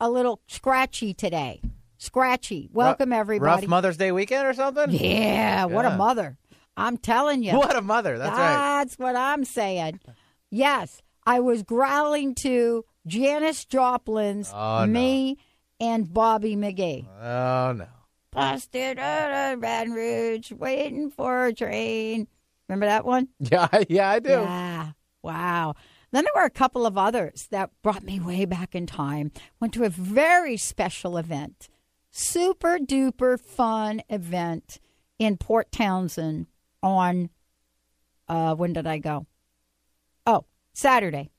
a 0.00 0.10
little 0.10 0.40
scratchy 0.46 1.14
today. 1.14 1.60
Scratchy. 1.98 2.68
Welcome, 2.72 3.12
everybody. 3.12 3.46
Rough 3.62 3.66
Mother's 3.66 3.96
Day 3.96 4.10
weekend 4.12 4.46
or 4.46 4.54
something? 4.54 4.90
Yeah, 4.90 5.66
what 5.66 5.84
a 5.84 5.96
mother. 5.96 6.38
I'm 6.76 6.96
telling 6.96 7.42
you. 7.42 7.52
What 7.56 7.76
a 7.76 7.82
mother. 7.82 8.16
That's, 8.16 8.30
right. 8.30 8.78
That's 8.78 8.98
what 8.98 9.16
I'm 9.16 9.44
saying. 9.44 10.00
Yes, 10.50 11.02
I 11.26 11.40
was 11.40 11.62
growling 11.62 12.34
to 12.36 12.84
Janis 13.06 13.64
Joplin's 13.66 14.50
Oh, 14.54 14.86
no. 14.86 14.86
Me 14.86 15.38
and 15.78 16.10
Bobby 16.12 16.56
McGee. 16.56 17.06
Oh, 17.22 17.72
no. 17.72 17.86
Busted 18.32 18.98
out 18.98 19.52
of 19.54 19.60
Baton 19.60 19.92
Rouge, 19.92 20.52
waiting 20.52 21.10
for 21.10 21.46
a 21.46 21.52
train. 21.52 22.28
Remember 22.68 22.86
that 22.86 23.04
one? 23.04 23.28
Yeah, 23.40 23.68
yeah, 23.88 24.08
I 24.10 24.18
do. 24.20 24.30
Yeah. 24.30 24.92
Wow. 25.22 25.74
Then 26.12 26.24
there 26.24 26.42
were 26.42 26.46
a 26.46 26.50
couple 26.50 26.86
of 26.86 26.98
others 26.98 27.46
that 27.50 27.70
brought 27.82 28.02
me 28.02 28.18
way 28.18 28.44
back 28.44 28.74
in 28.74 28.86
time. 28.86 29.30
Went 29.60 29.72
to 29.74 29.84
a 29.84 29.88
very 29.88 30.56
special 30.56 31.16
event, 31.16 31.68
super 32.10 32.78
duper 32.78 33.38
fun 33.38 34.02
event 34.08 34.80
in 35.18 35.36
Port 35.36 35.70
Townsend 35.70 36.46
on, 36.82 37.30
uh, 38.28 38.54
when 38.54 38.72
did 38.72 38.86
I 38.86 38.98
go? 38.98 39.26
Oh, 40.26 40.44
Saturday. 40.72 41.30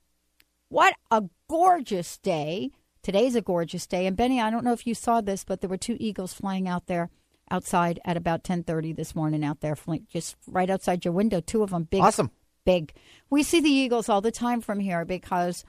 What 0.68 0.94
a 1.10 1.24
gorgeous 1.48 2.16
day. 2.18 2.70
Today's 3.02 3.34
a 3.34 3.42
gorgeous 3.42 3.86
day. 3.86 4.06
And 4.06 4.16
Benny, 4.16 4.40
I 4.40 4.50
don't 4.50 4.64
know 4.64 4.72
if 4.72 4.86
you 4.86 4.94
saw 4.94 5.20
this, 5.20 5.44
but 5.44 5.60
there 5.60 5.68
were 5.68 5.76
two 5.76 5.96
eagles 6.00 6.32
flying 6.32 6.66
out 6.66 6.86
there 6.86 7.10
outside 7.50 8.00
at 8.04 8.16
about 8.16 8.42
10:30 8.42 8.94
this 8.94 9.14
morning 9.14 9.44
out 9.44 9.60
there 9.60 9.76
just 10.08 10.36
right 10.46 10.70
outside 10.70 11.04
your 11.04 11.12
window 11.12 11.40
two 11.40 11.62
of 11.62 11.70
them 11.70 11.84
big 11.84 12.00
Awesome. 12.00 12.30
Big. 12.64 12.92
We 13.30 13.42
see 13.42 13.60
the 13.60 13.70
Eagles 13.70 14.08
all 14.08 14.20
the 14.20 14.30
time 14.30 14.60
from 14.60 14.80
here 14.80 15.04
because 15.04 15.64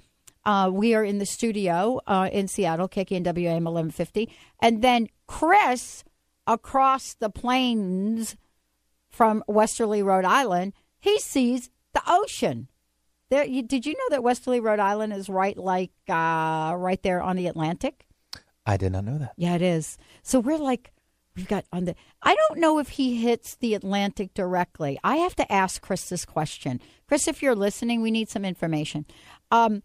uh, 0.45 0.69
we 0.73 0.93
are 0.93 1.03
in 1.03 1.19
the 1.19 1.25
studio 1.25 2.01
uh, 2.07 2.29
in 2.31 2.47
Seattle, 2.47 2.89
KKNWAM 2.89 3.63
1150. 3.63 4.29
And 4.59 4.81
then 4.81 5.07
Chris, 5.27 6.03
across 6.45 7.13
the 7.13 7.29
plains 7.29 8.35
from 9.09 9.43
Westerly, 9.47 10.03
Rhode 10.03 10.25
Island, 10.25 10.73
he 10.99 11.19
sees 11.19 11.69
the 11.93 12.01
ocean. 12.07 12.67
There, 13.29 13.45
you, 13.45 13.63
did 13.63 13.85
you 13.85 13.93
know 13.93 14.09
that 14.09 14.23
Westerly, 14.23 14.59
Rhode 14.59 14.79
Island 14.79 15.13
is 15.13 15.29
right 15.29 15.57
like 15.57 15.91
uh, 16.09 16.73
right 16.77 17.01
there 17.01 17.21
on 17.21 17.35
the 17.35 17.47
Atlantic? 17.47 18.05
I 18.65 18.77
did 18.77 18.91
not 18.91 19.05
know 19.05 19.17
that. 19.17 19.33
Yeah, 19.37 19.55
it 19.55 19.61
is. 19.61 19.97
So 20.21 20.39
we're 20.39 20.57
like 20.57 20.91
we've 21.35 21.47
got 21.47 21.65
on 21.71 21.85
the 21.85 21.95
I 22.21 22.35
don't 22.35 22.59
know 22.59 22.79
if 22.79 22.89
he 22.89 23.17
hits 23.17 23.55
the 23.55 23.73
Atlantic 23.73 24.33
directly. 24.33 24.99
I 25.03 25.17
have 25.17 25.35
to 25.35 25.51
ask 25.51 25.81
Chris 25.81 26.09
this 26.09 26.25
question. 26.25 26.81
Chris, 27.07 27.27
if 27.27 27.41
you're 27.41 27.55
listening, 27.55 28.01
we 28.01 28.11
need 28.11 28.29
some 28.29 28.45
information. 28.45 29.05
Um, 29.51 29.83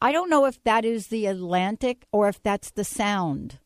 I 0.00 0.12
don't 0.12 0.30
know 0.30 0.44
if 0.44 0.62
that 0.64 0.84
is 0.84 1.08
the 1.08 1.26
Atlantic 1.26 2.06
or 2.12 2.28
if 2.28 2.42
that's 2.42 2.70
the 2.70 2.84
sound. 2.84 3.58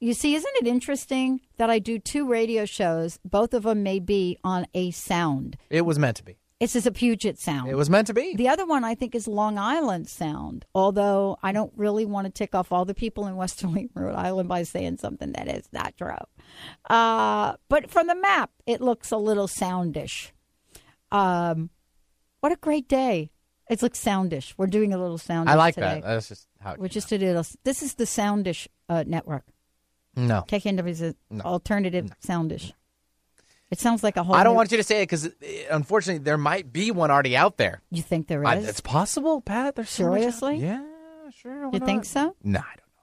You 0.00 0.12
see, 0.12 0.34
isn't 0.34 0.56
it 0.56 0.66
interesting 0.66 1.40
that 1.56 1.70
I 1.70 1.78
do 1.78 1.98
two 1.98 2.28
radio 2.28 2.66
shows? 2.66 3.18
Both 3.24 3.54
of 3.54 3.62
them 3.62 3.82
may 3.82 4.00
be 4.00 4.38
on 4.44 4.66
a 4.74 4.90
sound. 4.90 5.56
It 5.70 5.86
was 5.86 5.98
meant 5.98 6.18
to 6.18 6.24
be. 6.24 6.36
This 6.64 6.76
is 6.76 6.86
a 6.86 6.92
Puget 6.92 7.38
sound. 7.38 7.68
It 7.68 7.74
was 7.74 7.90
meant 7.90 8.06
to 8.06 8.14
be. 8.14 8.34
The 8.36 8.48
other 8.48 8.64
one 8.64 8.84
I 8.84 8.94
think 8.94 9.14
is 9.14 9.28
Long 9.28 9.58
Island 9.58 10.08
Sound, 10.08 10.64
although 10.74 11.36
I 11.42 11.52
don't 11.52 11.70
really 11.76 12.06
want 12.06 12.24
to 12.26 12.32
tick 12.32 12.54
off 12.54 12.72
all 12.72 12.86
the 12.86 12.94
people 12.94 13.26
in 13.26 13.36
Westerly, 13.36 13.90
Rhode 13.94 14.14
Island 14.14 14.48
by 14.48 14.62
saying 14.62 14.96
something 14.96 15.32
that 15.32 15.46
is 15.46 15.68
not 15.74 15.94
true. 15.98 16.16
Uh, 16.88 17.56
but 17.68 17.90
from 17.90 18.06
the 18.06 18.14
map, 18.14 18.50
it 18.64 18.80
looks 18.80 19.10
a 19.10 19.18
little 19.18 19.46
soundish. 19.46 20.30
Um, 21.12 21.68
what 22.40 22.50
a 22.50 22.56
great 22.56 22.88
day. 22.88 23.30
It 23.68 23.82
looks 23.82 24.02
soundish. 24.02 24.54
We're 24.56 24.66
doing 24.66 24.94
a 24.94 24.98
little 24.98 25.18
soundish 25.18 25.48
I 25.48 25.56
like 25.56 25.74
today. 25.74 26.00
that. 26.00 26.04
That's 26.04 26.28
just 26.30 26.48
how 26.60 26.72
it 26.72 26.78
We 26.80 26.88
came 26.88 26.94
just 26.94 27.10
did 27.10 27.22
it. 27.22 27.46
This 27.64 27.82
is 27.82 27.92
the 27.96 28.04
Soundish 28.04 28.68
uh, 28.88 29.04
network. 29.06 29.44
No. 30.16 30.44
KKNW 30.48 30.88
is 30.88 31.02
an 31.02 31.14
No. 31.28 31.44
alternative 31.44 32.10
soundish. 32.26 32.72
It 33.74 33.80
sounds 33.80 34.04
like 34.04 34.16
a 34.16 34.22
whole. 34.22 34.36
I 34.36 34.44
don't 34.44 34.52
new- 34.52 34.58
want 34.58 34.70
you 34.70 34.76
to 34.76 34.84
say 34.84 35.02
it 35.02 35.08
because, 35.10 35.28
unfortunately, 35.68 36.22
there 36.22 36.38
might 36.38 36.72
be 36.72 36.92
one 36.92 37.10
already 37.10 37.36
out 37.36 37.56
there. 37.56 37.82
You 37.90 38.02
think 38.02 38.28
there 38.28 38.46
I- 38.46 38.54
is? 38.58 38.68
it's 38.68 38.80
possible, 38.80 39.40
Pat. 39.40 39.74
There's 39.74 39.90
so 39.90 40.04
Seriously? 40.14 40.58
Yeah, 40.58 40.80
sure. 41.42 41.70
you 41.72 41.80
think 41.80 42.04
so? 42.04 42.36
No, 42.44 42.60
I 42.60 42.76
don't 42.76 42.76
know. 42.76 43.02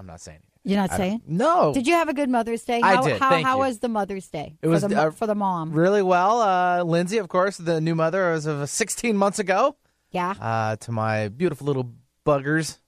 I'm 0.00 0.06
not 0.06 0.22
saying 0.22 0.36
anything. 0.38 0.50
You're 0.64 0.80
not 0.80 0.90
I 0.92 0.96
saying? 0.96 1.22
No. 1.26 1.74
Did 1.74 1.86
you 1.86 1.92
have 1.94 2.08
a 2.08 2.14
good 2.14 2.30
Mother's 2.30 2.64
Day? 2.64 2.80
I 2.82 2.94
How, 2.96 3.02
did, 3.02 3.20
How, 3.20 3.28
thank 3.28 3.46
how 3.46 3.56
you. 3.56 3.58
was 3.60 3.78
the 3.80 3.88
Mother's 3.88 4.26
Day? 4.28 4.56
It 4.62 4.68
was, 4.68 4.82
for 4.82 4.88
the, 4.88 4.96
uh, 5.00 5.10
for 5.10 5.26
the 5.26 5.34
mom. 5.34 5.72
Really 5.72 6.02
well. 6.02 6.40
Uh, 6.40 6.82
Lindsay, 6.82 7.18
of 7.18 7.28
course, 7.28 7.58
the 7.58 7.78
new 7.80 7.94
mother 7.94 8.32
as 8.32 8.46
of 8.46 8.68
16 8.68 9.16
months 9.18 9.38
ago. 9.38 9.76
yeah. 10.12 10.34
uh, 10.40 10.76
to 10.76 10.92
my 10.92 11.28
beautiful 11.28 11.66
little 11.66 11.92
buggers. 12.24 12.78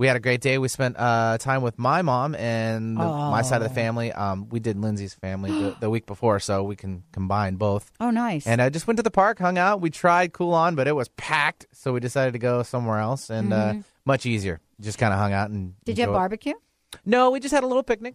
We 0.00 0.06
had 0.06 0.16
a 0.16 0.20
great 0.20 0.40
day. 0.40 0.56
We 0.56 0.68
spent 0.68 0.96
uh, 0.98 1.36
time 1.36 1.60
with 1.60 1.78
my 1.78 2.00
mom 2.00 2.34
and 2.34 2.96
the, 2.96 3.04
my 3.04 3.42
side 3.42 3.60
of 3.60 3.68
the 3.68 3.74
family. 3.74 4.10
Um, 4.10 4.48
we 4.48 4.58
did 4.58 4.80
Lindsay's 4.80 5.12
family 5.12 5.50
the, 5.50 5.76
the 5.78 5.90
week 5.90 6.06
before, 6.06 6.40
so 6.40 6.62
we 6.62 6.74
can 6.74 7.02
combine 7.12 7.56
both. 7.56 7.92
Oh, 8.00 8.08
nice. 8.08 8.46
And 8.46 8.62
I 8.62 8.70
just 8.70 8.86
went 8.86 8.96
to 8.96 9.02
the 9.02 9.10
park, 9.10 9.38
hung 9.38 9.58
out. 9.58 9.82
We 9.82 9.90
tried 9.90 10.32
Cool 10.32 10.54
On, 10.54 10.74
but 10.74 10.88
it 10.88 10.96
was 10.96 11.08
packed, 11.18 11.66
so 11.72 11.92
we 11.92 12.00
decided 12.00 12.32
to 12.32 12.38
go 12.38 12.62
somewhere 12.62 12.96
else 12.96 13.28
and 13.28 13.52
uh, 13.52 13.74
much 14.06 14.24
easier. 14.24 14.62
Just 14.80 14.96
kind 14.96 15.12
of 15.12 15.18
hung 15.18 15.34
out 15.34 15.50
and. 15.50 15.72
Mm-hmm. 15.72 15.84
Did 15.84 15.98
you 15.98 16.02
have 16.04 16.08
enjoyed- 16.08 16.18
barbecue? 16.18 16.54
No, 17.04 17.30
we 17.30 17.38
just 17.38 17.52
had 17.52 17.62
a 17.62 17.66
little 17.66 17.82
picnic. 17.82 18.14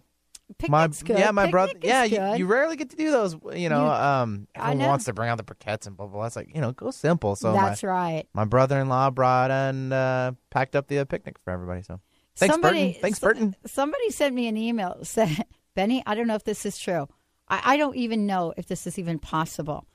My, 0.68 0.86
good. 0.88 1.18
Yeah, 1.18 1.30
my 1.32 1.50
brother. 1.50 1.72
Picnic 1.74 1.84
is 1.84 2.12
Yeah, 2.12 2.32
you, 2.32 2.38
you 2.40 2.46
rarely 2.46 2.76
get 2.76 2.90
to 2.90 2.96
do 2.96 3.10
those. 3.10 3.36
You 3.54 3.68
know, 3.68 3.84
You- 3.84 3.90
um, 3.90 4.48
I 4.54 4.60
everyone 4.60 4.78
know. 4.78 4.88
wants 4.88 5.04
to 5.06 5.12
bring 5.12 5.28
out 5.28 5.38
the 5.38 5.44
briquettes 5.44 5.86
and 5.86 5.96
blah 5.96 6.06
blah. 6.06 6.18
blah. 6.18 6.26
It's 6.26 6.36
like 6.36 6.54
you 6.54 6.60
know, 6.60 6.72
go 6.72 6.90
simple. 6.90 7.36
So 7.36 7.52
my, 7.54 7.68
That's 7.68 7.82
right. 7.82 8.26
my 8.32 8.44
brother-in-law 8.44 9.10
brought 9.10 9.50
and 9.50 9.92
uh, 9.92 10.32
packed 10.50 10.76
up 10.76 10.86
the 10.88 10.98
uh, 11.00 11.04
picnic 11.04 11.36
for 11.44 11.50
everybody. 11.52 11.82
So 11.82 12.00
thanks, 12.36 12.54
somebody, 12.54 12.86
Burton. 12.88 13.00
Thanks, 13.02 13.18
so- 13.20 13.26
Burton. 13.26 13.56
Somebody 13.66 14.10
sent 14.10 14.34
me 14.34 14.46
an 14.48 14.56
email 14.56 14.98
said, 15.02 15.44
Benny, 15.74 16.02
I 16.06 16.14
don't 16.14 16.26
know 16.26 16.36
if 16.36 16.44
this 16.44 16.64
is 16.64 16.78
true. 16.78 17.08
I, 17.48 17.60
I 17.74 17.76
don't 17.76 17.96
even 17.96 18.26
know 18.26 18.54
if 18.56 18.66
this 18.66 18.86
is 18.86 18.98
even 18.98 19.18
possible. 19.18 19.86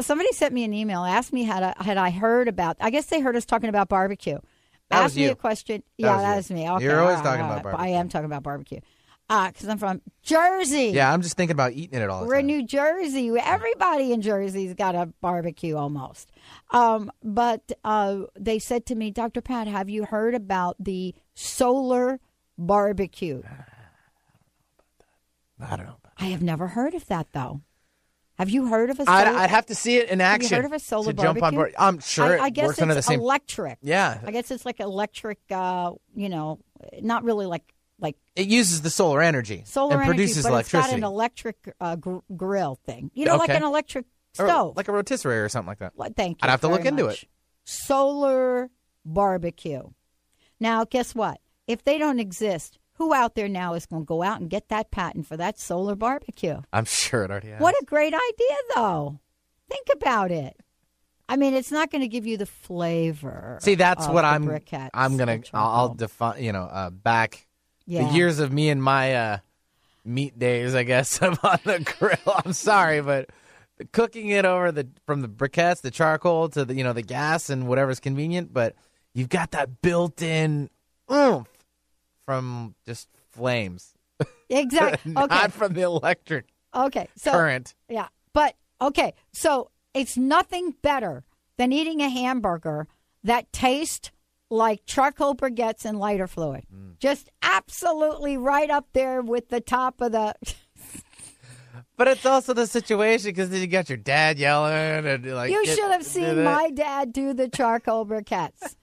Somebody 0.00 0.32
sent 0.32 0.54
me 0.54 0.62
an 0.64 0.72
email, 0.72 1.02
asked 1.04 1.32
me 1.32 1.42
had 1.42 1.62
I, 1.62 1.74
had 1.82 1.96
I 1.98 2.10
heard 2.10 2.46
about. 2.46 2.76
I 2.80 2.90
guess 2.90 3.06
they 3.06 3.20
heard 3.20 3.34
us 3.36 3.44
talking 3.44 3.68
about 3.68 3.88
barbecue. 3.88 4.38
That 4.90 4.96
asked 4.98 5.04
was 5.04 5.16
me 5.16 5.24
you. 5.24 5.30
a 5.32 5.34
question. 5.34 5.82
That 5.98 6.04
yeah, 6.04 6.12
was 6.14 6.22
that 6.22 6.30
you. 6.30 6.36
was 6.36 6.50
me. 6.50 6.70
Okay, 6.70 6.84
You're 6.84 7.00
always 7.00 7.20
talking 7.20 7.44
about 7.44 7.62
barbecue. 7.64 7.84
I 7.84 7.88
am 7.98 8.08
talking 8.08 8.26
about 8.26 8.42
barbecue. 8.44 8.78
Because 9.28 9.68
I'm 9.68 9.78
from 9.78 10.02
Jersey. 10.22 10.90
Yeah, 10.94 11.12
I'm 11.12 11.22
just 11.22 11.36
thinking 11.36 11.54
about 11.54 11.72
eating 11.72 12.00
it 12.00 12.10
all 12.10 12.22
the 12.22 12.26
We're 12.26 12.34
in 12.34 12.48
time. 12.48 12.58
New 12.58 12.66
Jersey. 12.66 13.30
Everybody 13.42 14.12
in 14.12 14.20
Jersey's 14.20 14.74
got 14.74 14.94
a 14.94 15.06
barbecue 15.22 15.74
almost. 15.74 16.30
Um, 16.70 17.10
but 17.22 17.72
uh, 17.82 18.24
they 18.38 18.58
said 18.58 18.84
to 18.86 18.94
me, 18.94 19.10
Dr. 19.10 19.40
Pat, 19.40 19.68
have 19.68 19.88
you 19.88 20.04
heard 20.04 20.34
about 20.34 20.76
the 20.78 21.14
solar 21.34 22.20
barbecue? 22.58 23.42
I 25.60 25.76
don't 25.76 25.86
know. 25.86 25.96
I 26.18 26.26
have 26.26 26.42
never 26.42 26.68
heard 26.68 26.94
of 26.94 27.06
that, 27.06 27.28
though. 27.32 27.62
Have 28.38 28.50
you 28.50 28.66
heard 28.66 28.90
of 28.90 28.98
a 29.00 29.04
solar? 29.04 29.18
I'd, 29.18 29.28
I'd 29.28 29.50
have 29.50 29.66
to 29.66 29.74
see 29.74 29.98
it 29.98 30.08
in 30.08 30.20
have 30.20 30.40
you 30.40 30.46
action 30.46 30.56
heard 30.56 30.64
of 30.64 30.72
a 30.72 30.78
solar 30.78 31.12
to 31.12 31.14
jump 31.14 31.42
on 31.42 31.54
barbecue? 31.54 31.58
board. 31.58 31.74
I'm 31.78 31.98
sure 32.00 32.40
I, 32.40 32.44
I 32.44 32.50
guess 32.50 32.70
it's 32.70 32.78
the 32.78 33.02
same. 33.02 33.20
electric. 33.20 33.78
yeah, 33.82 34.18
I 34.24 34.30
guess 34.30 34.50
it's 34.50 34.66
like 34.66 34.80
electric. 34.80 35.38
Uh, 35.50 35.92
you 36.14 36.28
know, 36.28 36.58
not 37.00 37.24
really 37.24 37.46
like 37.46 37.74
like 38.02 38.16
it 38.36 38.48
uses 38.48 38.82
the 38.82 38.90
solar 38.90 39.22
energy 39.22 39.62
solar 39.66 39.94
and 39.94 40.02
energy, 40.02 40.16
produces 40.18 40.42
but 40.44 40.50
electricity, 40.52 40.78
it's 40.78 40.88
got 40.88 40.96
an 40.98 41.04
electric 41.04 41.74
uh, 41.80 41.96
gr- 41.96 42.18
grill 42.36 42.74
thing. 42.84 43.10
You 43.14 43.24
know, 43.24 43.36
like 43.36 43.48
an 43.50 43.62
electric 43.62 44.04
Or 44.38 44.46
stove. 44.48 44.76
like 44.76 44.88
a 44.88 44.92
rotisserie 44.92 45.38
or 45.40 45.48
something 45.48 45.68
like 45.68 45.78
that. 45.78 45.92
Well, 45.96 46.10
Thank 46.14 46.42
you. 46.42 46.46
I'd 46.46 46.50
have 46.50 46.60
to 46.62 46.68
look 46.68 46.84
into 46.84 47.04
much. 47.04 47.22
it. 47.22 47.28
Solar 47.64 48.70
barbecue. 49.04 49.82
Now, 50.60 50.84
guess 50.84 51.14
what? 51.14 51.40
If 51.66 51.84
they 51.84 51.98
don't 51.98 52.18
exist, 52.20 52.78
who 52.94 53.14
out 53.14 53.34
there 53.34 53.48
now 53.48 53.74
is 53.74 53.86
going 53.86 54.02
to 54.02 54.06
go 54.06 54.22
out 54.22 54.40
and 54.40 54.50
get 54.50 54.68
that 54.68 54.90
patent 54.90 55.26
for 55.26 55.36
that 55.36 55.58
solar 55.58 55.94
barbecue? 55.94 56.60
I'm 56.72 56.84
sure 56.84 57.24
it 57.24 57.30
already 57.30 57.48
has. 57.50 57.60
What 57.60 57.74
a 57.80 57.84
great 57.84 58.14
idea, 58.14 58.56
though. 58.74 59.20
Think 59.70 59.86
about 59.92 60.30
it. 60.30 60.56
I 61.28 61.36
mean, 61.36 61.54
it's 61.54 61.70
not 61.72 61.90
going 61.90 62.02
to 62.02 62.08
give 62.08 62.26
you 62.26 62.36
the 62.36 62.46
flavor. 62.46 63.58
See, 63.62 63.74
that's 63.74 64.06
what 64.06 64.24
I'm. 64.24 64.48
I'm 64.92 65.16
gonna. 65.16 65.40
I'll, 65.54 65.68
I'll 65.70 65.94
define. 65.94 66.42
You 66.42 66.52
know, 66.52 66.64
uh, 66.64 66.90
back 66.90 67.46
Yeah. 67.86 68.08
the 68.08 68.14
years 68.14 68.38
of 68.38 68.52
me 68.52 68.68
and 68.70 68.82
my 68.82 69.14
uh, 69.14 69.38
meat 70.04 70.38
days. 70.38 70.74
I 70.74 70.82
guess 70.82 71.20
I'm 71.22 71.36
on 71.42 71.58
the 71.64 71.80
grill. 71.98 72.36
I'm 72.44 72.52
sorry, 72.52 73.00
but 73.00 73.30
cooking 73.92 74.28
it 74.28 74.44
over 74.44 74.70
the 74.72 74.88
from 75.06 75.22
the 75.22 75.28
briquettes, 75.28 75.80
the 75.80 75.90
charcoal 75.90 76.48
to 76.50 76.64
the 76.64 76.74
you 76.74 76.84
know 76.84 76.92
the 76.92 77.02
gas 77.02 77.50
and 77.50 77.66
whatever's 77.68 78.00
convenient. 78.00 78.52
But 78.52 78.74
you've 79.14 79.28
got 79.28 79.50
that 79.52 79.82
built-in 79.82 80.70
oomph 81.12 81.48
from 82.24 82.74
just 82.86 83.08
flames, 83.30 83.94
Exactly. 84.48 85.12
Okay. 85.16 85.34
not 85.34 85.52
from 85.52 85.72
the 85.74 85.82
electric 85.82 86.46
Okay. 86.74 87.08
So 87.16 87.32
current. 87.32 87.74
Yeah. 87.88 88.08
But 88.32 88.54
okay, 88.80 89.12
so 89.32 89.70
it's 89.94 90.16
nothing 90.16 90.74
better 90.82 91.24
than 91.58 91.72
eating 91.72 92.00
a 92.00 92.08
hamburger 92.08 92.86
that 93.24 93.52
tastes 93.52 94.10
like 94.52 94.84
charcoal 94.86 95.34
briquettes 95.34 95.84
and 95.84 95.98
lighter 95.98 96.26
fluid. 96.26 96.64
Mm. 96.72 96.98
Just 96.98 97.30
absolutely 97.42 98.36
right 98.36 98.70
up 98.70 98.86
there 98.92 99.22
with 99.22 99.48
the 99.48 99.60
top 99.60 100.00
of 100.00 100.12
the 100.12 100.34
But 101.96 102.08
it's 102.08 102.26
also 102.26 102.54
the 102.54 102.66
situation 102.66 103.30
because 103.30 103.50
then 103.50 103.60
you 103.60 103.66
got 103.66 103.88
your 103.88 103.98
dad 103.98 104.38
yelling 104.38 105.06
and 105.06 105.26
like. 105.34 105.50
You 105.50 105.64
should 105.66 105.90
have 105.90 106.04
seen 106.04 106.42
my 106.42 106.70
dad 106.70 107.12
do 107.12 107.32
the 107.32 107.48
charcoal 107.48 108.06
briquettes. 108.06 108.76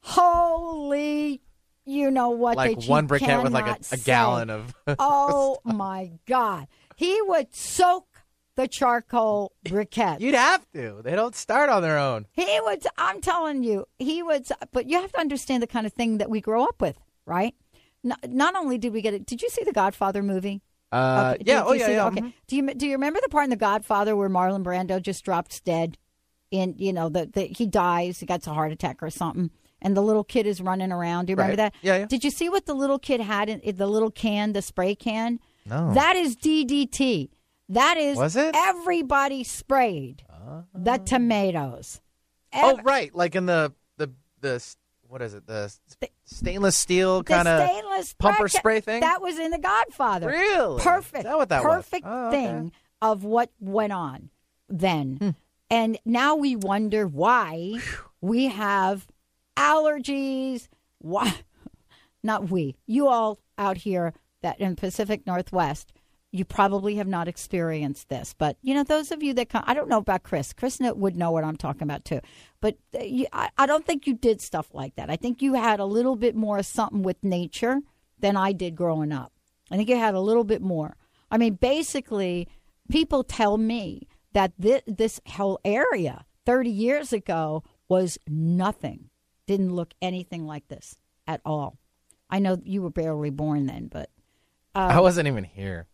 Holy 0.00 1.40
you 1.88 2.10
know 2.10 2.30
what 2.30 2.56
like 2.56 2.84
one 2.84 3.08
briquette 3.08 3.42
with 3.42 3.52
like 3.52 3.66
a, 3.66 3.94
a 3.94 3.96
gallon 3.96 4.50
of. 4.50 4.74
Oh 4.98 5.58
my 5.64 6.12
god. 6.26 6.68
He 6.96 7.18
would 7.22 7.54
soak 7.54 8.07
the 8.58 8.66
charcoal 8.68 9.52
briquettes. 9.64 10.20
You'd 10.20 10.34
have 10.34 10.66
to. 10.72 11.00
They 11.04 11.14
don't 11.14 11.34
start 11.36 11.70
on 11.70 11.80
their 11.80 11.96
own. 11.96 12.26
He 12.32 12.58
would. 12.64 12.84
I'm 12.98 13.20
telling 13.20 13.62
you, 13.62 13.86
he 13.98 14.22
would. 14.22 14.46
But 14.72 14.88
you 14.90 15.00
have 15.00 15.12
to 15.12 15.20
understand 15.20 15.62
the 15.62 15.66
kind 15.68 15.86
of 15.86 15.92
thing 15.92 16.18
that 16.18 16.28
we 16.28 16.40
grow 16.40 16.64
up 16.64 16.80
with, 16.80 16.98
right? 17.24 17.54
Not, 18.02 18.18
not 18.28 18.54
only 18.56 18.76
did 18.76 18.92
we 18.92 19.00
get 19.00 19.14
it. 19.14 19.26
Did 19.26 19.42
you 19.42 19.48
see 19.48 19.62
the 19.64 19.72
Godfather 19.72 20.22
movie? 20.22 20.60
Uh, 20.90 21.34
Okay, 21.36 21.44
yeah. 21.46 21.60
did 21.60 21.66
Oh 21.68 21.72
you 21.72 21.80
yeah. 21.80 21.88
yeah. 21.88 21.96
that? 21.96 22.06
Okay. 22.12 22.20
mhm. 22.22 22.32
Do 22.48 22.56
you 22.56 22.74
do 22.74 22.86
you 22.86 22.92
remember 22.92 23.20
the 23.22 23.28
part 23.28 23.44
in 23.44 23.50
the 23.50 23.56
Godfather 23.56 24.16
where 24.16 24.28
Marlon 24.28 24.64
Brando 24.64 25.00
just 25.00 25.24
drops 25.24 25.60
dead? 25.60 25.96
In 26.50 26.74
you 26.78 26.92
know 26.94 27.08
the 27.10 27.30
he 27.54 27.66
dies. 27.66 28.18
He 28.20 28.26
gets 28.26 28.46
a 28.46 28.54
heart 28.54 28.72
attack 28.72 29.02
or 29.02 29.10
something, 29.10 29.50
and 29.82 29.94
the 29.96 30.00
little 30.00 30.24
kid 30.24 30.46
is 30.46 30.60
running 30.62 30.90
around. 30.90 31.26
Do 31.26 31.32
you 31.32 31.36
remember 31.36 31.62
Right. 31.62 31.72
that? 31.72 31.74
Yeah, 31.82 31.98
yeah. 31.98 32.06
Did 32.06 32.24
you 32.24 32.30
see 32.30 32.48
what 32.48 32.64
the 32.66 32.74
little 32.74 32.98
kid 32.98 33.20
had 33.20 33.48
in, 33.50 33.60
in 33.60 33.76
the 33.76 33.86
little 33.86 34.10
can, 34.10 34.52
the 34.54 34.62
spray 34.62 34.94
can? 34.94 35.40
No. 35.66 35.92
That 35.92 36.16
is 36.16 36.36
DDT. 36.36 37.28
That 37.70 37.96
is 37.98 38.16
Was 38.16 38.36
it? 38.36 38.54
everybody 38.56 39.44
sprayed 39.44 40.24
the 40.74 40.96
tomatoes. 40.98 42.00
oh 42.54 42.78
right, 42.82 43.14
like 43.14 43.34
in 43.36 43.46
the 43.46 43.72
the 43.98 44.10
the 44.40 44.64
what 45.06 45.22
is 45.22 45.34
it? 45.34 45.46
The 45.46 45.64
s- 45.64 45.80
stainless 46.24 46.76
steel 46.76 47.18
the 47.18 47.24
kind 47.24 47.48
of 47.48 47.66
stainless 47.68 48.14
pumper 48.14 48.38
bracket, 48.44 48.58
spray 48.58 48.80
thing? 48.80 49.00
That 49.00 49.20
was 49.22 49.38
in 49.38 49.50
The 49.50 49.58
Godfather. 49.58 50.28
Really? 50.28 50.82
Perfect. 50.82 51.18
Is 51.18 51.24
that 51.24 51.36
what 51.38 51.48
that 51.50 51.64
was? 51.64 51.74
perfect 51.76 52.06
Oh, 52.06 52.28
okay. 52.28 52.44
thing 52.44 52.72
of 53.02 53.24
what 53.24 53.50
went 53.60 53.92
on 53.92 54.30
then. 54.68 55.16
Hmm. 55.16 55.30
And 55.70 55.98
now 56.06 56.34
we 56.36 56.56
wonder 56.56 57.06
why 57.06 57.74
we 58.22 58.46
have 58.48 59.06
allergies. 59.56 60.68
Why? 60.98 61.34
Not 62.22 62.50
we. 62.50 62.76
You 62.86 63.08
all 63.08 63.38
out 63.58 63.78
here 63.78 64.12
that 64.42 64.58
in 64.60 64.76
Pacific 64.76 65.26
Northwest, 65.26 65.92
you 66.30 66.44
probably 66.44 66.96
have 66.96 67.06
not 67.06 67.28
experienced 67.28 68.08
this. 68.08 68.34
But 68.36 68.56
you 68.62 68.74
know, 68.74 68.84
those 68.84 69.10
of 69.10 69.22
you 69.22 69.34
that 69.34 69.48
come, 69.48 69.64
I 69.66 69.74
don't 69.74 69.88
know 69.88 69.98
about 69.98 70.22
Chris. 70.22 70.52
Chris 70.52 70.78
would 70.80 71.16
know 71.16 71.30
what 71.30 71.44
I'm 71.44 71.56
talking 71.56 71.82
about 71.82 72.04
too. 72.04 72.20
But 72.60 72.76
uh, 72.94 73.02
you, 73.02 73.26
I, 73.32 73.50
I 73.56 73.66
don't 73.66 73.86
think 73.86 74.06
you 74.06 74.14
did 74.14 74.40
stuff 74.40 74.74
like 74.74 74.96
that. 74.96 75.10
I 75.10 75.16
think 75.16 75.40
you 75.40 75.54
had 75.54 75.80
a 75.80 75.84
little 75.84 76.16
bit 76.16 76.34
more 76.34 76.58
of 76.58 76.66
something 76.66 77.02
with 77.02 77.22
nature 77.22 77.80
than 78.18 78.36
I 78.36 78.52
did 78.52 78.76
growing 78.76 79.12
up. 79.12 79.32
I 79.70 79.76
think 79.76 79.88
you 79.88 79.96
had 79.96 80.14
a 80.14 80.20
little 80.20 80.44
bit 80.44 80.62
more. 80.62 80.96
I 81.30 81.38
mean, 81.38 81.54
basically, 81.54 82.48
people 82.90 83.22
tell 83.22 83.58
me 83.58 84.08
that 84.32 84.52
this, 84.58 84.82
this 84.86 85.20
whole 85.26 85.60
area 85.64 86.24
30 86.46 86.70
years 86.70 87.12
ago 87.12 87.62
was 87.88 88.18
nothing, 88.26 89.10
didn't 89.46 89.74
look 89.74 89.92
anything 90.00 90.46
like 90.46 90.68
this 90.68 90.96
at 91.26 91.40
all. 91.44 91.78
I 92.30 92.38
know 92.38 92.58
you 92.62 92.82
were 92.82 92.90
barely 92.90 93.30
born 93.30 93.66
then, 93.66 93.88
but 93.88 94.10
I 94.74 95.00
wasn't 95.00 95.28
even 95.28 95.44
here. 95.44 95.86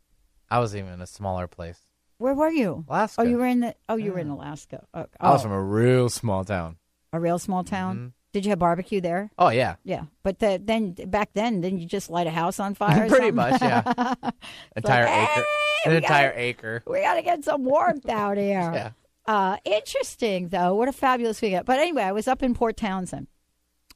I 0.55 0.59
was 0.61 0.77
even 0.77 0.93
in 0.93 1.01
a 1.01 1.07
smaller 1.07 1.47
place. 1.49 1.81
where 2.19 2.33
were 2.35 2.49
you? 2.51 2.85
Alaska. 2.89 3.21
Oh, 3.23 3.25
you 3.25 3.39
were 3.39 3.47
in 3.47 3.61
the. 3.61 3.75
Oh, 3.89 3.97
you 3.97 4.13
were 4.13 4.21
in 4.21 4.29
Alaska. 4.29 4.85
Oh, 4.95 5.07
I 5.21 5.31
was 5.31 5.41
oh, 5.41 5.43
from 5.45 5.53
a 5.53 5.61
real 5.63 6.09
small 6.09 6.45
town. 6.45 6.77
a 7.13 7.19
real 7.19 7.39
small 7.41 7.65
town. 7.65 8.13
Did 8.33 8.45
you 8.45 8.51
have 8.51 8.59
barbecue 8.61 9.01
there? 9.01 9.31
Oh 9.39 9.49
yeah, 9.49 9.77
Yeah, 9.85 10.05
but 10.23 10.39
the, 10.39 10.61
then 10.63 10.93
back 10.93 11.31
then, 11.35 11.61
didn't 11.61 11.79
you 11.81 11.87
just 11.87 12.09
light 12.11 12.27
a 12.29 12.31
house 12.31 12.59
on 12.61 12.75
fire? 12.75 13.05
or 13.07 13.09
pretty 13.15 13.35
something? 13.35 13.35
much. 13.37 13.61
Yeah, 13.63 14.15
entire 14.77 15.07
acre, 15.07 15.45
"Hey, 15.45 15.45
an 15.87 15.91
we 15.91 15.97
entire 15.97 16.33
acre. 16.37 16.83
we 16.87 17.01
got 17.01 17.15
to 17.15 17.23
get 17.23 17.45
some 17.45 17.65
warmth 17.65 18.09
out 18.23 18.37
here. 18.37 18.71
Yeah. 18.75 18.91
Uh, 19.27 19.57
interesting, 19.65 20.49
though. 20.51 20.75
What 20.75 20.89
a 20.89 20.93
fabulous 20.93 21.41
weekend. 21.43 21.65
But 21.67 21.79
anyway, 21.81 22.03
I 22.03 22.13
was 22.13 22.27
up 22.29 22.43
in 22.43 22.55
Port 22.55 22.77
Townsend, 22.77 23.27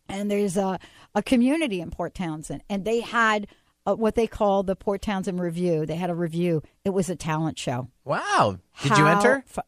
and 0.09 0.31
there's 0.31 0.57
a, 0.57 0.79
a 1.15 1.23
community 1.23 1.81
in 1.81 1.91
Port 1.91 2.15
Townsend, 2.15 2.63
and 2.69 2.85
they 2.85 3.01
had 3.01 3.47
uh, 3.89 3.95
what 3.97 4.15
they 4.15 4.27
call 4.27 4.63
the 4.63 4.77
Port 4.77 5.03
Townsend 5.03 5.41
Review. 5.41 5.87
They 5.87 5.97
had 5.97 6.11
a 6.11 6.15
review. 6.15 6.63
It 6.85 6.91
was 6.91 7.09
a 7.11 7.17
talent 7.17 7.59
show. 7.59 7.89
Wow. 8.05 8.59
Did 8.83 8.99
you 8.99 9.07
enter? 9.07 9.43
fu- 9.47 9.61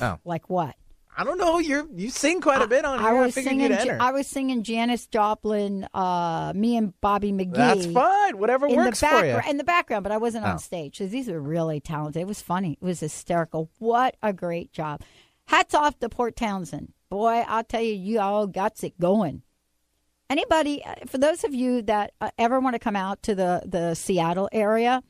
Oh, 0.00 0.18
like 0.24 0.48
what? 0.48 0.74
I 1.14 1.24
don't 1.24 1.36
know. 1.36 1.58
You 1.58 1.90
you 1.94 2.08
sing 2.08 2.40
quite 2.40 2.62
a 2.62 2.66
bit 2.66 2.86
on 2.86 2.98
here. 2.98 3.08
I 3.08 3.10
I, 3.10 3.26
was 3.26 3.34
figured 3.34 3.78
singing. 3.78 4.00
I 4.00 4.12
was 4.12 4.26
singing 4.26 4.62
Janis 4.62 5.06
Joplin. 5.06 5.86
Uh, 5.92 6.52
me 6.56 6.78
and 6.78 6.98
Bobby 7.02 7.32
McGee. 7.32 7.52
That's 7.54 7.84
fine. 7.84 8.38
Whatever 8.38 8.66
in 8.66 8.76
works 8.76 9.00
the 9.00 9.06
for 9.08 9.26
you. 9.26 9.38
in 9.46 9.58
the 9.58 9.64
background, 9.64 10.04
but 10.04 10.12
I 10.12 10.16
wasn't 10.16 10.46
Oh. 10.46 10.52
on 10.52 10.58
stage. 10.58 10.96
So 10.96 11.06
these 11.06 11.28
were 11.28 11.38
really 11.40 11.80
talented. 11.80 12.22
It 12.22 12.26
was 12.26 12.40
funny. 12.40 12.78
It 12.80 12.82
was 12.82 13.00
hysterical. 13.00 13.68
What 13.78 14.16
a 14.22 14.32
great 14.32 14.72
job! 14.72 15.02
Hats 15.44 15.74
off 15.74 15.98
to 15.98 16.08
Port 16.08 16.34
Townsend. 16.34 16.94
Boy, 17.10 17.44
I'll 17.46 17.64
tell 17.64 17.82
you, 17.82 17.92
you 17.92 18.18
all 18.20 18.46
got 18.46 18.82
it 18.82 18.98
going. 18.98 19.42
Anybody, 20.32 20.82
uh, 20.82 20.94
for 21.08 21.18
those 21.18 21.44
of 21.44 21.52
you 21.52 21.82
that 21.82 22.14
uh, 22.18 22.30
ever 22.38 22.58
want 22.58 22.72
to 22.72 22.78
come 22.78 22.96
out 22.96 23.22
to 23.24 23.34
the 23.34 23.60
the 23.66 23.94
Seattle 23.94 24.48
area, 24.50 25.02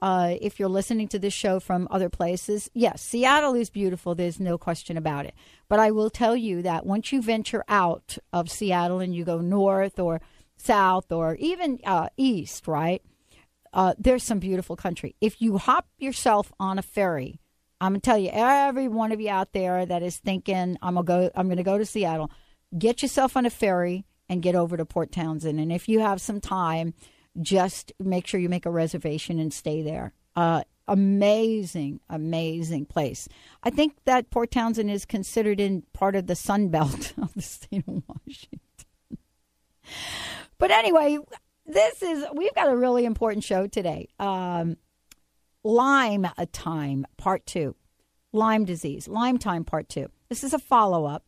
uh, 0.00 0.36
if 0.40 0.60
you're 0.60 0.68
listening 0.68 1.08
to 1.08 1.18
this 1.18 1.34
show 1.34 1.58
from 1.58 1.88
other 1.90 2.08
places, 2.08 2.70
yes, 2.74 3.02
Seattle 3.02 3.56
is 3.56 3.70
beautiful. 3.70 4.14
There's 4.14 4.38
no 4.38 4.56
question 4.56 4.96
about 4.96 5.26
it. 5.26 5.34
But 5.68 5.80
I 5.80 5.90
will 5.90 6.10
tell 6.10 6.36
you 6.36 6.62
that 6.62 6.86
once 6.86 7.10
you 7.10 7.20
venture 7.20 7.64
out 7.66 8.18
of 8.32 8.52
Seattle 8.52 9.00
and 9.00 9.12
you 9.12 9.24
go 9.24 9.40
north 9.40 9.98
or 9.98 10.20
south 10.56 11.10
or 11.10 11.34
even 11.40 11.80
uh, 11.84 12.10
east, 12.16 12.68
right? 12.68 13.02
Uh, 13.72 13.94
there's 13.98 14.22
some 14.22 14.38
beautiful 14.38 14.76
country. 14.76 15.16
If 15.20 15.42
you 15.42 15.58
hop 15.58 15.88
yourself 15.98 16.52
on 16.60 16.78
a 16.78 16.82
ferry, 16.82 17.40
I'm 17.80 17.94
gonna 17.94 18.00
tell 18.00 18.16
you, 18.16 18.30
every 18.32 18.86
one 18.86 19.10
of 19.10 19.20
you 19.20 19.30
out 19.30 19.52
there 19.52 19.84
that 19.84 20.04
is 20.04 20.18
thinking 20.18 20.78
I'm 20.80 20.94
gonna 20.94 21.04
go, 21.04 21.30
I'm 21.34 21.48
gonna 21.48 21.64
go 21.64 21.78
to 21.78 21.84
Seattle, 21.84 22.30
get 22.78 23.02
yourself 23.02 23.36
on 23.36 23.44
a 23.44 23.50
ferry 23.50 24.04
and 24.28 24.42
get 24.42 24.54
over 24.54 24.76
to 24.76 24.84
Port 24.84 25.12
Townsend. 25.12 25.58
And 25.58 25.72
if 25.72 25.88
you 25.88 26.00
have 26.00 26.20
some 26.20 26.40
time, 26.40 26.94
just 27.40 27.92
make 27.98 28.26
sure 28.26 28.40
you 28.40 28.48
make 28.48 28.66
a 28.66 28.70
reservation 28.70 29.38
and 29.38 29.52
stay 29.52 29.82
there. 29.82 30.12
Uh, 30.36 30.62
amazing, 30.86 32.00
amazing 32.08 32.86
place. 32.86 33.28
I 33.62 33.70
think 33.70 33.94
that 34.04 34.30
Port 34.30 34.50
Townsend 34.50 34.90
is 34.90 35.04
considered 35.04 35.60
in 35.60 35.82
part 35.92 36.16
of 36.16 36.26
the 36.26 36.36
Sun 36.36 36.68
Belt 36.68 37.12
of 37.22 37.34
the 37.34 37.42
state 37.42 37.84
of 37.86 38.02
Washington. 38.08 38.60
But 40.58 40.70
anyway, 40.70 41.18
this 41.66 42.02
is 42.02 42.24
we've 42.34 42.54
got 42.54 42.70
a 42.70 42.76
really 42.76 43.04
important 43.04 43.44
show 43.44 43.66
today. 43.66 44.08
Um, 44.18 44.76
Lyme 45.64 46.26
time, 46.52 47.06
part 47.16 47.46
two. 47.46 47.74
Lyme 48.32 48.64
disease, 48.64 49.08
Lyme 49.08 49.38
time, 49.38 49.64
part 49.64 49.88
two. 49.88 50.10
This 50.28 50.44
is 50.44 50.52
a 50.52 50.58
follow 50.58 51.06
up 51.06 51.24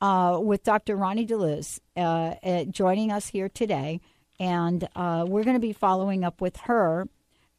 uh, 0.00 0.38
with 0.42 0.62
Dr. 0.62 0.96
Roni 0.96 1.26
DeLuz 1.26 1.80
uh, 1.96 2.34
uh, 2.46 2.64
joining 2.64 3.10
us 3.10 3.28
here 3.28 3.48
today. 3.48 4.00
And 4.40 4.88
uh, 4.94 5.24
we're 5.26 5.44
going 5.44 5.56
to 5.56 5.60
be 5.60 5.72
following 5.72 6.24
up 6.24 6.40
with 6.40 6.56
her 6.58 7.08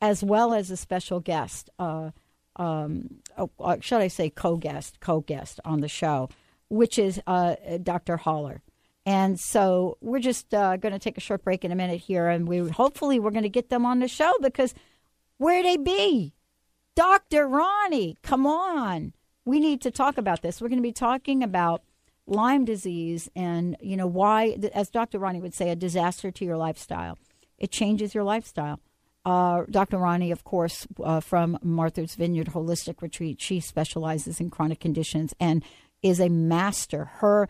as 0.01 0.23
well 0.23 0.53
as 0.53 0.71
a 0.71 0.77
special 0.77 1.19
guest, 1.19 1.69
uh, 1.77 2.11
um, 2.55 3.19
oh, 3.37 3.49
should 3.81 3.99
I 3.99 4.07
say 4.07 4.29
co 4.29 4.55
guest, 4.55 4.99
co 5.01 5.19
guest 5.19 5.59
on 5.65 5.81
the 5.81 5.89
show, 5.89 6.29
which 6.69 6.97
is 6.97 7.21
Dr. 7.83 8.15
Haller. 8.17 8.61
And 9.05 9.39
so 9.39 9.97
we're 10.01 10.19
just 10.19 10.53
uh, 10.53 10.77
going 10.77 10.93
to 10.93 10.99
take 10.99 11.17
a 11.17 11.21
short 11.21 11.43
break 11.43 11.65
in 11.65 11.71
a 11.71 11.75
minute 11.75 11.99
here, 11.99 12.27
and 12.27 12.47
we 12.47 12.69
hopefully 12.69 13.19
we're 13.19 13.31
going 13.31 13.43
to 13.43 13.49
get 13.49 13.69
them 13.69 13.85
on 13.85 13.99
the 13.99 14.07
show 14.07 14.31
because 14.41 14.73
where 15.37 15.63
they 15.63 15.77
be? 15.77 16.33
Dr. 16.95 17.47
Roni, 17.47 18.17
come 18.21 18.45
on. 18.45 19.13
We 19.45 19.59
need 19.59 19.81
to 19.81 19.89
talk 19.91 20.17
about 20.17 20.41
this. 20.41 20.61
We're 20.61 20.67
going 20.67 20.79
to 20.79 20.83
be 20.83 20.91
talking 20.91 21.41
about 21.43 21.81
Lyme 22.29 22.65
disease 22.65 23.29
and, 23.35 23.75
you 23.81 23.97
know, 23.97 24.07
why, 24.07 24.57
as 24.73 24.89
Dr. 24.89 25.19
Roni 25.19 25.41
would 25.41 25.53
say, 25.53 25.69
a 25.69 25.75
disaster 25.75 26.31
to 26.31 26.45
your 26.45 26.57
lifestyle. 26.57 27.17
It 27.57 27.71
changes 27.71 28.13
your 28.15 28.23
lifestyle. 28.23 28.79
Uh, 29.25 29.63
Dr. 29.69 29.97
Roni, 29.97 30.31
of 30.31 30.43
course, 30.43 30.87
uh, 31.03 31.19
from 31.19 31.59
Martha's 31.61 32.15
Vineyard 32.15 32.47
Holistic 32.47 33.01
Retreat, 33.01 33.41
she 33.41 33.59
specializes 33.59 34.39
in 34.39 34.49
chronic 34.49 34.79
conditions 34.79 35.33
and 35.39 35.63
is 36.01 36.19
a 36.19 36.29
master. 36.29 37.05
Her 37.05 37.49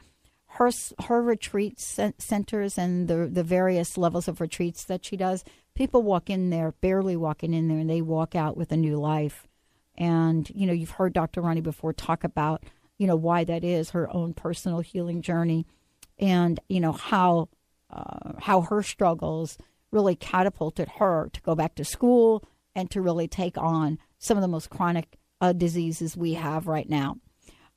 her 0.53 0.71
her 1.05 1.21
retreat 1.21 1.79
centers 1.79 2.77
and 2.77 3.07
the 3.07 3.27
the 3.31 3.43
various 3.43 3.97
levels 3.97 4.27
of 4.27 4.41
retreats 4.41 4.83
that 4.85 5.05
she 5.05 5.15
does, 5.15 5.43
people 5.75 6.01
walk 6.01 6.29
in 6.29 6.49
there, 6.49 6.73
barely 6.81 7.15
walking 7.15 7.53
in 7.53 7.67
there, 7.67 7.77
and 7.77 7.89
they 7.89 8.01
walk 8.01 8.35
out 8.35 8.57
with 8.57 8.71
a 8.71 8.77
new 8.77 8.97
life. 8.97 9.47
And 9.97 10.49
you 10.49 10.65
know, 10.65 10.73
you've 10.73 10.91
heard 10.91 11.13
Dr. 11.13 11.41
Roni 11.41 11.61
before 11.61 11.93
talk 11.93 12.23
about 12.23 12.63
you 12.99 13.07
know 13.07 13.15
why 13.15 13.43
that 13.45 13.63
is 13.63 13.89
her 13.91 14.13
own 14.13 14.35
personal 14.35 14.81
healing 14.81 15.23
journey, 15.23 15.65
and 16.19 16.59
you 16.69 16.79
know 16.79 16.91
how 16.91 17.49
uh, 17.89 18.33
how 18.39 18.61
her 18.61 18.83
struggles 18.83 19.57
really 19.91 20.15
catapulted 20.15 20.87
her 20.99 21.29
to 21.33 21.41
go 21.41 21.55
back 21.55 21.73
to 21.75 21.83
school 21.83 22.43
and 22.75 22.91
to 22.91 23.01
really 23.01 23.27
take 23.27 23.57
on 23.57 23.97
some 24.19 24.37
of 24.37 24.41
the 24.41 24.47
most 24.47 24.69
chronic 24.69 25.17
uh, 25.41 25.53
diseases 25.53 26.15
we 26.15 26.33
have 26.33 26.67
right 26.67 26.87
now. 26.87 27.17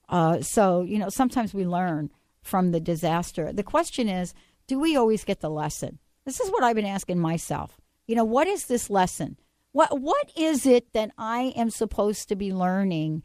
Uh, 0.09 0.43
so 0.43 0.83
you 0.83 0.99
know, 0.99 1.09
sometimes 1.09 1.55
we 1.55 1.65
learn 1.65 2.11
from 2.43 2.73
the 2.73 2.81
disaster. 2.81 3.53
The 3.53 3.63
question 3.63 4.09
is, 4.09 4.35
do 4.67 4.79
we 4.79 4.97
always 4.97 5.25
get 5.25 5.41
the 5.41 5.49
lesson? 5.49 5.99
This 6.25 6.41
is 6.41 6.51
what 6.51 6.63
I've 6.63 6.77
been 6.77 6.85
asking 6.85 7.19
myself. 7.19 7.81
You 8.07 8.17
know, 8.17 8.25
what 8.25 8.49
is 8.49 8.67
this 8.67 8.91
lesson? 8.91 9.39
What 9.71 10.01
what 10.01 10.31
is 10.37 10.67
it 10.67 10.93
that 10.93 11.13
I 11.17 11.55
am 11.57 11.71
supposed 11.71 12.29
to 12.29 12.37
be 12.37 12.53
learning 12.53 13.23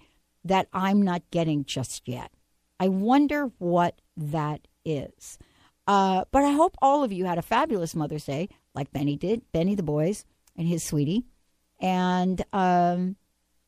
that 0.48 0.68
I'm 0.74 1.02
not 1.02 1.24
getting 1.32 1.66
just 1.66 2.08
yet? 2.08 2.32
I 2.80 2.90
wonder 2.90 3.52
what 3.58 4.00
that 4.16 4.68
is. 4.86 5.38
Uh, 5.88 6.26
but 6.32 6.44
I 6.44 6.52
hope 6.52 6.76
all 6.82 7.04
of 7.04 7.12
you 7.12 7.26
had 7.26 7.38
a 7.38 7.42
fabulous 7.42 7.96
Mother's 7.96 8.26
Day, 8.26 8.50
like 8.74 8.92
Benny 8.92 9.16
did, 9.16 9.42
Benny 9.52 9.76
the 9.76 9.84
boys 9.84 10.26
and 10.56 10.68
his 10.68 10.84
sweetie. 10.84 11.26
And 11.80 12.44
um, 12.52 13.16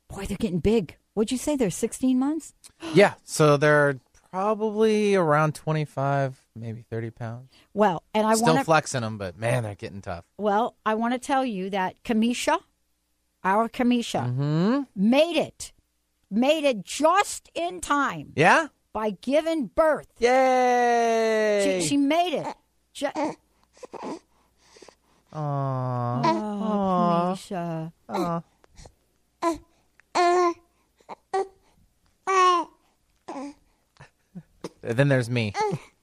boy, 0.10 0.26
they're 0.26 0.38
getting 0.38 0.60
big. 0.60 0.98
What'd 1.14 1.32
you 1.32 1.38
say? 1.38 1.56
They're 1.56 1.70
16 1.70 2.18
months? 2.18 2.54
Yeah. 2.94 3.16
So 3.26 3.58
they're 3.58 4.00
Probably 4.32 5.16
around 5.16 5.56
25, 5.56 6.40
maybe 6.56 6.84
30 6.88 7.10
pounds. 7.10 7.50
Well, 7.74 8.04
and 8.14 8.28
I 8.28 8.36
Still 8.36 8.54
wanna, 8.54 8.64
flexing 8.64 9.02
them, 9.02 9.18
but 9.18 9.36
man, 9.38 9.64
they're 9.64 9.74
getting 9.74 10.02
tough. 10.02 10.24
Well, 10.38 10.76
I 10.86 10.94
want 10.94 11.16
to 11.16 11.20
tell 11.20 11.44
you 11.44 11.72
that 11.72 12.04
Kamisha, 12.04 12.60
our 13.44 13.68
Kamisha, 13.68 14.28
mm-hmm. 14.28 14.82
made 14.96 15.36
it. 15.36 15.72
Made 16.32 16.64
it 16.64 16.84
just 16.84 17.50
in 17.56 17.82
time. 17.82 18.34
Yeah? 18.36 18.68
By 18.94 19.12
giving 19.22 19.68
birth. 19.68 20.08
Yay! 20.20 21.80
She, 21.82 21.88
she 21.90 21.98
made 21.98 22.38
it. 22.40 22.48
Just, 22.94 23.18
uh, 23.18 23.34
uh, 24.04 24.14
Aww. 25.34 26.22
Oh, 26.26 27.36
Kamisha. 27.36 27.92
Aww. 28.10 28.44
Uh, 29.42 29.58
then 34.82 35.08
there's 35.08 35.30
me. 35.30 35.54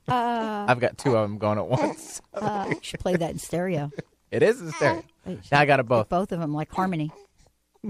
Uh, 0.09 0.66
I've 0.68 0.80
got 0.80 0.99
two 0.99 1.16
of 1.16 1.28
them 1.28 1.38
going 1.38 1.59
at 1.59 1.66
once. 1.66 2.21
uh, 2.35 2.66
you 2.68 2.78
should 2.83 3.00
play 3.00 3.16
that 3.16 3.30
in 3.30 3.38
stereo. 3.38 3.90
It 4.30 4.42
is 4.42 4.61
in 4.61 4.71
stereo. 4.73 5.02
Wait, 5.25 5.38
Now 5.50 5.61
I 5.61 5.66
got 5.66 5.80
it 5.80 5.87
both. 5.88 6.09
Both 6.09 6.33
of 6.33 6.40
them, 6.40 6.52
like 6.52 6.71
harmony. 6.71 7.11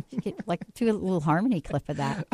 Like 0.47 0.63
two 0.75 0.93
little 0.93 1.21
harmony 1.21 1.61
clip 1.61 1.89
of 1.89 1.97
that. 1.97 2.27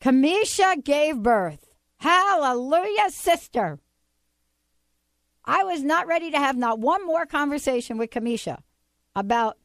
Kamisha 0.00 0.82
gave 0.82 1.22
birth. 1.22 1.74
Hallelujah, 1.98 3.10
sister. 3.10 3.78
I 5.44 5.64
was 5.64 5.82
not 5.82 6.06
ready 6.06 6.30
to 6.30 6.38
have 6.38 6.56
not 6.56 6.78
one 6.78 7.06
more 7.06 7.26
conversation 7.26 7.98
with 7.98 8.10
Kamisha 8.10 8.58
about 9.14 9.58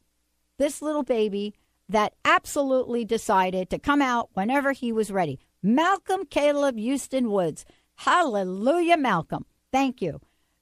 this 0.58 0.82
little 0.82 1.02
baby 1.02 1.54
that 1.88 2.14
absolutely 2.24 3.04
decided 3.04 3.70
to 3.70 3.78
come 3.78 4.02
out 4.02 4.30
whenever 4.34 4.72
he 4.72 4.92
was 4.92 5.10
ready. 5.10 5.38
Malcolm 5.62 6.26
Caleb 6.26 6.76
Houston 6.76 7.30
Woods. 7.30 7.64
Hallelujah, 7.96 8.96
Malcolm. 8.96 9.46
Thank 9.72 10.02
you. 10.02 10.20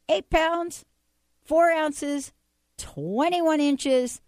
Eight 0.09 0.29
pounds, 0.31 0.85
four 1.45 1.71
ounces, 1.71 2.33
21 2.79 3.61
inches. 3.61 4.21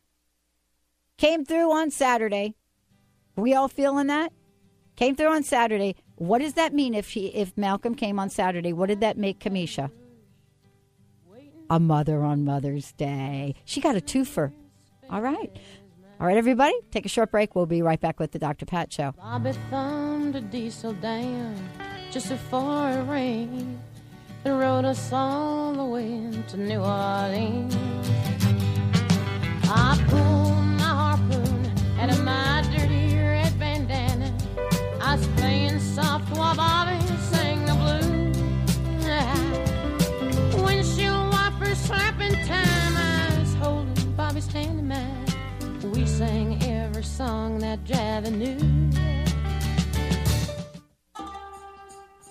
Came 1.19 1.45
through 1.45 1.73
on 1.73 1.91
Saturday. 1.91 2.55
We 3.37 3.55
all 3.55 3.69
feeling 3.69 4.09
that? 4.09 4.33
Came 4.97 5.17
through 5.17 5.35
on 5.35 5.43
Saturday. 5.43 5.97
What 6.17 6.41
does 6.41 6.55
that 6.55 6.75
mean 6.75 6.95
if 6.95 7.11
he 7.11 7.27
if 7.29 7.57
Malcolm 7.57 7.95
came 7.95 8.19
on 8.19 8.31
Saturday? 8.31 8.73
What 8.73 8.89
did 8.89 9.01
that 9.01 9.17
make 9.17 9.39
Kamisha? 9.41 9.91
A 11.69 11.81
mother 11.81 12.23
on 12.23 12.45
Mother's 12.45 12.93
Day. 12.93 13.55
She 13.65 13.81
got 13.81 13.97
a 13.97 14.01
twofer. 14.01 14.53
All 15.11 15.21
right. 15.21 15.51
All 16.21 16.27
right, 16.27 16.37
everybody, 16.37 16.73
take 16.91 17.05
a 17.05 17.11
short 17.11 17.31
break. 17.31 17.55
We'll 17.55 17.67
be 17.67 17.83
right 17.83 18.01
back 18.01 18.21
with 18.21 18.33
the 18.33 18.39
Dr. 18.39 18.65
Pat 18.65 18.91
Show. 18.93 19.13
Bobby 19.13 19.53
thumbed 19.71 20.37
a 20.37 20.41
diesel 20.41 20.95
down 20.95 21.57
just 22.11 22.31
before 22.31 22.91
it 22.91 23.03
rained 23.03 23.79
and 24.45 24.59
rode 24.59 24.87
us 24.87 25.13
all 25.13 25.73
the 25.73 25.85
way 25.85 26.09
New 26.57 26.81
Orleans. 26.81 27.77
I 29.69 30.03
pulled 30.09 30.76
out 32.07 32.19
of 32.19 32.25
my 32.25 32.63
dirty 32.77 33.17
red 33.17 33.59
bandana. 33.59 34.33
I 35.01 35.17
was 35.17 35.27
playing 35.39 35.81
soft 35.81 36.37
while 36.37 36.55
Bobby 36.55 37.05
sang 37.31 37.65
the 37.67 37.75
blues. 37.75 38.37
Windshield 40.63 41.33
wipers 41.33 41.79
slapping 41.79 42.35
time. 42.45 42.97
I 42.97 43.39
was 43.41 43.55
holding 43.55 44.13
Bobby's 44.13 44.47
hand 44.53 44.79
in 44.79 44.89
mine 44.89 45.27
we 45.95 46.07
sang 46.07 46.63
every 46.65 47.05
song 47.05 47.59
that 47.61 47.85
Javi 47.85 48.31
knew. 48.33 48.59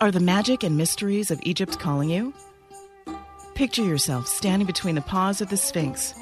Are 0.01 0.12
the 0.12 0.20
magic 0.20 0.63
and 0.63 0.77
mysteries 0.77 1.32
of 1.32 1.39
Egypt 1.44 1.79
calling 1.79 2.10
you? 2.10 2.34
Picture 3.55 3.84
yourself 3.84 4.27
standing 4.27 4.65
between 4.65 4.96
the 4.96 5.01
paws 5.01 5.39
of 5.39 5.50
the 5.50 5.58
Sphinx, 5.58 6.13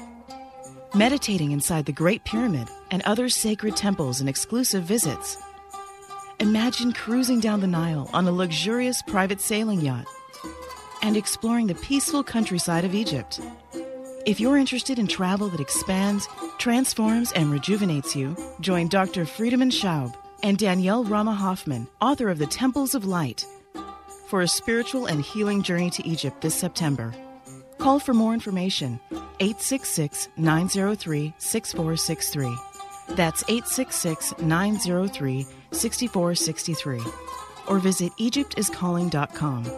meditating 0.94 1.52
inside 1.52 1.86
the 1.86 1.92
Great 1.92 2.24
Pyramid 2.24 2.68
and 2.90 3.02
other 3.02 3.28
sacred 3.28 3.76
temples 3.76 4.20
and 4.20 4.28
exclusive 4.28 4.84
visits. 4.84 5.36
Imagine 6.40 6.92
cruising 6.92 7.40
down 7.40 7.60
the 7.60 7.66
Nile 7.66 8.08
on 8.12 8.26
a 8.26 8.32
luxurious 8.32 9.02
private 9.02 9.40
sailing 9.40 9.80
yacht 9.80 10.06
and 11.02 11.16
exploring 11.16 11.66
the 11.66 11.74
peaceful 11.74 12.22
countryside 12.22 12.84
of 12.84 12.94
Egypt. 12.94 13.40
If 14.24 14.40
you're 14.40 14.56
interested 14.56 14.98
in 14.98 15.06
travel 15.06 15.48
that 15.50 15.60
expands, 15.60 16.28
transforms, 16.58 17.32
and 17.32 17.50
rejuvenates 17.50 18.16
you, 18.16 18.36
join 18.60 18.88
Dr. 18.88 19.26
Friedemann 19.26 19.70
Schaub 19.70 20.14
and 20.42 20.56
Danielle 20.56 21.04
Rama 21.04 21.34
Hoffman, 21.34 21.88
author 22.00 22.28
of 22.28 22.38
The 22.38 22.46
Temples 22.46 22.94
of 22.94 23.04
Light, 23.04 23.44
for 24.28 24.40
a 24.40 24.48
spiritual 24.48 25.06
and 25.06 25.22
healing 25.22 25.62
journey 25.62 25.90
to 25.90 26.06
Egypt 26.06 26.40
this 26.40 26.54
September. 26.54 27.12
Call 27.78 27.98
for 27.98 28.14
more 28.14 28.34
information 28.34 29.00
866 29.40 30.28
903 30.36 31.34
6463. 31.38 32.56
That's 33.16 33.42
866 33.48 34.34
903 34.40 35.46
6463. 35.72 37.00
Or 37.68 37.78
visit 37.78 38.12
EgyptIsCalling.com. 38.18 39.70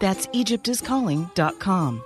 That's 0.00 0.26
EgyptIsCalling.com. 0.28 2.04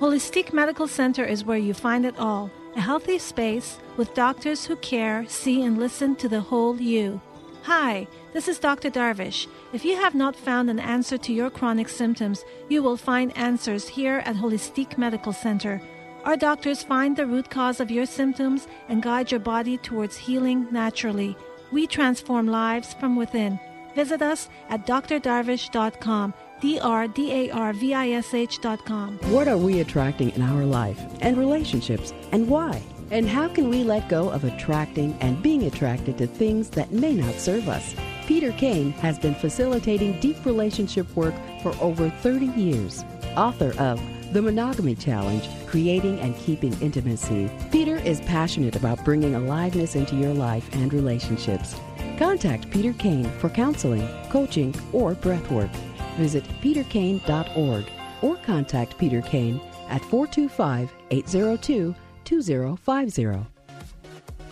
Holistic 0.00 0.52
Medical 0.52 0.86
Center 0.86 1.24
is 1.24 1.44
where 1.44 1.56
you 1.56 1.72
find 1.72 2.04
it 2.04 2.18
all 2.18 2.50
a 2.76 2.80
healthy 2.80 3.18
space 3.18 3.78
with 3.96 4.14
doctors 4.14 4.66
who 4.66 4.76
care, 4.76 5.24
see, 5.28 5.62
and 5.62 5.78
listen 5.78 6.16
to 6.16 6.28
the 6.28 6.40
whole 6.40 6.80
you. 6.80 7.20
Hi, 7.62 8.06
this 8.34 8.48
is 8.48 8.58
Dr. 8.58 8.90
Darvish. 8.90 9.46
If 9.72 9.84
you 9.84 9.96
have 9.96 10.14
not 10.14 10.36
found 10.36 10.68
an 10.68 10.78
answer 10.78 11.16
to 11.16 11.32
your 11.32 11.48
chronic 11.48 11.88
symptoms, 11.88 12.44
you 12.68 12.82
will 12.82 12.98
find 12.98 13.36
answers 13.38 13.88
here 13.88 14.18
at 14.26 14.36
Holistic 14.36 14.98
Medical 14.98 15.32
Center. 15.32 15.80
Our 16.24 16.36
doctors 16.36 16.82
find 16.82 17.16
the 17.16 17.26
root 17.26 17.48
cause 17.48 17.80
of 17.80 17.90
your 17.90 18.06
symptoms 18.06 18.68
and 18.88 19.02
guide 19.02 19.30
your 19.30 19.40
body 19.40 19.78
towards 19.78 20.16
healing 20.16 20.66
naturally. 20.70 21.36
We 21.72 21.86
transform 21.86 22.48
lives 22.48 22.92
from 22.94 23.16
within. 23.16 23.58
Visit 23.94 24.20
us 24.20 24.48
at 24.68 24.86
drdarvish.com 24.86 26.34
D-R-D-A-R-V-I-S-H 26.60 28.60
dot 28.60 28.84
com. 28.86 29.18
What 29.24 29.48
are 29.48 29.58
we 29.58 29.80
attracting 29.80 30.30
in 30.30 30.42
our 30.42 30.64
life 30.64 31.00
and 31.20 31.36
relationships 31.36 32.12
and 32.32 32.48
why? 32.48 32.82
And 33.10 33.28
how 33.28 33.48
can 33.48 33.68
we 33.68 33.84
let 33.84 34.08
go 34.08 34.30
of 34.30 34.44
attracting 34.44 35.16
and 35.20 35.42
being 35.42 35.64
attracted 35.64 36.16
to 36.18 36.26
things 36.26 36.70
that 36.70 36.90
may 36.90 37.14
not 37.14 37.34
serve 37.34 37.68
us? 37.68 37.94
Peter 38.26 38.52
Kane 38.52 38.92
has 38.92 39.18
been 39.18 39.34
facilitating 39.34 40.18
deep 40.20 40.44
relationship 40.44 41.14
work 41.14 41.34
for 41.62 41.74
over 41.80 42.08
30 42.08 42.46
years. 42.60 43.04
Author 43.36 43.78
of 43.78 44.00
The 44.32 44.42
Monogamy 44.42 44.94
Challenge 44.94 45.48
Creating 45.66 46.20
and 46.20 46.36
Keeping 46.38 46.72
Intimacy, 46.80 47.50
Peter 47.70 47.96
is 47.96 48.20
passionate 48.22 48.76
about 48.76 49.04
bringing 49.04 49.34
aliveness 49.34 49.96
into 49.96 50.16
your 50.16 50.32
life 50.34 50.68
and 50.74 50.92
relationships. 50.92 51.76
Contact 52.18 52.70
Peter 52.70 52.92
Kane 52.92 53.28
for 53.38 53.50
counseling, 53.50 54.08
coaching, 54.30 54.74
or 54.92 55.14
breathwork 55.14 55.70
visit 56.16 56.44
peterkane.org 56.60 57.84
or 58.22 58.36
contact 58.36 58.98
Peter 58.98 59.20
Kane 59.22 59.60
at 59.88 60.02
425 60.02 60.92
802 61.10 61.94
2050. 62.24 63.53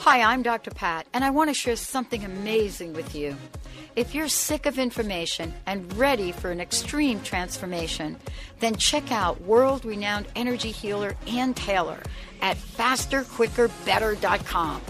Hi, 0.04 0.20
I'm 0.20 0.42
Dr. 0.42 0.72
Pat, 0.72 1.06
and 1.12 1.22
I 1.22 1.30
want 1.30 1.50
to 1.50 1.54
share 1.54 1.76
something 1.76 2.24
amazing 2.24 2.92
with 2.92 3.14
you. 3.14 3.36
If 3.94 4.16
you're 4.16 4.26
sick 4.26 4.66
of 4.66 4.76
information 4.76 5.54
and 5.64 5.96
ready 5.96 6.32
for 6.32 6.50
an 6.50 6.60
extreme 6.60 7.20
transformation, 7.20 8.16
then 8.58 8.74
check 8.74 9.12
out 9.12 9.42
world 9.42 9.84
renowned 9.84 10.26
energy 10.34 10.72
healer 10.72 11.14
Ann 11.28 11.54
Taylor 11.54 12.00
at 12.40 12.56
fasterquickerbetter.com. 12.56 14.82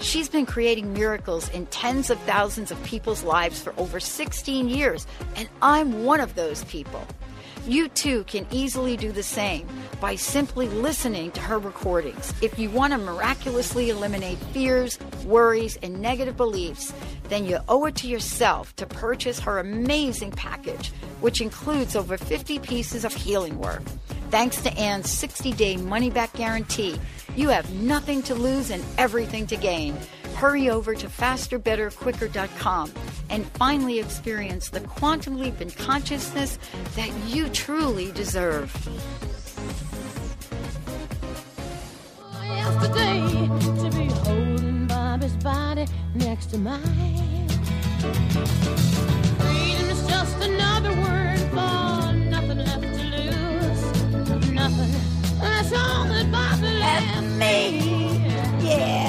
She's 0.00 0.28
been 0.28 0.44
creating 0.44 0.92
miracles 0.92 1.48
in 1.48 1.64
tens 1.68 2.10
of 2.10 2.18
thousands 2.20 2.70
of 2.70 2.84
people's 2.84 3.22
lives 3.22 3.62
for 3.62 3.72
over 3.78 3.98
16 3.98 4.68
years, 4.68 5.06
and 5.34 5.48
I'm 5.62 6.04
one 6.04 6.20
of 6.20 6.34
those 6.34 6.62
people. 6.64 7.06
You 7.68 7.88
too 7.90 8.24
can 8.24 8.46
easily 8.50 8.96
do 8.96 9.12
the 9.12 9.22
same 9.22 9.68
by 10.00 10.14
simply 10.14 10.68
listening 10.68 11.32
to 11.32 11.40
her 11.42 11.58
recordings. 11.58 12.32
If 12.40 12.58
you 12.58 12.70
want 12.70 12.94
to 12.94 12.98
miraculously 12.98 13.90
eliminate 13.90 14.38
fears, 14.38 14.98
worries, 15.26 15.78
and 15.82 16.00
negative 16.00 16.34
beliefs, 16.34 16.94
then 17.24 17.44
you 17.44 17.58
owe 17.68 17.84
it 17.84 17.94
to 17.96 18.08
yourself 18.08 18.74
to 18.76 18.86
purchase 18.86 19.38
her 19.40 19.58
amazing 19.58 20.30
package, 20.30 20.92
which 21.20 21.42
includes 21.42 21.94
over 21.94 22.16
50 22.16 22.58
pieces 22.60 23.04
of 23.04 23.12
healing 23.12 23.58
work. 23.58 23.82
Thanks 24.30 24.62
to 24.62 24.72
Ann's 24.78 25.10
60 25.10 25.52
day 25.52 25.76
money 25.76 26.08
back 26.08 26.32
guarantee, 26.32 26.98
you 27.36 27.50
have 27.50 27.70
nothing 27.74 28.22
to 28.22 28.34
lose 28.34 28.70
and 28.70 28.82
everything 28.96 29.46
to 29.46 29.56
gain. 29.56 29.94
Hurry 30.38 30.70
over 30.70 30.94
to 30.94 31.08
fasterbetterquicker.com 31.08 32.92
and 33.28 33.44
finally 33.54 33.98
experience 33.98 34.68
the 34.70 34.78
quantum 34.82 35.36
leap 35.36 35.60
in 35.60 35.68
consciousness 35.68 36.60
that 36.94 37.10
you 37.26 37.48
truly 37.48 38.12
deserve. 38.12 38.72
Yesterday, 42.44 43.18
to 43.82 43.90
be 43.98 44.04
holding 44.22 44.86
Bobby's 44.86 45.34
body 45.42 45.86
next 46.14 46.46
to 46.52 46.58
mine. 46.58 47.48
Freedom 49.40 49.90
is 49.90 50.06
just 50.06 50.40
another 50.40 50.92
word 51.02 51.40
for 51.50 52.12
nothing 52.12 52.58
left 52.58 52.82
to 52.82 53.02
lose. 53.10 53.82
Nothing. 54.52 54.92
That's 55.40 55.72
all 55.72 56.04
that 56.04 56.30
Bobby 56.30 56.78
left 56.78 57.24
me. 57.40 57.80
Yeah, 58.60 59.07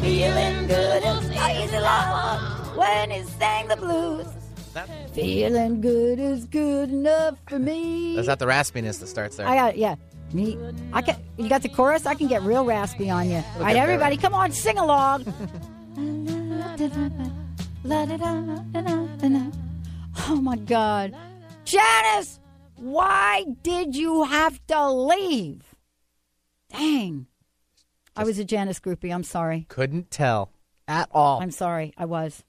feeling 0.00 0.66
good 0.66 1.02
and 1.02 1.24
easy 1.56 1.78
love 1.78 2.76
when 2.76 3.10
he 3.10 3.22
sang 3.22 3.68
the 3.68 3.76
blues. 3.76 4.26
That, 4.74 4.88
Feeling 5.14 5.80
good 5.82 6.18
is 6.18 6.46
good 6.46 6.88
enough 6.88 7.36
for 7.46 7.58
me. 7.58 8.16
is 8.16 8.26
that 8.26 8.38
the 8.38 8.46
raspiness 8.46 9.00
that 9.00 9.08
starts 9.08 9.36
there? 9.36 9.46
I 9.46 9.54
got 9.54 9.76
yeah. 9.76 9.96
Me, 10.32 10.58
I 10.94 11.02
can. 11.02 11.16
You 11.36 11.50
got 11.50 11.60
the 11.60 11.68
chorus. 11.68 12.06
I 12.06 12.14
can 12.14 12.26
get 12.26 12.42
real 12.42 12.64
raspy 12.64 13.10
on 13.10 13.28
you. 13.28 13.44
All 13.56 13.60
right, 13.60 13.76
everybody, 13.76 14.16
come 14.16 14.32
on, 14.32 14.50
sing 14.50 14.78
along. 14.78 15.26
oh 20.28 20.40
my 20.40 20.56
God, 20.56 21.14
Janis, 21.66 22.40
why 22.76 23.44
did 23.60 23.94
you 23.94 24.24
have 24.24 24.58
to 24.68 24.90
leave? 24.90 25.62
Dang, 26.70 27.26
I 28.16 28.24
was 28.24 28.38
a 28.38 28.44
Janis 28.44 28.78
groupie. 28.80 29.12
I'm 29.14 29.24
sorry. 29.24 29.66
Couldn't 29.68 30.10
tell 30.10 30.50
at 30.88 31.08
all. 31.12 31.40
I'm 31.40 31.50
sorry. 31.50 31.92
I 31.96 32.04
was. 32.04 32.44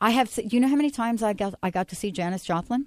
I 0.00 0.10
have. 0.10 0.28
se- 0.28 0.48
You 0.50 0.60
know 0.60 0.68
how 0.68 0.76
many 0.76 0.90
times 0.90 1.22
I 1.22 1.32
got 1.32 1.54
I 1.62 1.70
got 1.70 1.88
to 1.88 1.96
see 1.96 2.10
Janis 2.10 2.44
Joplin? 2.44 2.86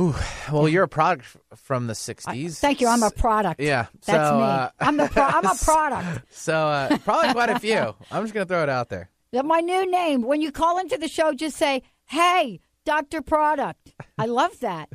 Ooh, 0.00 0.14
well, 0.50 0.66
you're 0.68 0.84
a 0.84 0.88
product 0.88 1.26
f- 1.52 1.58
from 1.58 1.86
the 1.86 1.92
'60s. 1.92 2.58
Thank 2.58 2.80
you. 2.80 2.88
I'm 2.88 3.02
a 3.02 3.10
product. 3.10 3.60
Yeah, 3.60 3.86
That's 4.06 4.28
so, 4.30 4.36
me. 4.38 4.42
uh, 4.42 4.70
I'm 4.80 4.96
the 4.96 5.08
pro- 5.08 5.24
I'm 5.24 5.44
a 5.44 5.54
product. 5.62 6.32
So 6.34 6.54
uh, 6.54 6.96
probably 6.98 7.32
quite 7.32 7.50
a 7.50 7.58
few. 7.58 7.94
I'm 8.10 8.22
just 8.24 8.32
gonna 8.32 8.46
throw 8.46 8.62
it 8.62 8.68
out 8.70 8.88
there. 8.88 9.10
That 9.32 9.44
my 9.44 9.60
new 9.60 9.88
name. 9.90 10.22
When 10.22 10.40
you 10.40 10.50
call 10.50 10.78
into 10.78 10.96
the 10.96 11.08
show, 11.08 11.34
just 11.34 11.56
say, 11.58 11.82
"Hey, 12.06 12.60
Doctor 12.86 13.20
Product." 13.20 13.92
I 14.18 14.24
love 14.26 14.58
that. 14.60 14.88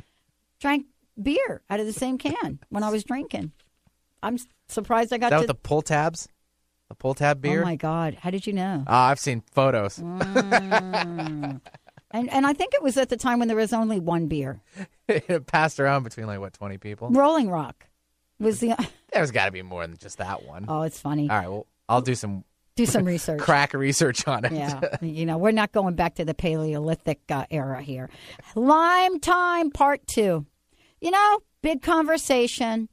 Drank 0.60 0.86
beer 1.22 1.62
out 1.70 1.78
of 1.80 1.86
the 1.86 1.92
same 1.92 2.18
can 2.18 2.58
when 2.70 2.82
I 2.82 2.90
was 2.90 3.04
drinking. 3.04 3.52
I'm 4.22 4.34
s- 4.34 4.46
surprised 4.68 5.12
I 5.12 5.18
got 5.18 5.26
Is 5.26 5.30
that 5.30 5.36
to. 5.36 5.40
with 5.42 5.48
the 5.48 5.54
pull 5.54 5.82
tabs? 5.82 6.28
The 6.88 6.94
pull 6.94 7.14
tab 7.14 7.40
beer? 7.40 7.62
oh 7.62 7.64
my 7.64 7.76
God! 7.76 8.16
How 8.20 8.30
did 8.30 8.46
you 8.46 8.52
know? 8.52 8.84
Ah, 8.86 9.08
I've 9.08 9.18
seen 9.18 9.42
photos. 9.52 9.98
Mm. 9.98 11.60
And 12.12 12.32
and 12.32 12.46
I 12.46 12.52
think 12.52 12.74
it 12.74 12.82
was 12.82 12.96
at 12.96 13.08
the 13.08 13.16
time 13.16 13.38
when 13.40 13.48
there 13.48 13.56
was 13.56 13.72
only 13.72 13.98
one 14.00 14.28
beer. 14.28 14.60
it 15.08 15.46
passed 15.46 15.80
around 15.80 16.04
between 16.04 16.26
like 16.26 16.38
what 16.40 16.52
20 16.54 16.78
people. 16.78 17.10
Rolling 17.10 17.50
Rock 17.50 17.88
was 18.38 18.60
the. 18.60 18.74
There's 19.12 19.30
got 19.32 19.46
to 19.46 19.52
be 19.52 19.62
more 19.62 19.86
than 19.86 19.96
just 19.96 20.18
that 20.18 20.44
one. 20.44 20.66
Oh, 20.68 20.82
it's 20.82 21.00
funny. 21.00 21.28
All 21.28 21.36
right, 21.36 21.48
well, 21.48 21.66
I'll 21.88 22.00
do 22.02 22.14
some 22.14 22.44
Do 22.76 22.86
some 22.86 23.04
research. 23.04 23.40
crack 23.42 23.74
research 23.74 24.26
on 24.28 24.44
it. 24.44 24.52
Yeah, 24.52 24.80
you 25.02 25.26
know, 25.26 25.38
we're 25.38 25.50
not 25.50 25.72
going 25.72 25.94
back 25.96 26.14
to 26.16 26.24
the 26.24 26.34
Paleolithic 26.34 27.20
uh, 27.28 27.46
era 27.50 27.82
here. 27.82 28.08
Lyme 28.54 29.18
time 29.18 29.70
part 29.70 30.06
two. 30.06 30.46
You 31.00 31.10
know, 31.10 31.40
big 31.62 31.82
conversation, 31.82 32.88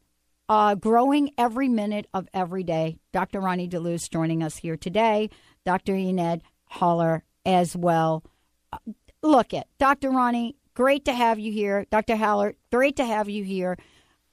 uh, 0.50 0.76
growing 0.76 1.32
every 1.38 1.70
minute 1.70 2.08
of 2.14 2.28
every 2.34 2.64
day. 2.64 2.98
Dr. 3.12 3.42
Roni 3.42 3.70
DeLuz 3.70 4.10
joining 4.10 4.44
us 4.44 4.58
here 4.58 4.78
today. 4.78 5.30
Dr. 5.66 5.96
Enid 5.96 6.42
Haller 6.66 7.24
as 7.46 7.76
well. 7.76 8.24
Uh, 8.72 8.78
look 9.22 9.54
at 9.54 9.68
Dr. 9.78 10.10
Roni. 10.10 10.56
Great 10.74 11.06
to 11.06 11.14
have 11.14 11.40
you 11.40 11.52
here, 11.52 11.86
Dr. 11.92 12.16
Haller. 12.16 12.56
Great 12.72 12.96
to 12.98 13.06
have 13.06 13.30
you 13.30 13.44
here. 13.44 13.78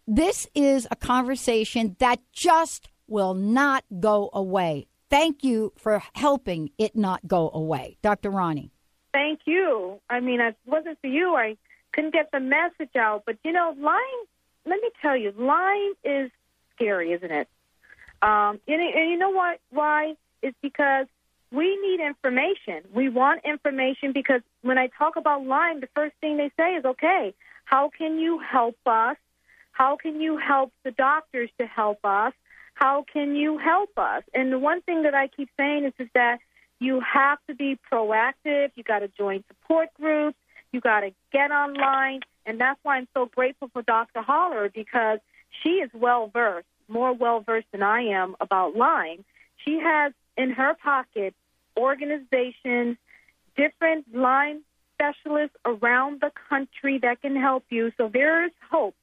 This 0.07 0.49
is 0.55 0.89
a 0.91 0.97
conversation 0.97 1.97
that 1.99 2.19
just 2.33 2.89
will 3.07 3.35
not 3.35 3.85
go 4.01 4.31
away. 4.33 4.87
Thank 5.11 5.45
you 5.45 5.73
for 5.77 6.03
helping 6.15 6.71
it 6.79 6.97
not 6.97 7.27
go 7.27 7.51
away, 7.53 7.99
Dr. 8.01 8.31
Roni. 8.31 8.71
Thank 9.13 9.41
you. 9.45 10.01
I 10.09 10.21
mean, 10.21 10.41
if 10.41 10.55
it 10.55 10.71
wasn't 10.71 10.99
for 11.01 11.09
you, 11.09 11.35
I 11.35 11.57
couldn't 11.93 12.15
get 12.15 12.31
the 12.33 12.41
message 12.41 12.95
out. 12.97 13.25
But 13.27 13.37
you 13.45 13.53
know, 13.53 13.75
Lyme. 13.79 14.27
Let 14.67 14.81
me 14.81 14.91
tell 15.01 15.17
you, 15.17 15.33
Lyme 15.37 15.93
is 16.05 16.31
scary, 16.75 17.13
isn't 17.13 17.31
it? 17.31 17.49
Um, 18.23 18.61
and, 18.69 18.81
and 18.81 19.11
you 19.11 19.19
know 19.19 19.31
what? 19.31 19.61
Why? 19.71 20.15
It's 20.43 20.57
because 20.63 21.07
we 21.53 21.77
need 21.81 22.01
information. 22.01 22.83
We 22.95 23.09
want 23.09 23.41
information 23.45 24.13
because 24.13 24.43
when 24.63 24.79
I 24.79 24.89
talk 24.99 25.17
about 25.17 25.45
Lyme, 25.45 25.81
the 25.81 25.89
first 25.95 26.15
thing 26.21 26.37
they 26.37 26.51
say 26.57 26.75
is, 26.75 26.85
"Okay, 26.85 27.35
how 27.65 27.91
can 27.97 28.19
you 28.19 28.39
help 28.39 28.77
us? 28.87 29.17
How 29.73 29.97
can 29.97 30.21
you 30.21 30.37
help 30.37 30.73
the 30.85 30.91
doctors 30.91 31.51
to 31.59 31.67
help 31.67 32.05
us? 32.05 32.35
How 32.75 33.05
can 33.11 33.35
you 33.35 33.59
help 33.59 33.91
us?" 33.97 34.23
And 34.35 34.53
the 34.53 34.59
one 34.59 34.83
thing 34.83 35.03
that 35.03 35.15
I 35.15 35.29
keep 35.29 35.49
saying 35.57 35.85
is, 35.85 35.95
is 35.99 36.09
that 36.15 36.41
you 36.79 37.01
have 37.01 37.39
to 37.49 37.55
be 37.55 37.79
proactive. 37.91 38.71
You 38.75 38.83
got 38.83 39.01
to 39.01 39.09
join 39.09 39.45
support 39.49 39.89
groups. 39.95 40.37
You 40.73 40.81
got 40.81 41.01
to 41.01 41.13
get 41.33 41.51
online, 41.51 42.21
and 42.47 42.61
that's 42.61 42.79
why 42.83 42.97
I'm 42.97 43.09
so 43.15 43.27
grateful 43.27 43.69
for 43.73 43.83
Dr. 43.83 44.23
Haller 44.23 44.71
because 44.75 45.19
she 45.63 45.71
is 45.81 45.91
well 45.93 46.29
versed, 46.29 46.67
more 46.89 47.13
well 47.13 47.41
versed 47.41 47.69
than 47.73 47.83
I 47.83 48.03
am 48.03 48.37
about 48.41 48.77
Lyme. 48.77 49.25
She 49.65 49.79
has 49.79 50.13
in 50.37 50.51
her 50.51 50.75
pocket 50.75 51.35
organizations, 51.77 52.97
different 53.57 54.07
Lyme 54.15 54.63
specialists 54.95 55.57
around 55.65 56.21
the 56.21 56.31
country 56.49 56.99
that 56.99 57.23
can 57.23 57.37
help 57.37 57.65
you. 57.71 57.93
So 57.97 58.09
there 58.09 58.45
is 58.45 58.53
hope. 58.71 58.95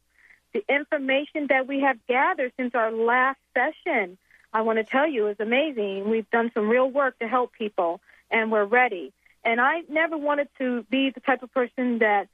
The 0.54 0.64
information 0.70 1.48
that 1.50 1.68
we 1.68 1.82
have 1.82 1.98
gathered 2.08 2.54
since 2.58 2.74
our 2.74 2.92
last 2.92 3.40
session, 3.54 4.18
I 4.54 4.62
want 4.62 4.78
to 4.78 4.84
tell 4.84 5.08
you, 5.08 5.28
is 5.28 5.38
amazing. 5.40 6.10
We've 6.10 6.30
done 6.30 6.52
some 6.54 6.70
real 6.70 6.90
work 6.90 7.20
to 7.20 7.28
help 7.28 7.54
people, 7.54 8.00
and 8.32 8.52
we're 8.52 8.66
ready. 8.66 9.12
And 9.44 9.60
I 9.60 9.82
never 9.90 10.18
wanted 10.18 10.50
to 10.58 10.84
be 10.84 11.10
the 11.10 11.20
type 11.20 11.44
of 11.44 11.54
person 11.54 12.00
that 12.00 12.28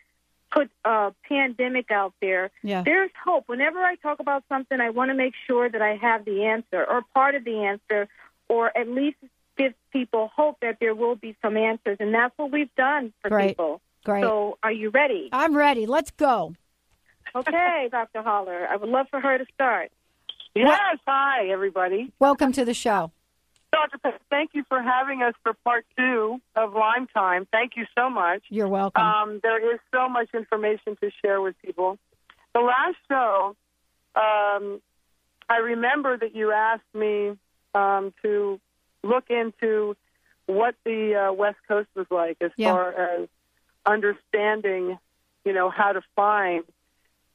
put 0.53 0.69
a 0.85 1.13
pandemic 1.27 1.91
out 1.91 2.13
there. 2.21 2.51
Yeah. 2.61 2.83
There's 2.83 3.11
hope. 3.23 3.45
Whenever 3.47 3.79
I 3.79 3.95
talk 3.95 4.19
about 4.19 4.43
something, 4.49 4.79
I 4.79 4.91
want 4.91 5.09
to 5.09 5.15
make 5.15 5.33
sure 5.47 5.69
that 5.69 5.81
I 5.81 5.95
have 5.95 6.25
the 6.25 6.45
answer 6.45 6.83
or 6.83 7.01
part 7.13 7.35
of 7.35 7.43
the 7.43 7.63
answer, 7.63 8.07
or 8.47 8.75
at 8.77 8.87
least 8.87 9.17
give 9.57 9.73
people 9.91 10.29
hope 10.35 10.57
that 10.61 10.77
there 10.79 10.95
will 10.95 11.15
be 11.15 11.35
some 11.41 11.57
answers. 11.57 11.97
And 11.99 12.13
that's 12.13 12.33
what 12.37 12.51
we've 12.51 12.73
done 12.75 13.13
for 13.21 13.29
Great. 13.29 13.49
people. 13.49 13.81
Great. 14.03 14.23
So, 14.23 14.57
are 14.61 14.71
you 14.71 14.89
ready? 14.89 15.29
I'm 15.31 15.55
ready. 15.55 15.85
Let's 15.85 16.11
go. 16.11 16.53
Okay, 17.35 17.87
Dr. 17.91 18.21
Haller. 18.21 18.67
I 18.67 18.75
would 18.75 18.89
love 18.89 19.07
for 19.09 19.19
her 19.19 19.37
to 19.37 19.45
start. 19.53 19.91
Yes. 20.53 20.99
Hi, 21.07 21.47
everybody. 21.47 22.11
Welcome 22.19 22.51
to 22.53 22.65
the 22.65 22.73
show. 22.73 23.11
Dr. 23.73 23.97
Peck, 23.97 24.21
thank 24.29 24.51
you 24.53 24.63
for 24.69 24.79
having 24.81 25.23
us 25.23 25.33
for 25.41 25.53
part 25.65 25.83
two 25.97 26.39
of 26.55 26.73
Lyme 26.73 27.07
Time. 27.07 27.47
Thank 27.51 27.71
you 27.75 27.85
so 27.97 28.07
much. 28.07 28.43
You're 28.49 28.67
welcome. 28.67 29.03
Um, 29.03 29.39
there 29.41 29.73
is 29.73 29.79
so 29.91 30.07
much 30.07 30.29
information 30.35 30.95
to 31.01 31.09
share 31.25 31.41
with 31.41 31.55
people. 31.65 31.97
The 32.53 32.59
last 32.61 32.97
show, 33.09 33.55
um, 34.15 34.79
I 35.49 35.57
remember 35.57 36.15
that 36.15 36.35
you 36.35 36.51
asked 36.51 36.83
me 36.93 37.35
um, 37.73 38.13
to 38.21 38.59
look 39.03 39.25
into 39.31 39.97
what 40.45 40.75
the 40.85 41.29
uh, 41.29 41.33
West 41.33 41.57
Coast 41.67 41.89
was 41.95 42.05
like 42.11 42.37
as 42.41 42.51
Yeah. 42.57 42.73
far 42.73 42.91
as 42.93 43.27
understanding, 43.87 44.99
you 45.45 45.53
know, 45.53 45.71
how 45.71 45.93
to 45.93 46.01
find 46.15 46.63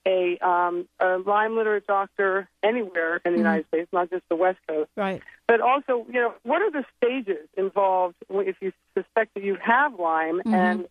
a, 0.06 0.38
um, 0.38 0.88
a 1.00 1.18
Lyme 1.18 1.56
literate 1.56 1.86
doctor 1.86 2.48
anywhere 2.62 3.20
in 3.24 3.32
the 3.32 3.38
Mhm. 3.38 3.42
United 3.42 3.66
States, 3.68 3.92
not 3.92 4.10
just 4.10 4.28
the 4.28 4.36
West 4.36 4.58
Coast. 4.66 4.90
Right. 4.96 5.22
But 5.46 5.60
also, 5.60 6.06
you 6.06 6.20
know, 6.20 6.34
what 6.42 6.62
are 6.62 6.70
the 6.70 6.84
stages 6.96 7.48
involved 7.56 8.16
if 8.30 8.56
you 8.60 8.72
suspect 8.94 9.34
that 9.34 9.42
you 9.42 9.56
have 9.56 9.98
Lyme 9.98 10.40
Mhm. 10.44 10.54
and 10.54 10.88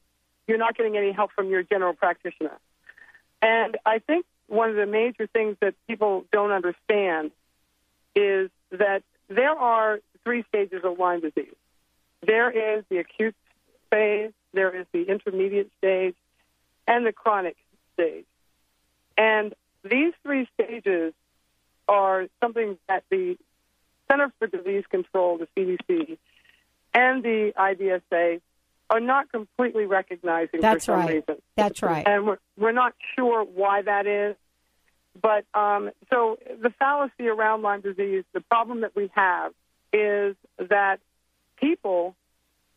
you're 0.48 0.58
not 0.58 0.76
getting 0.76 0.98
any 0.98 1.12
help 1.12 1.32
from 1.32 1.50
your 1.50 1.64
general 1.64 1.94
practitioner? 1.94 2.58
And 3.42 3.78
I 3.86 4.00
think 4.00 4.26
one 4.48 4.70
of 4.70 4.76
the 4.76 4.86
major 4.86 5.28
things 5.28 5.58
that 5.62 5.76
people 5.88 6.26
don't 6.32 6.52
understand 6.52 7.32
is 8.16 8.50
that 8.72 9.04
there 9.28 9.52
are 9.52 10.00
three 10.24 10.44
stages 10.44 10.84
of 10.84 10.98
Lyme 11.00 11.22
disease. 11.22 11.56
There 12.22 12.50
is 12.50 12.84
the 12.90 12.98
acute 12.98 13.36
phase, 13.90 14.32
there 14.54 14.76
is 14.76 14.86
the 14.92 15.04
intermediate 15.04 15.72
stage, 15.78 16.16
and 16.88 17.06
the 17.06 17.14
chronic 17.14 17.58
stage. 17.94 18.26
And 19.18 19.54
these 19.84 20.14
three 20.24 20.48
stages 20.54 21.14
are 21.88 22.28
something 22.42 22.78
that 22.88 23.04
the 23.10 23.38
Center 24.10 24.32
for 24.40 24.48
Disease 24.48 24.84
Control, 24.90 25.38
the 25.38 25.48
CDC, 25.56 26.18
and 26.94 27.24
the 27.24 27.54
IDSA 27.58 28.42
are 28.90 29.00
not 29.00 29.32
completely 29.32 29.86
recognizing 29.86 30.62
That's 30.62 30.86
for 30.86 30.92
some 30.94 31.00
right. 31.00 31.16
reason. 31.16 31.42
That's 31.56 31.82
right. 31.84 32.08
And 32.08 32.26
we're, 32.26 32.38
we're 32.58 32.72
not 32.72 32.94
sure 33.16 33.44
why 33.44 33.82
that 33.82 34.08
is. 34.08 34.36
But 35.20 35.46
um, 35.54 35.92
so 36.12 36.38
the 36.62 36.70
fallacy 36.78 37.28
around 37.28 37.64
Lyme 37.64 37.82
disease, 37.82 38.24
the 38.34 38.42
problem 38.42 38.82
that 38.82 38.96
we 38.96 39.10
have 39.16 39.52
is 39.92 40.36
that 40.58 41.00
people 41.58 42.16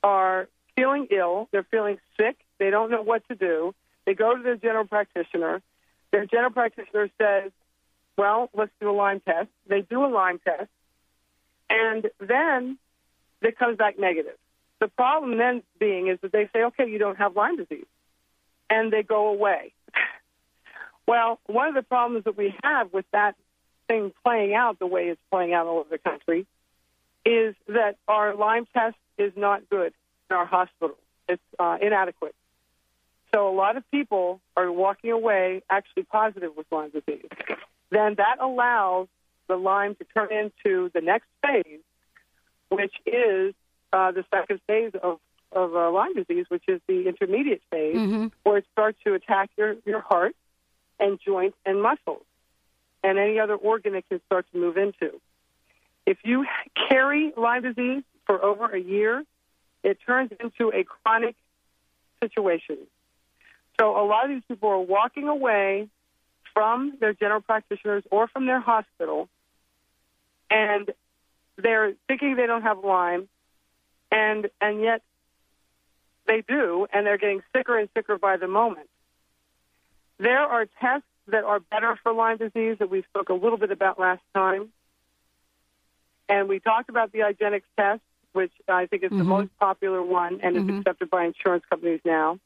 are 0.02 0.48
feeling 0.74 1.06
ill, 1.10 1.48
they're 1.52 1.66
feeling 1.70 1.98
sick, 2.16 2.36
they 2.58 2.70
don't 2.70 2.90
know 2.90 3.02
what 3.02 3.26
to 3.28 3.34
do. 3.34 3.74
They 4.06 4.14
go 4.14 4.34
to 4.34 4.42
their 4.42 4.56
general 4.56 4.86
practitioner. 4.86 5.60
Their 6.12 6.26
general 6.26 6.50
practitioner 6.50 7.10
says, 7.20 7.52
Well, 8.16 8.50
let's 8.54 8.72
do 8.80 8.90
a 8.90 8.92
Lyme 8.92 9.20
test. 9.20 9.48
They 9.66 9.82
do 9.82 10.04
a 10.04 10.08
Lyme 10.08 10.40
test, 10.44 10.70
and 11.68 12.06
then 12.20 12.78
it 13.42 13.58
comes 13.58 13.76
back 13.76 13.98
negative. 13.98 14.36
The 14.80 14.88
problem 14.88 15.38
then 15.38 15.62
being 15.78 16.08
is 16.08 16.18
that 16.22 16.32
they 16.32 16.48
say, 16.52 16.64
Okay, 16.64 16.88
you 16.88 16.98
don't 16.98 17.18
have 17.18 17.36
Lyme 17.36 17.56
disease, 17.56 17.86
and 18.68 18.92
they 18.92 19.02
go 19.02 19.28
away. 19.28 19.72
Well, 21.06 21.40
one 21.46 21.66
of 21.66 21.74
the 21.74 21.82
problems 21.82 22.22
that 22.26 22.36
we 22.36 22.54
have 22.62 22.92
with 22.92 23.04
that 23.10 23.34
thing 23.88 24.12
playing 24.24 24.54
out 24.54 24.78
the 24.78 24.86
way 24.86 25.08
it's 25.08 25.20
playing 25.28 25.52
out 25.52 25.66
all 25.66 25.80
over 25.80 25.88
the 25.90 25.98
country 25.98 26.46
is 27.24 27.56
that 27.66 27.96
our 28.06 28.36
Lyme 28.36 28.66
test 28.72 28.94
is 29.18 29.32
not 29.36 29.68
good 29.68 29.92
in 30.30 30.36
our 30.36 30.46
hospital. 30.46 30.96
It's 31.28 31.42
uh, 31.58 31.78
inadequate. 31.82 32.34
So 33.32 33.48
a 33.48 33.54
lot 33.54 33.76
of 33.76 33.88
people 33.90 34.40
are 34.56 34.70
walking 34.72 35.12
away 35.12 35.62
actually 35.70 36.02
positive 36.04 36.50
with 36.56 36.66
Lyme 36.70 36.90
disease. 36.90 37.26
Then 37.90 38.14
that 38.16 38.36
allows 38.40 39.08
the 39.46 39.56
Lyme 39.56 39.94
to 39.96 40.04
turn 40.04 40.28
into 40.32 40.90
the 40.92 41.00
next 41.00 41.26
phase, 41.44 41.80
which 42.68 42.94
is 43.06 43.54
uh, 43.92 44.12
the 44.12 44.24
second 44.32 44.60
phase 44.66 44.92
of, 45.02 45.18
of 45.52 45.74
uh, 45.74 45.90
Lyme 45.90 46.14
disease, 46.14 46.46
which 46.48 46.64
is 46.68 46.80
the 46.86 47.08
intermediate 47.08 47.62
phase, 47.70 47.96
Mhm. 47.96 48.32
where 48.44 48.58
it 48.58 48.66
starts 48.72 48.98
to 49.04 49.14
attack 49.14 49.50
your, 49.56 49.76
your 49.84 50.00
heart 50.00 50.34
and 50.98 51.18
joints 51.20 51.56
and 51.66 51.82
muscles 51.82 52.24
and 53.02 53.18
any 53.18 53.38
other 53.40 53.54
organ 53.54 53.94
it 53.94 54.04
can 54.08 54.20
start 54.26 54.46
to 54.52 54.58
move 54.58 54.76
into. 54.76 55.20
If 56.06 56.18
you 56.24 56.46
carry 56.88 57.32
Lyme 57.36 57.62
disease 57.62 58.02
for 58.26 58.42
over 58.42 58.66
a 58.66 58.78
year, 58.80 59.24
it 59.82 59.98
turns 60.06 60.30
into 60.38 60.70
a 60.72 60.84
chronic 60.84 61.34
situation. 62.22 62.78
So 63.80 63.96
a 63.96 64.04
lot 64.04 64.26
of 64.26 64.30
these 64.30 64.42
people 64.46 64.68
are 64.68 64.78
walking 64.78 65.26
away 65.26 65.88
from 66.52 66.98
their 67.00 67.14
general 67.14 67.40
practitioners 67.40 68.04
or 68.10 68.28
from 68.28 68.44
their 68.44 68.60
hospital, 68.60 69.30
and 70.50 70.90
they're 71.56 71.94
thinking 72.06 72.36
they 72.36 72.46
don't 72.46 72.60
have 72.60 72.84
Lyme, 72.84 73.26
and 74.12 74.50
and 74.60 74.82
yet 74.82 75.00
they 76.26 76.42
do, 76.46 76.86
and 76.92 77.06
they're 77.06 77.16
getting 77.16 77.42
sicker 77.56 77.78
and 77.78 77.88
sicker 77.96 78.18
by 78.18 78.36
the 78.36 78.48
moment. 78.48 78.90
There 80.18 80.40
are 80.40 80.66
tests 80.78 81.06
that 81.28 81.44
are 81.44 81.60
better 81.60 81.98
for 82.02 82.12
Lyme 82.12 82.36
disease 82.36 82.76
that 82.80 82.90
we 82.90 83.02
spoke 83.04 83.30
a 83.30 83.34
little 83.34 83.56
bit 83.56 83.70
about 83.70 83.98
last 83.98 84.22
time. 84.34 84.68
And 86.28 86.50
we 86.50 86.60
talked 86.60 86.90
about 86.90 87.12
the 87.12 87.20
IGeneX 87.20 87.62
test, 87.78 88.02
which 88.34 88.52
I 88.68 88.86
think 88.86 89.04
is 89.04 89.10
the 89.10 89.16
Mhm. 89.16 89.26
most 89.26 89.58
popular 89.58 90.02
one 90.02 90.40
and 90.42 90.54
Mhm. 90.54 90.68
is 90.68 90.76
accepted 90.78 91.08
by 91.08 91.24
insurance 91.24 91.64
companies 91.64 92.00
now. 92.04 92.38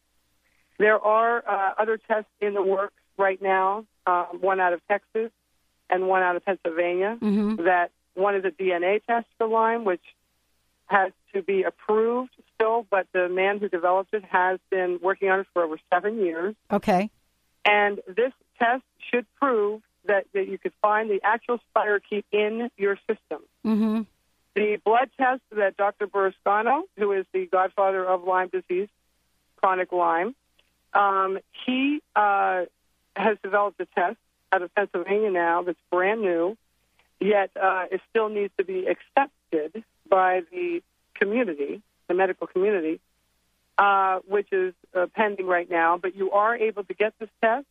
There 0.79 0.99
are 0.99 1.45
uh, 1.49 1.75
other 1.79 1.99
tests 1.99 2.31
in 2.41 2.55
the 2.55 2.63
works 2.63 2.95
right 3.17 3.41
now, 3.41 3.87
uh, 4.07 4.25
one 4.27 4.61
out 4.61 4.73
of 4.73 4.81
Texas 4.89 5.31
and 5.89 6.09
one 6.09 6.23
out 6.23 6.37
of 6.37 6.45
Pennsylvania. 6.45 7.19
Mhm. 7.21 7.65
That 7.65 7.91
one 8.15 8.35
is 8.35 8.45
a 8.45 8.51
DNA 8.51 9.01
test 9.07 9.27
for 9.39 9.47
Lyme, 9.47 9.85
which 9.85 10.03
has 10.87 11.13
to 11.33 11.43
be 11.43 11.63
approved 11.63 12.31
still, 12.55 12.87
but 12.91 13.07
the 13.13 13.29
man 13.29 13.59
who 13.59 13.69
developed 13.69 14.13
it 14.15 14.25
has 14.25 14.59
been 14.71 14.99
working 15.03 15.31
on 15.31 15.41
it 15.41 15.47
for 15.53 15.63
over 15.63 15.79
seven 15.93 16.19
years. 16.21 16.55
Okay. 16.71 17.11
And 17.65 18.01
this 18.07 18.33
test 18.59 18.83
should 19.11 19.27
prove 19.41 19.83
that, 20.05 20.27
that 20.35 20.49
you 20.49 20.59
could 20.59 20.75
find 20.83 21.11
the 21.11 21.21
actual 21.25 21.59
spirochete 21.75 22.25
in 22.31 22.71
your 22.77 22.97
system. 22.97 23.43
Mm-hmm. 23.65 24.03
The 24.55 24.77
blood 24.85 25.11
test 25.19 25.43
that 25.51 25.77
Dr. 25.77 26.07
Burrascano, 26.07 26.83
who 26.97 27.13
is 27.13 27.27
the 27.33 27.47
godfather 27.47 28.05
of 28.05 28.23
Lyme 28.25 28.49
disease, 28.49 28.89
chronic 29.57 29.91
Lyme, 29.91 30.35
um, 30.95 31.39
he 31.67 32.01
uh, 32.15 32.65
has 33.17 33.37
developed 33.43 33.81
a 33.81 33.87
test 33.95 34.17
out 34.53 34.63
of 34.63 34.75
Pennsylvania 34.75 35.31
now 35.31 35.63
that's 35.63 35.79
brand 35.91 36.23
new, 36.23 36.57
yet 37.21 37.51
uh, 37.61 37.87
it 37.91 38.01
still 38.11 38.29
needs 38.29 38.53
to 38.59 38.65
be 38.65 38.87
accepted 38.87 39.85
by 40.09 40.43
the 40.53 40.83
community, 41.15 41.83
the 42.09 42.15
medical 42.15 42.47
community, 42.47 43.01
uh, 43.79 44.21
which 44.29 44.53
is 44.53 44.75
uh, 44.95 45.07
pending 45.15 45.47
right 45.47 45.69
now. 45.69 45.99
But 45.99 46.17
you 46.17 46.31
are 46.31 46.57
able 46.57 46.85
to 46.85 46.95
get 46.95 47.15
this 47.19 47.31
test, 47.43 47.67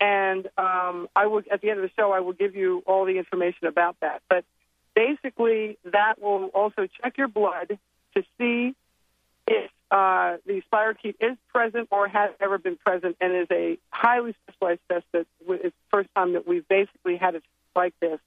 and 0.00 0.46
um, 0.56 1.08
I 1.16 1.26
will 1.26 1.42
at 1.50 1.60
the 1.60 1.70
end 1.70 1.80
of 1.80 1.82
the 1.82 1.90
show 1.98 2.12
I 2.12 2.20
will 2.20 2.34
give 2.34 2.54
you 2.54 2.82
all 2.86 3.04
the 3.04 3.18
information 3.18 3.66
about 3.66 3.96
that. 4.00 4.22
But 4.28 4.44
basically, 4.94 5.78
that 5.84 6.20
will 6.20 6.46
also 6.46 6.86
check 7.02 7.18
your 7.18 7.28
blood 7.28 7.78
to 8.14 8.24
see 8.38 8.74
if 9.46 9.70
uh, 9.90 10.36
the 10.46 10.62
spirochete 10.72 11.14
is 11.20 11.36
present 11.52 11.88
or 11.90 12.08
has 12.08 12.30
ever 12.40 12.58
been 12.58 12.76
present, 12.76 13.16
and 13.20 13.36
is 13.36 13.48
a 13.50 13.78
highly 13.90 14.34
specialized 14.42 14.80
test 14.90 15.04
that 15.12 15.26
it's 15.48 15.62
the 15.62 15.72
first 15.90 16.08
time 16.14 16.32
that 16.32 16.46
we've 16.46 16.66
basically 16.68 17.16
had 17.16 17.36
it 17.36 17.42
like 17.74 17.94
this. 18.00 18.18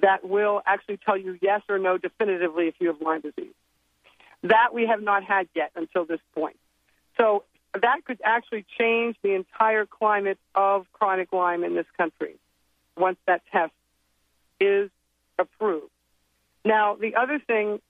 That 0.00 0.28
will 0.28 0.62
actually 0.64 0.98
tell 0.98 1.16
you 1.16 1.38
yes 1.40 1.62
or 1.68 1.78
no 1.78 1.98
definitively 1.98 2.68
if 2.68 2.74
you 2.78 2.88
have 2.88 3.00
Lyme 3.00 3.22
disease. 3.22 3.54
That 4.42 4.72
we 4.72 4.86
have 4.86 5.02
not 5.02 5.24
had 5.24 5.48
yet 5.54 5.72
until 5.74 6.04
this 6.04 6.20
point. 6.34 6.56
So 7.16 7.44
that 7.72 8.04
could 8.04 8.20
actually 8.22 8.64
change 8.78 9.16
the 9.22 9.34
entire 9.34 9.86
climate 9.86 10.38
of 10.54 10.86
chronic 10.92 11.32
Lyme 11.32 11.64
in 11.64 11.74
this 11.74 11.86
country 11.96 12.36
once 12.96 13.18
that 13.26 13.42
test 13.50 13.72
is 14.60 14.90
approved. 15.38 15.90
Now, 16.64 16.96
the 16.96 17.16
other 17.16 17.38
thing 17.38 17.80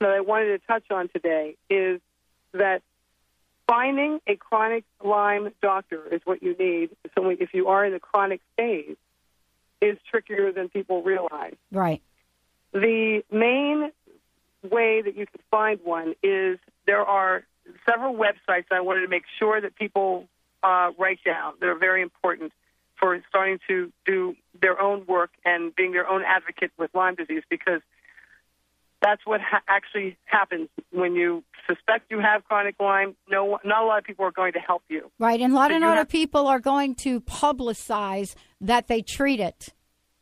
that 0.00 0.10
I 0.10 0.20
wanted 0.20 0.58
to 0.60 0.66
touch 0.66 0.84
on 0.90 1.08
today 1.08 1.56
is 1.68 2.00
that 2.52 2.82
finding 3.66 4.20
a 4.26 4.36
chronic 4.36 4.84
Lyme 5.04 5.52
doctor 5.60 6.02
is 6.12 6.20
what 6.24 6.42
you 6.42 6.56
need. 6.58 6.90
So 7.14 7.28
if 7.28 7.52
you 7.52 7.68
are 7.68 7.84
in 7.84 7.92
the 7.92 8.00
chronic 8.00 8.40
phase, 8.56 8.96
is 9.80 9.96
trickier 10.10 10.52
than 10.52 10.68
people 10.68 11.02
realize. 11.02 11.54
Right. 11.70 12.02
The 12.72 13.22
main 13.30 13.92
way 14.68 15.02
that 15.02 15.16
you 15.16 15.26
can 15.26 15.40
find 15.50 15.80
one 15.84 16.14
is 16.22 16.58
there 16.86 17.02
are 17.02 17.44
several 17.88 18.14
websites 18.14 18.66
I 18.70 18.80
wanted 18.80 19.02
to 19.02 19.08
make 19.08 19.24
sure 19.38 19.60
that 19.60 19.76
people 19.76 20.26
uh, 20.62 20.90
write 20.98 21.20
down. 21.24 21.54
They're 21.60 21.78
very 21.78 22.02
important 22.02 22.52
for 22.98 23.20
starting 23.28 23.60
to 23.68 23.92
do 24.04 24.34
their 24.60 24.80
own 24.80 25.06
work 25.06 25.30
and 25.44 25.74
being 25.74 25.92
their 25.92 26.08
own 26.08 26.22
advocate 26.24 26.72
with 26.76 26.90
Lyme 26.94 27.14
disease 27.14 27.44
because 27.48 27.80
that's 29.02 29.24
what 29.24 29.40
ha- 29.40 29.62
actually 29.68 30.16
happens 30.24 30.68
when 30.90 31.14
you 31.14 31.44
suspect 31.68 32.10
you 32.10 32.18
have 32.20 32.44
chronic 32.44 32.74
Lyme. 32.80 33.14
No, 33.30 33.58
not 33.64 33.82
a 33.82 33.86
lot 33.86 33.98
of 33.98 34.04
people 34.04 34.24
are 34.24 34.30
going 34.32 34.52
to 34.54 34.58
help 34.58 34.82
you. 34.88 35.10
Right. 35.18 35.40
And 35.40 35.52
a 35.52 35.56
lot 35.56 35.70
So 35.70 35.76
of 35.76 35.82
you 35.82 35.86
other 35.86 35.96
have- 35.98 36.08
people 36.08 36.46
are 36.46 36.58
going 36.60 36.94
to 36.96 37.20
publicize 37.20 38.34
that 38.60 38.88
they 38.88 39.02
treat 39.02 39.40
it. 39.40 39.68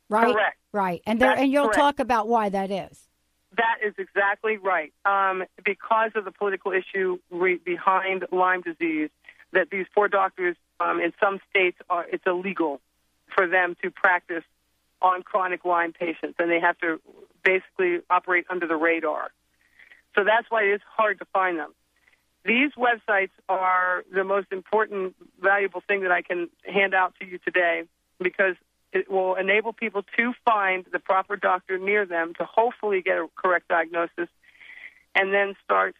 Right. 0.08 0.32
Correct. 0.32 0.58
Right. 0.72 1.02
And 1.06 1.20
there, 1.20 1.30
That's 1.30 1.40
and 1.42 1.52
you'll 1.52 1.64
correct. 1.64 1.78
talk 1.78 1.98
about 2.00 2.28
why 2.28 2.48
that 2.50 2.70
is. 2.70 3.08
That 3.56 3.78
is 3.86 3.94
exactly 3.98 4.58
right. 4.58 4.92
Um, 5.06 5.44
because 5.64 6.10
of 6.14 6.24
the 6.26 6.30
political 6.32 6.72
issue 6.72 7.18
re- 7.30 7.56
behind 7.64 8.26
Lyme 8.30 8.60
disease, 8.60 9.08
that 9.52 9.70
these 9.70 9.86
poor 9.94 10.08
doctors 10.08 10.56
um, 10.80 11.00
in 11.00 11.12
some 11.18 11.40
states 11.48 11.78
are 11.88 12.04
it's 12.12 12.24
illegal 12.26 12.80
for 13.34 13.46
them 13.48 13.74
to 13.82 13.90
practice 13.90 14.44
on 15.02 15.22
chronic 15.22 15.64
Lyme 15.64 15.92
patients, 15.92 16.36
and 16.38 16.50
they 16.50 16.60
have 16.60 16.78
to 16.78 17.00
basically 17.44 18.00
operate 18.10 18.46
under 18.50 18.66
the 18.66 18.76
radar. 18.76 19.30
So 20.14 20.24
that's 20.24 20.50
why 20.50 20.62
it 20.64 20.74
is 20.74 20.80
hard 20.96 21.18
to 21.18 21.26
find 21.26 21.58
them. 21.58 21.72
these 22.46 22.70
websites 22.78 23.30
are 23.48 24.04
the 24.12 24.24
most 24.24 24.48
important, 24.52 25.14
valuable 25.40 25.82
thing 25.86 26.02
that 26.02 26.12
I 26.12 26.22
can 26.22 26.48
hand 26.64 26.94
out 26.94 27.14
to 27.20 27.26
you 27.26 27.38
today 27.38 27.82
because 28.20 28.54
it 28.92 29.10
will 29.10 29.34
enable 29.34 29.72
people 29.72 30.02
to 30.16 30.32
find 30.44 30.86
the 30.90 30.98
proper 30.98 31.36
doctor 31.36 31.78
near 31.78 32.06
them 32.06 32.32
to 32.38 32.44
hopefully 32.44 33.02
get 33.02 33.18
a 33.18 33.26
correct 33.34 33.68
diagnosis 33.68 34.28
and 35.14 35.32
then 35.32 35.54
start 35.64 35.94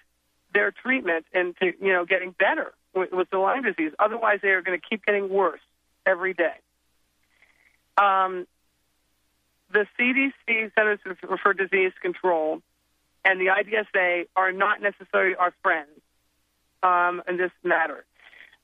their 0.55 0.71
treatment 0.71 1.27
and 1.35 1.55
to, 1.59 1.73
you 1.81 1.93
know, 1.93 2.05
getting 2.05 2.31
better 2.39 2.73
with, 2.95 3.13
with 3.13 3.29
the 3.31 3.39
Lyme 3.39 3.63
disease. 3.63 3.93
Otherwise, 3.99 4.39
they 4.41 4.51
are 4.51 4.63
going 4.63 4.79
to 4.79 4.87
keep 4.89 5.05
getting 5.05 5.29
worse 5.29 5.61
every 6.07 6.33
day. 6.33 6.55
Um, 7.99 8.47
the 9.77 9.87
CDC, 9.99 10.73
Centers 10.75 11.01
for 11.43 11.53
Disease 11.53 11.93
Control, 12.01 12.63
and 13.25 13.39
the 13.39 13.47
IDSA 13.47 14.27
are 14.35 14.51
not 14.51 14.81
necessarily 14.81 15.37
our 15.37 15.53
friends 15.63 15.91
um, 16.83 17.23
in 17.29 17.37
this 17.37 17.51
matter. 17.63 18.07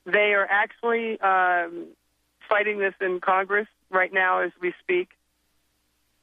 They 0.05 0.33
are 0.33 0.47
actually 0.49 1.19
um, 1.21 1.89
fighting 2.49 2.79
this 2.79 2.95
in 2.99 3.19
Congress 3.19 3.67
right 3.91 4.11
now 4.11 4.39
as 4.39 4.51
we 4.59 4.73
speak. 4.81 5.09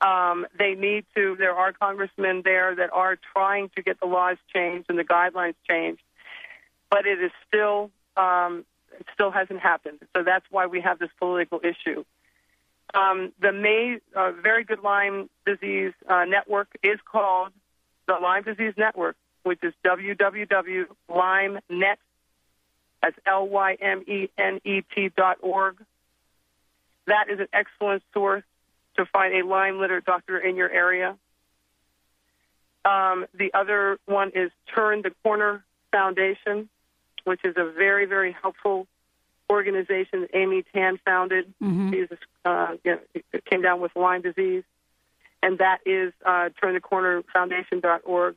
Um, 0.00 0.46
they 0.58 0.74
need 0.74 1.04
to, 1.14 1.36
there 1.38 1.54
are 1.54 1.72
congressmen 1.72 2.42
there 2.44 2.74
that 2.74 2.90
are 2.92 3.16
trying 3.32 3.70
to 3.76 3.82
get 3.82 4.00
the 4.00 4.06
laws 4.06 4.38
changed 4.52 4.86
and 4.88 4.98
the 4.98 5.04
guidelines 5.04 5.54
changed, 5.68 6.02
but 6.90 7.06
it 7.06 7.22
is 7.22 7.30
still, 7.46 7.90
um, 8.16 8.64
it 8.98 9.06
still 9.14 9.30
hasn't 9.30 9.60
happened. 9.60 9.98
So 10.16 10.24
that's 10.24 10.46
why 10.50 10.66
we 10.66 10.80
have 10.80 10.98
this 10.98 11.10
political 11.18 11.60
issue. 11.62 12.04
Um, 12.94 13.32
the 13.40 13.52
May, 13.52 13.98
uh, 14.16 14.32
Very 14.42 14.64
Good 14.64 14.80
Lyme 14.82 15.30
Disease 15.46 15.92
uh, 16.08 16.24
Network 16.24 16.68
is 16.82 16.98
called 17.04 17.52
the 18.06 18.14
Lyme 18.14 18.42
Disease 18.42 18.74
Network, 18.76 19.16
which 19.44 19.60
is 19.62 19.72
www.lymenet, 19.84 20.86
that's 23.02 23.16
L-Y-M-E-N-E-T 23.26 25.10
dot 25.16 25.38
org. 25.40 25.76
That 27.06 27.30
is 27.30 27.40
an 27.40 27.48
excellent 27.52 28.02
source 28.12 28.42
to 28.96 29.06
find 29.06 29.34
a 29.34 29.46
Lyme 29.46 29.78
litter 29.78 30.00
doctor 30.00 30.38
in 30.38 30.56
your 30.56 30.70
area. 30.70 31.16
Um, 32.84 33.26
the 33.34 33.52
other 33.54 33.98
one 34.06 34.32
is 34.34 34.50
Turn 34.74 35.02
the 35.02 35.12
Corner 35.22 35.64
Foundation, 35.92 36.68
which 37.24 37.40
is 37.44 37.54
a 37.56 37.70
very, 37.72 38.06
very 38.06 38.32
helpful 38.32 38.86
organization 39.50 40.22
that 40.22 40.30
Amy 40.32 40.62
Tan 40.72 40.98
founded. 41.04 41.52
Mhm. 41.60 41.92
She's, 41.92 42.18
uh, 42.44 42.76
you 42.84 42.92
know, 42.92 43.40
came 43.44 43.62
down 43.62 43.80
with 43.80 43.94
Lyme 43.96 44.22
disease, 44.22 44.64
and 45.42 45.58
that 45.58 45.80
is 45.84 46.12
uh, 46.24 46.50
turnthecornerfoundation.org. 46.62 48.36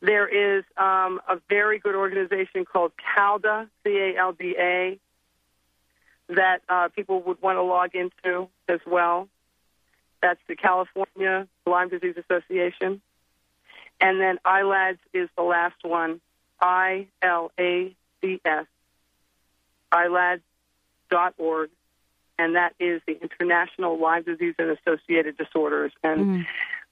There 0.00 0.26
is 0.28 0.64
um, 0.76 1.20
a 1.26 1.40
very 1.48 1.78
good 1.78 1.94
organization 1.94 2.66
called 2.66 2.92
CALDA, 3.16 3.68
C-A-L-D-A, 3.84 4.98
that 6.28 6.62
uh, 6.68 6.88
people 6.88 7.22
would 7.22 7.40
want 7.40 7.56
to 7.56 7.62
log 7.62 7.94
into 7.94 8.48
as 8.68 8.80
well. 8.86 9.28
That's 10.20 10.40
the 10.46 10.56
California 10.56 11.46
Lyme 11.66 11.88
Disease 11.88 12.16
Association. 12.18 13.00
And 14.00 14.20
then 14.20 14.38
ILADS 14.44 14.98
is 15.12 15.28
the 15.36 15.42
last 15.42 15.76
one, 15.82 16.20
I-L-A-D-S, 16.60 17.06
ILADS.org, 19.94 21.70
and 22.38 22.56
that 22.56 22.74
is 22.80 23.00
the 23.06 23.20
International 23.20 23.98
Lyme 24.00 24.24
Disease 24.24 24.54
and 24.58 24.76
Associated 24.78 25.36
Disorders. 25.36 25.92
And 26.02 26.46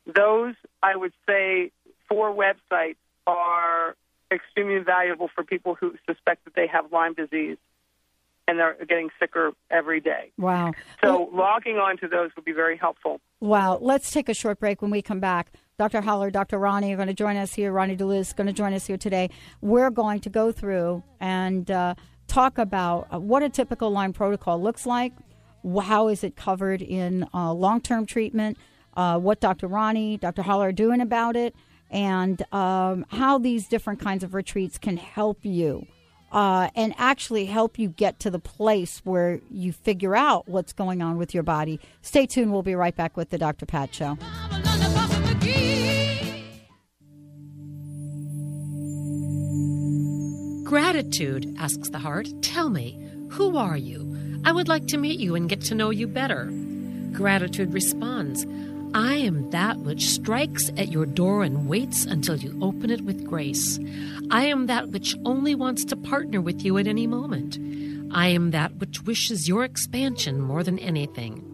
those, 0.06 0.54
I 0.82 0.94
would 0.96 1.12
say, 1.26 1.72
four 2.08 2.32
websites 2.32 2.96
are 3.26 3.96
extremely 4.32 4.78
valuable 4.78 5.28
for 5.34 5.44
people 5.44 5.74
who 5.74 5.94
suspect 6.06 6.44
that 6.44 6.54
they 6.54 6.66
have 6.66 6.92
Lyme 6.92 7.14
disease 7.14 7.58
and 8.48 8.58
they're 8.58 8.76
getting 8.86 9.08
sicker 9.20 9.52
every 9.70 10.00
day. 10.00 10.32
Wow. 10.36 10.72
So 11.02 11.30
logging 11.32 11.76
on 11.76 11.96
to 11.98 12.08
those 12.08 12.30
would 12.34 12.44
be 12.44 12.52
very 12.52 12.76
helpful. 12.76 13.20
Wow. 13.40 13.78
Let's 13.80 14.10
take 14.10 14.28
a 14.28 14.34
short 14.34 14.58
break. 14.58 14.82
When 14.82 14.90
we 14.90 15.00
come 15.00 15.20
back, 15.20 15.52
Dr. 15.78 16.00
Haller, 16.00 16.30
Dr. 16.30 16.58
Roni 16.58 16.92
are 16.92 16.96
going 16.96 17.08
to 17.08 17.14
join 17.14 17.36
us 17.36 17.54
here. 17.54 17.72
Roni 17.72 17.96
DeLuz 17.96 18.20
is 18.20 18.32
going 18.32 18.46
to 18.46 18.52
join 18.52 18.74
us 18.74 18.86
here 18.86 18.96
today. 18.96 19.30
We're 19.60 19.90
going 19.90 20.20
to 20.20 20.30
go 20.30 20.50
through 20.52 21.02
and 21.20 21.70
uh, 21.70 21.94
talk 22.32 22.56
about 22.56 23.06
uh, 23.12 23.18
what 23.20 23.42
a 23.42 23.48
typical 23.48 23.90
Lyme 23.90 24.12
protocol 24.12 24.60
looks 24.60 24.86
like. 24.86 25.12
How 25.82 26.08
is 26.08 26.24
it 26.24 26.34
covered 26.34 26.82
in 26.82 27.26
uh, 27.34 27.52
long 27.52 27.80
term 27.80 28.06
treatment? 28.06 28.56
Uh, 28.96 29.18
what 29.18 29.40
Dr. 29.40 29.68
Roni, 29.68 30.18
Dr. 30.18 30.42
Haller 30.42 30.68
are 30.68 30.72
doing 30.72 31.00
about 31.00 31.36
it, 31.36 31.54
and 31.90 32.42
um, 32.52 33.06
how 33.10 33.38
these 33.38 33.68
different 33.68 34.00
kinds 34.00 34.24
of 34.24 34.34
retreats 34.34 34.78
can 34.78 34.96
help 34.96 35.44
you 35.44 35.86
uh, 36.32 36.68
and 36.74 36.94
actually 36.98 37.46
help 37.46 37.78
you 37.78 37.88
get 37.88 38.18
to 38.20 38.30
the 38.30 38.38
place 38.38 39.00
where 39.04 39.40
you 39.50 39.72
figure 39.72 40.16
out 40.16 40.48
what's 40.48 40.72
going 40.72 41.02
on 41.02 41.18
with 41.18 41.34
your 41.34 41.42
body. 41.42 41.78
Stay 42.00 42.26
tuned. 42.26 42.52
We'll 42.52 42.62
be 42.62 42.74
right 42.74 42.96
back 42.96 43.16
with 43.16 43.30
the 43.30 43.38
Dr. 43.38 43.66
Pat 43.66 43.94
Show. 43.94 44.18
Gratitude, 50.72 51.54
asks 51.58 51.90
the 51.90 51.98
heart. 51.98 52.30
Tell 52.40 52.70
me, 52.70 52.98
who 53.28 53.58
are 53.58 53.76
you? 53.76 54.40
I 54.42 54.52
would 54.52 54.68
like 54.68 54.86
to 54.86 54.96
meet 54.96 55.20
you 55.20 55.34
and 55.34 55.46
get 55.46 55.60
to 55.64 55.74
know 55.74 55.90
you 55.90 56.06
better. 56.06 56.50
Gratitude 57.12 57.74
responds, 57.74 58.46
I 58.94 59.16
am 59.16 59.50
that 59.50 59.80
which 59.80 60.08
strikes 60.08 60.70
at 60.78 60.88
your 60.88 61.04
door 61.04 61.42
and 61.42 61.68
waits 61.68 62.06
until 62.06 62.36
you 62.36 62.58
open 62.62 62.88
it 62.88 63.02
with 63.02 63.26
grace. 63.26 63.78
I 64.30 64.46
am 64.46 64.66
that 64.68 64.88
which 64.88 65.14
only 65.26 65.54
wants 65.54 65.84
to 65.84 65.94
partner 65.94 66.40
with 66.40 66.64
you 66.64 66.78
at 66.78 66.86
any 66.86 67.06
moment. 67.06 67.58
I 68.10 68.28
am 68.28 68.52
that 68.52 68.76
which 68.76 69.02
wishes 69.02 69.46
your 69.46 69.64
expansion 69.64 70.40
more 70.40 70.64
than 70.64 70.78
anything. 70.78 71.51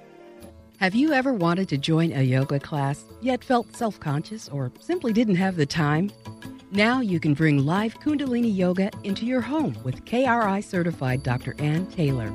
Have 0.81 0.95
you 0.95 1.13
ever 1.13 1.31
wanted 1.31 1.69
to 1.69 1.77
join 1.77 2.11
a 2.11 2.23
yoga 2.23 2.59
class, 2.59 3.05
yet 3.21 3.43
felt 3.43 3.75
self 3.75 3.99
conscious 3.99 4.49
or 4.49 4.71
simply 4.79 5.13
didn't 5.13 5.35
have 5.35 5.55
the 5.55 5.65
time? 5.67 6.09
Now 6.71 7.01
you 7.01 7.19
can 7.19 7.35
bring 7.35 7.63
live 7.63 7.99
Kundalini 7.99 8.51
Yoga 8.51 8.89
into 9.03 9.27
your 9.27 9.41
home 9.41 9.77
with 9.83 10.03
KRI 10.05 10.63
certified 10.63 11.21
Dr. 11.21 11.53
Ann 11.59 11.85
Taylor. 11.91 12.33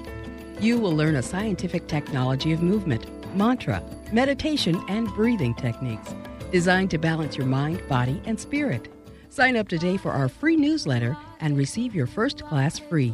You 0.61 0.79
will 0.79 0.95
learn 0.95 1.17
a 1.17 1.25
scientific 1.25 1.89
technology 1.89 2.53
of 2.53 2.63
movement, 2.63 3.05
mantra, 3.37 3.83
meditation, 4.13 4.81
and 4.87 5.09
breathing 5.09 5.53
techniques 5.55 6.15
designed 6.53 6.93
to 6.93 6.99
balance 6.99 7.37
your 7.37 7.49
mind, 7.49 7.83
body, 7.89 8.23
and 8.27 8.39
spirit. 8.39 8.87
Sign 9.29 9.57
up 9.57 9.67
today 9.67 9.97
for 9.97 10.13
our 10.13 10.29
free 10.29 10.55
newsletter 10.55 11.17
and 11.41 11.59
receive 11.59 11.97
your 11.97 12.07
first 12.07 12.45
class 12.45 12.79
free. 12.79 13.13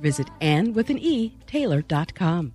Visit 0.00 0.28
Ann 0.40 0.72
with 0.72 0.88
an 0.88 0.98
E, 0.98 1.36
Taylor.com. 1.46 2.54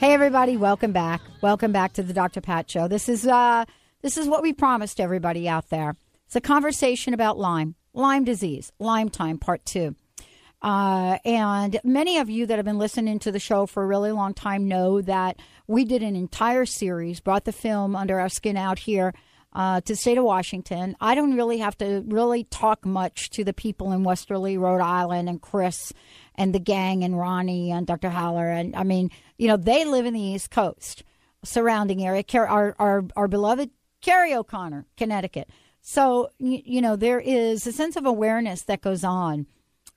Hey, 0.00 0.12
everybody, 0.12 0.56
welcome 0.56 0.90
back. 0.90 1.20
Welcome 1.40 1.70
back 1.70 1.92
to 1.92 2.02
the 2.02 2.12
Dr. 2.12 2.40
Pat 2.40 2.68
Show. 2.68 2.88
This 2.88 3.08
is 3.08 3.24
uh 3.24 3.64
this 4.02 4.16
is 4.16 4.26
what 4.26 4.42
we 4.42 4.52
promised 4.52 4.98
everybody 4.98 5.48
out 5.48 5.70
there. 5.70 5.94
It's 6.26 6.34
a 6.34 6.40
conversation 6.40 7.14
about 7.14 7.38
Lyme, 7.38 7.76
Lyme 7.94 8.24
disease, 8.24 8.72
Lyme 8.80 9.10
time 9.10 9.38
part 9.38 9.64
2. 9.64 9.94
Uh, 10.60 11.18
and 11.24 11.78
many 11.84 12.18
of 12.18 12.28
you 12.28 12.46
that 12.46 12.56
have 12.56 12.64
been 12.64 12.78
listening 12.78 13.20
to 13.20 13.30
the 13.30 13.38
show 13.38 13.66
for 13.66 13.84
a 13.84 13.86
really 13.86 14.10
long 14.10 14.34
time 14.34 14.66
know 14.66 15.00
that 15.02 15.38
we 15.68 15.84
did 15.84 16.02
an 16.02 16.16
entire 16.16 16.66
series, 16.66 17.20
brought 17.20 17.44
the 17.44 17.52
film 17.52 17.94
under 17.94 18.18
our 18.18 18.28
skin 18.28 18.56
out 18.56 18.80
here 18.80 19.14
uh, 19.56 19.80
to 19.80 19.94
the 19.94 19.96
state 19.96 20.18
of 20.18 20.24
Washington. 20.24 20.94
I 21.00 21.14
don't 21.14 21.34
really 21.34 21.58
have 21.58 21.78
to 21.78 22.04
really 22.06 22.44
talk 22.44 22.84
much 22.84 23.30
to 23.30 23.42
the 23.42 23.54
people 23.54 23.90
in 23.92 24.04
Westerly, 24.04 24.58
Rhode 24.58 24.82
Island, 24.82 25.30
and 25.30 25.40
Chris 25.40 25.94
and 26.34 26.54
the 26.54 26.58
gang 26.60 27.02
and 27.02 27.14
Roni 27.14 27.70
and 27.70 27.86
Dr. 27.86 28.10
Haller. 28.10 28.50
And 28.50 28.76
I 28.76 28.82
mean, 28.82 29.10
you 29.38 29.48
know, 29.48 29.56
they 29.56 29.86
live 29.86 30.04
in 30.04 30.12
the 30.12 30.20
East 30.20 30.50
Coast 30.50 31.04
surrounding 31.42 32.04
area. 32.04 32.22
Our, 32.34 32.76
our, 32.78 33.04
our 33.16 33.28
beloved 33.28 33.70
Carrie 34.02 34.34
O'Connor, 34.34 34.84
Connecticut. 34.98 35.48
So, 35.80 36.28
you, 36.38 36.60
you 36.62 36.80
know, 36.82 36.94
there 36.94 37.20
is 37.20 37.66
a 37.66 37.72
sense 37.72 37.96
of 37.96 38.04
awareness 38.04 38.60
that 38.62 38.82
goes 38.82 39.04
on 39.04 39.46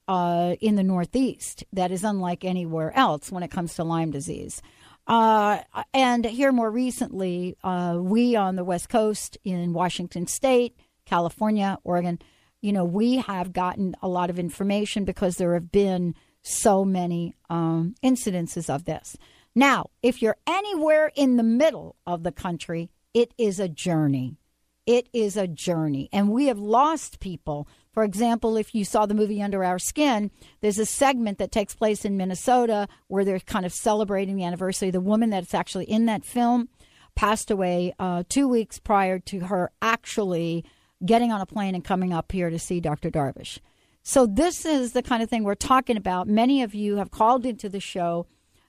uh, 0.08 0.56
in 0.62 0.76
the 0.76 0.84
Northeast 0.84 1.66
that 1.74 1.92
is 1.92 2.06
unlike 2.06 2.46
anywhere 2.46 2.96
else 2.98 3.30
when 3.30 3.44
it 3.44 3.52
comes 3.52 3.76
to 3.76 3.84
Lyme 3.84 4.12
disease. 4.12 4.62
Uh, 5.10 5.64
and 5.92 6.24
here 6.24 6.52
more 6.52 6.70
recently, 6.70 7.58
uh, 7.64 7.98
we 8.00 8.36
on 8.36 8.56
the 8.56 8.64
West 8.64 8.90
Coast 8.90 9.40
in 9.44 9.74
Washington 9.74 10.28
State, 10.28 10.78
California, 11.06 11.80
Oregon, 11.84 12.20
you 12.62 12.72
know, 12.72 12.86
we 12.86 13.18
have 13.18 13.52
gotten 13.52 13.96
a 14.04 14.08
lot 14.08 14.30
of 14.30 14.38
information 14.38 15.06
because 15.06 15.38
there 15.38 15.56
have 15.56 15.72
been 15.72 16.14
so 16.44 16.86
many 16.86 17.34
um, 17.50 17.96
incidences 18.04 18.70
of 18.70 18.86
this. 18.86 19.18
Now, 19.56 19.90
if 20.04 20.22
you're 20.22 20.38
anywhere 20.46 21.12
in 21.16 21.38
the 21.38 21.44
middle 21.44 21.96
of 22.06 22.22
the 22.22 22.32
country, 22.32 22.92
it 23.14 23.34
is 23.36 23.60
a 23.60 23.68
journey. 23.68 24.38
It 24.86 25.10
is 25.12 25.36
a 25.36 25.48
journey. 25.48 26.10
And 26.14 26.30
we 26.30 26.46
have 26.48 26.60
lost 26.60 27.20
people. 27.20 27.68
For 27.92 28.04
example, 28.04 28.56
if 28.56 28.76
you 28.76 28.86
saw 28.86 29.06
the 29.06 29.16
movie 29.16 29.42
Under 29.42 29.64
Our 29.64 29.80
Skin, 29.80 30.32
there's 30.62 30.80
a 30.80 30.86
segment 30.86 31.38
that 31.40 31.52
takes 31.52 31.76
place 31.76 32.06
in 32.06 32.18
Minnesota 32.18 32.88
where 33.08 33.26
they're 33.26 33.40
kind 33.40 33.66
of 33.66 33.74
celebrating 33.74 34.36
the 34.36 34.44
anniversary. 34.44 34.92
The 34.92 35.02
woman 35.02 35.32
that's 35.32 35.54
actually 35.54 35.86
in 35.86 36.06
that 36.06 36.24
film 36.24 36.70
passed 37.16 37.50
away 37.50 37.94
uh, 38.00 38.24
two 38.30 38.48
weeks 38.48 38.80
prior 38.80 39.20
to 39.20 39.40
her 39.42 39.72
actually 39.82 40.64
getting 41.06 41.32
on 41.32 41.42
a 41.42 41.46
plane 41.46 41.76
and 41.76 41.84
coming 41.84 42.14
up 42.14 42.32
here 42.32 42.50
to 42.50 42.60
see 42.60 42.80
Dr. 42.80 43.10
Darvish. 43.10 43.60
So 44.04 44.26
this 44.26 44.66
is 44.66 44.94
the 44.94 45.04
kind 45.04 45.22
of 45.22 45.30
thing 45.30 45.44
we're 45.44 45.56
talking 45.56 45.98
about. 45.98 46.28
Many 46.28 46.62
of 46.64 46.74
you 46.74 46.98
have 46.98 47.12
called 47.12 47.46
into 47.46 47.70
the 47.70 47.80
show, 47.80 48.28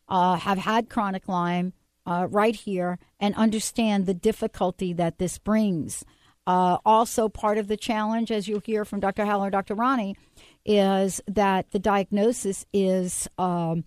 uh, 0.09 0.37
have 0.37 0.59
had 0.59 0.89
chronic 0.89 1.29
Lyme 1.29 1.73
uh, 2.07 2.27
right 2.31 2.57
here, 2.57 2.99
and 3.19 3.35
understand 3.35 4.07
the 4.07 4.15
difficulty 4.15 4.93
that 4.95 5.19
this 5.19 5.39
brings. 5.39 6.05
Uh, 6.47 6.79
also, 6.85 7.29
part 7.29 7.59
of 7.59 7.69
the 7.69 7.77
challenge, 7.77 8.31
as 8.31 8.49
you'll 8.49 8.61
hear 8.61 8.85
from 8.85 9.01
Dr. 9.01 9.25
Haller, 9.25 9.47
and 9.47 9.53
Dr. 9.53 9.77
Roni, 9.77 10.17
is 10.65 11.21
that 11.29 11.71
the 11.71 11.79
diagnosis 11.79 12.67
is 12.73 13.29
um, 13.39 13.85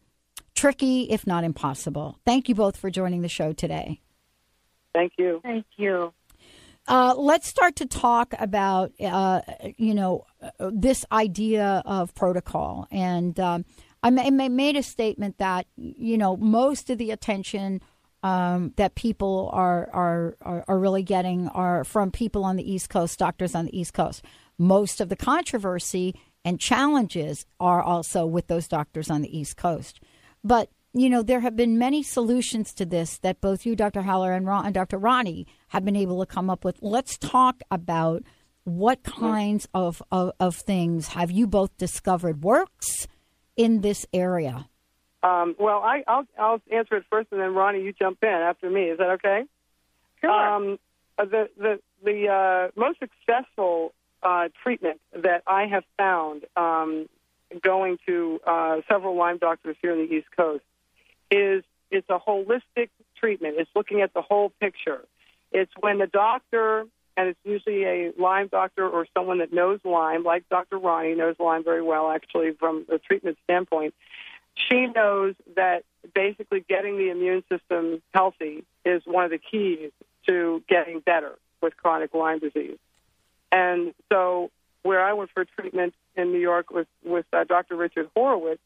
tricky, 0.56 1.04
if 1.04 1.28
not 1.28 1.44
impossible. 1.44 2.20
Thank 2.26 2.48
you 2.48 2.56
both 2.56 2.78
for 2.78 2.90
joining 2.90 3.22
the 3.22 3.30
show 3.30 3.54
today. 3.54 4.02
Thank 4.94 5.14
you. 5.18 5.42
Thank 5.44 5.66
you. 5.78 6.14
Uh, 6.88 7.16
let's 7.18 7.48
start 7.48 7.76
to 7.78 7.86
talk 7.86 8.34
about, 8.40 8.92
uh, 9.02 9.42
you 9.78 9.94
know, 9.94 10.26
uh, 10.42 10.70
this 10.72 11.06
idea 11.12 11.82
of 11.86 12.14
protocol. 12.14 12.88
And 12.92 13.40
um, 13.40 13.66
I 14.04 14.10
made 14.10 14.76
a 14.76 14.84
statement 14.84 15.38
that, 15.38 15.66
you 15.78 16.18
know, 16.18 16.36
most 16.36 16.90
of 16.90 16.98
the 16.98 17.12
attention 17.12 17.82
um, 18.24 18.74
that 18.78 18.96
people 18.96 19.50
are, 19.54 19.90
are, 19.92 20.38
are, 20.42 20.66
are 20.68 20.80
really 20.80 21.04
getting 21.04 21.50
are 21.50 21.84
from 21.84 22.10
people 22.10 22.44
on 22.46 22.56
the 22.56 22.72
East 22.72 22.90
Coast, 22.90 23.20
doctors 23.20 23.54
on 23.54 23.66
the 23.66 23.78
East 23.78 23.94
Coast. 23.94 24.24
Most 24.58 25.02
of 25.02 25.10
the 25.10 25.16
controversy 25.16 26.16
and 26.46 26.60
challenges 26.60 27.46
are 27.60 27.82
also 27.82 28.26
with 28.26 28.48
those 28.48 28.68
doctors 28.68 29.10
on 29.10 29.22
the 29.22 29.38
East 29.38 29.58
Coast. 29.58 30.00
But 30.44 30.70
you 30.94 31.10
know, 31.10 31.24
there 31.24 31.40
have 31.40 31.56
been 31.56 31.80
many 31.80 32.04
solutions 32.04 32.74
to 32.76 32.86
this 32.86 33.18
that 33.20 33.42
both 33.42 33.66
you, 33.66 33.76
Dr. 33.76 34.04
Haller, 34.04 34.32
and, 34.32 34.46
Ron, 34.46 34.66
and 34.66 34.74
Dr. 34.76 35.00
Roni 35.00 35.48
have 35.70 35.84
been 35.84 35.96
able 35.96 36.24
to 36.24 36.32
come 36.32 36.52
up 36.52 36.64
with. 36.64 36.78
Let's 36.82 37.18
talk 37.18 37.62
about 37.72 38.24
what 38.64 39.04
kinds 39.04 39.68
of, 39.74 40.04
of, 40.12 40.32
of 40.40 40.56
things 40.56 41.08
have 41.10 41.32
you 41.32 41.48
both 41.48 41.76
discovered 41.78 42.44
works 42.44 43.08
in 43.58 43.82
this 43.82 44.06
area. 44.14 44.70
Um, 45.24 45.56
well, 45.58 45.82
I, 45.82 46.04
will 46.08 46.26
I'll 46.38 46.62
answer 46.72 46.98
it 46.98 47.06
first, 47.10 47.30
and 47.32 47.40
then 47.40 47.52
Roni, 47.52 47.84
you 47.84 47.94
jump 47.94 48.20
in 48.22 48.30
after 48.30 48.70
me. 48.70 48.84
Is 48.84 48.98
that 48.98 49.12
okay? 49.12 49.44
Sure. 50.22 50.32
Um, 50.32 50.80
uh, 51.18 51.26
the 51.26 51.50
the 51.58 51.80
the 52.04 52.28
uh, 52.28 52.80
most 52.80 53.00
successful 53.00 53.94
uh, 54.22 54.50
treatment 54.62 55.00
that 55.14 55.44
I 55.48 55.68
have 55.68 55.84
found 55.98 56.44
um, 56.58 57.08
going 57.62 57.98
to 58.06 58.40
uh, 58.46 58.78
several 58.90 59.18
Lyme 59.18 59.38
doctors 59.38 59.78
here 59.82 59.94
in 59.94 60.08
the 60.08 60.14
East 60.14 60.28
Coast 60.36 60.64
is 61.32 61.64
it's 61.92 62.10
a 62.10 62.20
holistic 62.20 62.90
treatment. 63.20 63.56
It's 63.58 63.70
looking 63.76 64.02
at 64.02 64.14
the 64.14 64.22
whole 64.22 64.52
picture. 64.60 65.06
It's 65.52 65.72
when 65.80 66.00
the 66.00 66.08
doctor, 66.08 66.86
and 67.16 67.30
it's 67.30 67.40
usually 67.44 67.84
a 67.84 68.12
Lyme 68.18 68.48
doctor 68.48 68.88
or 68.88 69.06
someone 69.14 69.38
that 69.38 69.54
knows 69.54 69.80
Lyme, 69.84 70.24
like 70.24 70.50
Dr. 70.50 70.80
Roni 70.80 71.16
knows 71.16 71.36
Lyme 71.40 71.64
very 71.64 71.84
well, 71.84 72.10
actually, 72.10 72.52
from 72.60 72.86
the 72.90 72.98
treatment 72.98 73.38
standpoint. 73.44 73.94
She 74.56 74.88
knows 74.88 75.36
that 75.56 75.84
basically 76.14 76.64
getting 76.68 76.98
the 76.98 77.10
immune 77.10 77.44
system 77.50 78.02
healthy 78.14 78.64
is 78.86 79.02
one 79.06 79.26
of 79.26 79.32
the 79.32 79.40
keys 79.40 79.92
to 80.28 80.64
getting 80.68 81.00
better 81.00 81.38
with 81.62 81.76
chronic 81.78 82.14
Lyme 82.14 82.40
disease. 82.40 82.78
And 83.52 83.94
so, 84.12 84.52
where 84.84 85.04
I 85.04 85.14
went 85.14 85.32
for 85.32 85.46
treatment 85.46 85.94
in 86.16 86.32
New 86.32 86.40
York 86.40 86.72
with 86.72 86.88
with 87.04 87.26
uh, 87.34 87.46
Dr. 87.46 87.76
Richard 87.76 88.10
Horowitz, 88.16 88.62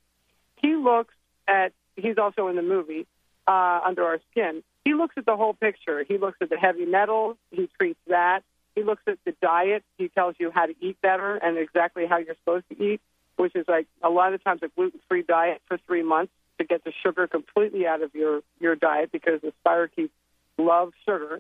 he 0.58 0.76
looks 0.76 1.14
at 1.48 1.74
he's 1.96 2.18
also 2.18 2.48
in 2.48 2.56
the 2.56 2.62
movie 2.62 3.06
uh, 3.48 3.82
Under 3.86 4.04
Our 4.04 4.20
Skin. 4.32 4.64
He 4.86 4.94
looks 4.94 5.16
at 5.18 5.26
the 5.26 5.36
whole 5.36 5.54
picture. 5.54 6.04
He 6.08 6.18
looks 6.18 6.38
at 6.42 6.50
the 6.50 6.58
heavy 6.58 6.86
metals. 6.86 7.38
He 7.52 7.70
treats 7.78 8.00
that. 8.08 8.44
He 8.76 8.84
looks 8.84 9.02
at 9.08 9.18
the 9.26 9.34
diet. 9.42 9.84
He 9.98 10.08
tells 10.08 10.36
you 10.40 10.52
how 10.52 10.66
to 10.66 10.76
eat 10.80 11.02
better 11.02 11.36
and 11.36 11.58
exactly 11.58 12.06
how 12.06 12.18
you're 12.18 12.36
supposed 12.36 12.66
to 12.70 12.82
eat, 12.82 13.02
which 13.38 13.56
is 13.56 13.66
like 13.68 13.88
a 14.04 14.10
lot 14.10 14.34
of 14.34 14.44
times 14.44 14.62
a 14.64 14.68
gluten-free 14.68 15.24
diet 15.24 15.62
for 15.68 15.78
three 15.88 16.04
months 16.04 16.34
to 16.58 16.66
get 16.66 16.84
the 16.84 16.92
sugar 17.04 17.28
completely 17.28 17.88
out 17.88 18.02
of 18.02 18.14
your 18.14 18.42
your 18.60 18.76
diet 18.76 19.12
because 19.12 19.42
the 19.42 19.54
spirochetes 19.66 20.10
love 20.58 20.92
sugar. 21.06 21.40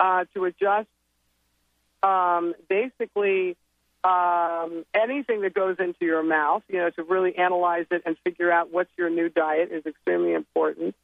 Uh, 0.00 0.24
to 0.34 0.44
adjust, 0.44 0.88
um, 2.02 2.52
basically 2.68 3.56
um, 4.04 4.84
anything 4.92 5.40
that 5.42 5.54
goes 5.54 5.76
into 5.78 6.04
your 6.04 6.22
mouth, 6.22 6.62
you 6.68 6.78
know, 6.78 6.90
to 6.90 7.02
really 7.02 7.36
analyze 7.36 7.86
it 7.90 8.02
and 8.04 8.16
figure 8.24 8.52
out 8.52 8.70
what's 8.70 8.90
your 8.98 9.08
new 9.08 9.30
diet 9.30 9.70
is 9.72 9.86
extremely 9.86 10.34
important. 10.34 10.94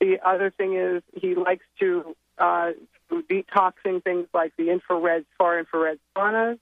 The 0.00 0.18
other 0.24 0.50
thing 0.50 0.74
is 0.74 1.02
he 1.14 1.34
likes 1.34 1.64
to 1.78 2.14
uh, 2.36 2.72
detoxing 3.10 4.02
things 4.02 4.26
like 4.34 4.52
the 4.56 4.70
infrared, 4.70 5.24
far 5.38 5.58
infrared 5.58 5.98
saunas, 6.14 6.58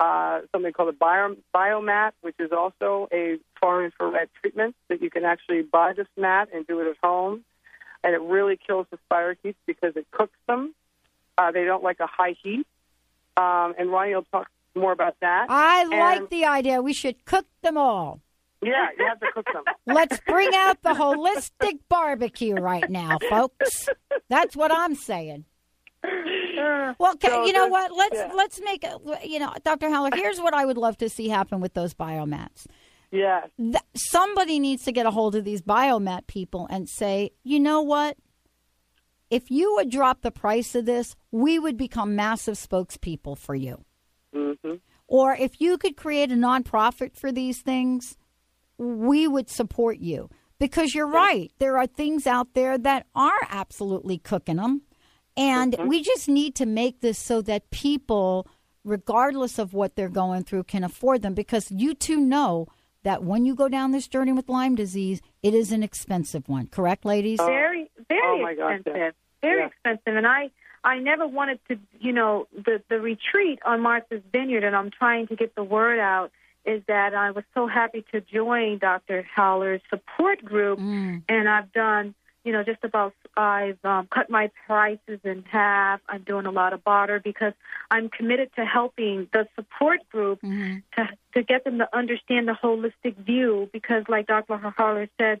uh, 0.00 0.40
something 0.52 0.72
called 0.72 0.88
a 0.90 0.92
bio, 0.92 1.34
biomat, 1.54 2.12
which 2.20 2.36
is 2.38 2.52
also 2.52 3.08
a 3.12 3.38
far 3.60 3.84
infrared 3.84 4.28
treatment 4.40 4.76
that 4.88 5.02
you 5.02 5.10
can 5.10 5.24
actually 5.24 5.62
buy 5.62 5.92
this 5.92 6.06
mat 6.16 6.48
and 6.54 6.66
do 6.66 6.80
it 6.80 6.86
at 6.88 6.96
home. 7.02 7.44
And 8.04 8.14
it 8.14 8.20
really 8.20 8.56
kills 8.64 8.86
the 8.90 8.98
spirochetes 9.10 9.56
because 9.66 9.96
it 9.96 10.06
cooks 10.12 10.38
them. 10.46 10.74
Uh, 11.36 11.50
they 11.50 11.64
don't 11.64 11.82
like 11.82 11.98
a 12.00 12.06
high 12.06 12.36
heat. 12.42 12.66
Um, 13.36 13.74
and 13.78 13.88
Roni 13.90 14.14
will 14.14 14.24
talk 14.30 14.48
more 14.74 14.92
about 14.92 15.16
that. 15.20 15.46
I 15.50 15.80
And- 15.82 15.90
like 15.90 16.30
the 16.30 16.44
idea. 16.44 16.80
We 16.80 16.92
should 16.92 17.24
cook 17.24 17.46
them 17.62 17.76
all. 17.76 18.20
Yeah, 18.60 18.88
you 18.98 19.06
have 19.06 19.20
to 19.20 19.26
cook 19.32 19.46
them. 19.52 19.62
Let's 19.86 20.18
bring 20.26 20.50
out 20.54 20.82
the 20.82 20.90
holistic 20.94 21.78
barbecue 21.88 22.54
right 22.54 22.88
now, 22.90 23.18
folks. 23.30 23.88
That's 24.28 24.56
what 24.56 24.72
I'm 24.72 24.94
saying. 24.96 25.44
Well, 26.98 27.16
ca- 27.16 27.28
So 27.28 27.44
you 27.46 27.52
know 27.52 27.66
what? 27.68 27.92
Let's 27.94 28.16
yeah. 28.16 28.32
let's 28.34 28.60
make 28.62 28.84
a, 28.84 28.98
you 29.24 29.38
know, 29.38 29.52
Dr. 29.64 29.90
Haller. 29.90 30.10
Here's 30.14 30.40
what 30.40 30.54
I 30.54 30.64
would 30.64 30.78
love 30.78 30.96
to 30.98 31.08
see 31.08 31.28
happen 31.28 31.60
with 31.60 31.74
those 31.74 31.94
biomats. 31.94 32.66
Yes. 33.10 33.48
Th- 33.58 33.76
somebody 33.94 34.58
needs 34.58 34.84
to 34.84 34.92
get 34.92 35.06
a 35.06 35.10
hold 35.10 35.34
of 35.34 35.44
these 35.44 35.62
biomat 35.62 36.26
people 36.26 36.66
and 36.70 36.88
say, 36.88 37.30
you 37.42 37.58
know 37.60 37.80
what? 37.82 38.16
If 39.30 39.50
you 39.50 39.74
would 39.76 39.90
drop 39.90 40.22
the 40.22 40.30
price 40.30 40.74
of 40.74 40.86
this, 40.86 41.14
we 41.30 41.58
would 41.58 41.76
become 41.76 42.16
massive 42.16 42.54
spokespeople 42.54 43.36
for 43.38 43.54
you. 43.54 43.84
Mm-hmm. 44.34 44.74
Or 45.06 45.34
if 45.34 45.60
you 45.60 45.78
could 45.78 45.96
create 45.96 46.30
a 46.32 46.34
nonprofit 46.34 47.16
for 47.16 47.30
these 47.32 47.60
things, 47.62 48.16
we 48.78 49.26
would 49.28 49.48
support 49.50 49.98
you. 49.98 50.30
Because 50.58 50.94
you're 50.94 51.06
right, 51.08 51.52
there 51.60 51.78
are 51.78 51.86
things 51.86 52.26
out 52.26 52.54
there 52.54 52.76
that 52.78 53.06
are 53.14 53.46
absolutely 53.48 54.18
cooking 54.18 54.56
them. 54.56 54.82
And 55.38 55.76
we 55.86 56.02
just 56.02 56.28
need 56.28 56.54
to 56.56 56.66
make 56.66 57.00
this 57.00 57.18
so 57.18 57.40
that 57.42 57.70
people, 57.70 58.46
regardless 58.84 59.58
of 59.58 59.72
what 59.74 59.94
they're 59.96 60.08
going 60.08 60.44
through, 60.44 60.64
can 60.64 60.84
afford 60.84 61.22
them. 61.22 61.34
Because 61.34 61.70
you 61.70 61.94
two 61.94 62.16
know 62.20 62.66
that 63.04 63.22
when 63.22 63.44
you 63.44 63.54
go 63.54 63.68
down 63.68 63.92
this 63.92 64.08
journey 64.08 64.32
with 64.32 64.48
Lyme 64.48 64.74
disease, 64.74 65.20
it 65.42 65.54
is 65.54 65.70
an 65.72 65.82
expensive 65.82 66.48
one. 66.48 66.66
Correct, 66.66 67.04
ladies? 67.04 67.38
very 67.38 67.90
very 68.08 68.20
Oh, 68.24 68.42
my 68.42 68.54
gosh, 68.54 68.76
expensive 68.80 68.96
yeah. 68.98 69.10
very 69.42 69.60
Yeah. 69.60 69.66
expensive 69.66 70.16
and 70.16 70.26
i 70.26 70.50
i 70.84 70.98
never 70.98 71.26
wanted 71.26 71.58
to 71.68 71.78
you 72.00 72.12
know 72.12 72.46
the 72.54 72.82
the 72.88 73.00
retreat 73.00 73.58
on 73.66 73.80
martha's 73.80 74.22
vineyard 74.32 74.64
and 74.64 74.74
i'm 74.76 74.90
trying 74.90 75.26
to 75.28 75.36
get 75.36 75.54
the 75.56 75.62
word 75.64 75.98
out 75.98 76.30
is 76.64 76.82
that 76.88 77.14
i 77.14 77.30
was 77.32 77.44
so 77.54 77.66
happy 77.66 78.04
to 78.12 78.20
join 78.20 78.78
dr 78.78 79.26
Haller's 79.36 79.82
support 79.90 80.44
group 80.44 80.78
Mm. 80.78 81.22
and 81.28 81.48
i've 81.48 81.72
done 81.72 82.14
you 82.44 82.52
know 82.52 82.62
just 82.62 82.82
about 82.82 83.14
i've 83.36 83.78
um, 83.84 84.06
cut 84.12 84.30
my 84.30 84.50
prices 84.66 85.20
in 85.24 85.44
half 85.50 86.00
i'm 86.08 86.22
doing 86.22 86.46
a 86.46 86.50
lot 86.50 86.72
of 86.72 86.82
barter 86.84 87.20
because 87.22 87.52
i'm 87.90 88.08
committed 88.08 88.50
to 88.56 88.64
helping 88.64 89.28
the 89.32 89.46
support 89.56 90.00
group 90.10 90.40
Mhm. 90.42 90.82
to 90.96 91.08
to 91.34 91.42
get 91.42 91.64
them 91.64 91.78
to 91.78 91.88
understand 91.96 92.48
the 92.48 92.52
holistic 92.54 93.16
view 93.16 93.68
because 93.72 94.04
like 94.08 94.26
dr 94.26 94.56
Haller 94.76 95.08
said 95.18 95.40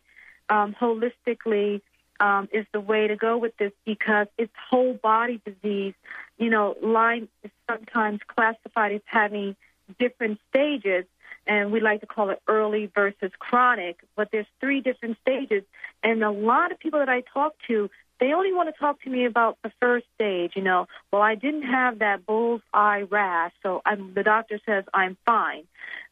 um, 0.50 0.74
holistically 0.80 1.80
um, 2.20 2.48
is 2.52 2.66
the 2.72 2.80
way 2.80 3.06
to 3.06 3.16
go 3.16 3.38
with 3.38 3.56
this 3.58 3.72
because 3.84 4.26
it's 4.38 4.52
whole 4.70 4.94
body 4.94 5.40
disease. 5.44 5.94
You 6.36 6.50
know, 6.50 6.74
Lyme 6.82 7.28
is 7.44 7.50
sometimes 7.70 8.20
classified 8.26 8.92
as 8.92 9.02
having 9.04 9.54
different 9.98 10.40
stages, 10.48 11.04
and 11.48 11.72
we 11.72 11.80
like 11.80 12.00
to 12.00 12.06
call 12.06 12.30
it 12.30 12.40
early 12.46 12.90
versus 12.94 13.32
chronic. 13.38 13.98
But 14.14 14.28
there's 14.30 14.46
three 14.60 14.80
different 14.80 15.16
stages, 15.22 15.64
and 16.02 16.22
a 16.22 16.30
lot 16.30 16.70
of 16.70 16.78
people 16.78 17.00
that 17.00 17.08
I 17.08 17.22
talk 17.32 17.54
to, 17.66 17.90
they 18.20 18.32
only 18.32 18.52
want 18.52 18.72
to 18.72 18.78
talk 18.78 19.00
to 19.02 19.10
me 19.10 19.24
about 19.24 19.58
the 19.62 19.72
first 19.80 20.06
stage. 20.14 20.52
You 20.54 20.62
know, 20.62 20.86
well, 21.12 21.22
I 21.22 21.34
didn't 21.34 21.62
have 21.62 22.00
that 22.00 22.26
bull's 22.26 22.62
eye 22.72 23.04
rash, 23.10 23.52
so 23.62 23.80
I'm, 23.86 24.12
the 24.14 24.22
doctor 24.22 24.60
says 24.66 24.84
I'm 24.92 25.16
fine. 25.24 25.64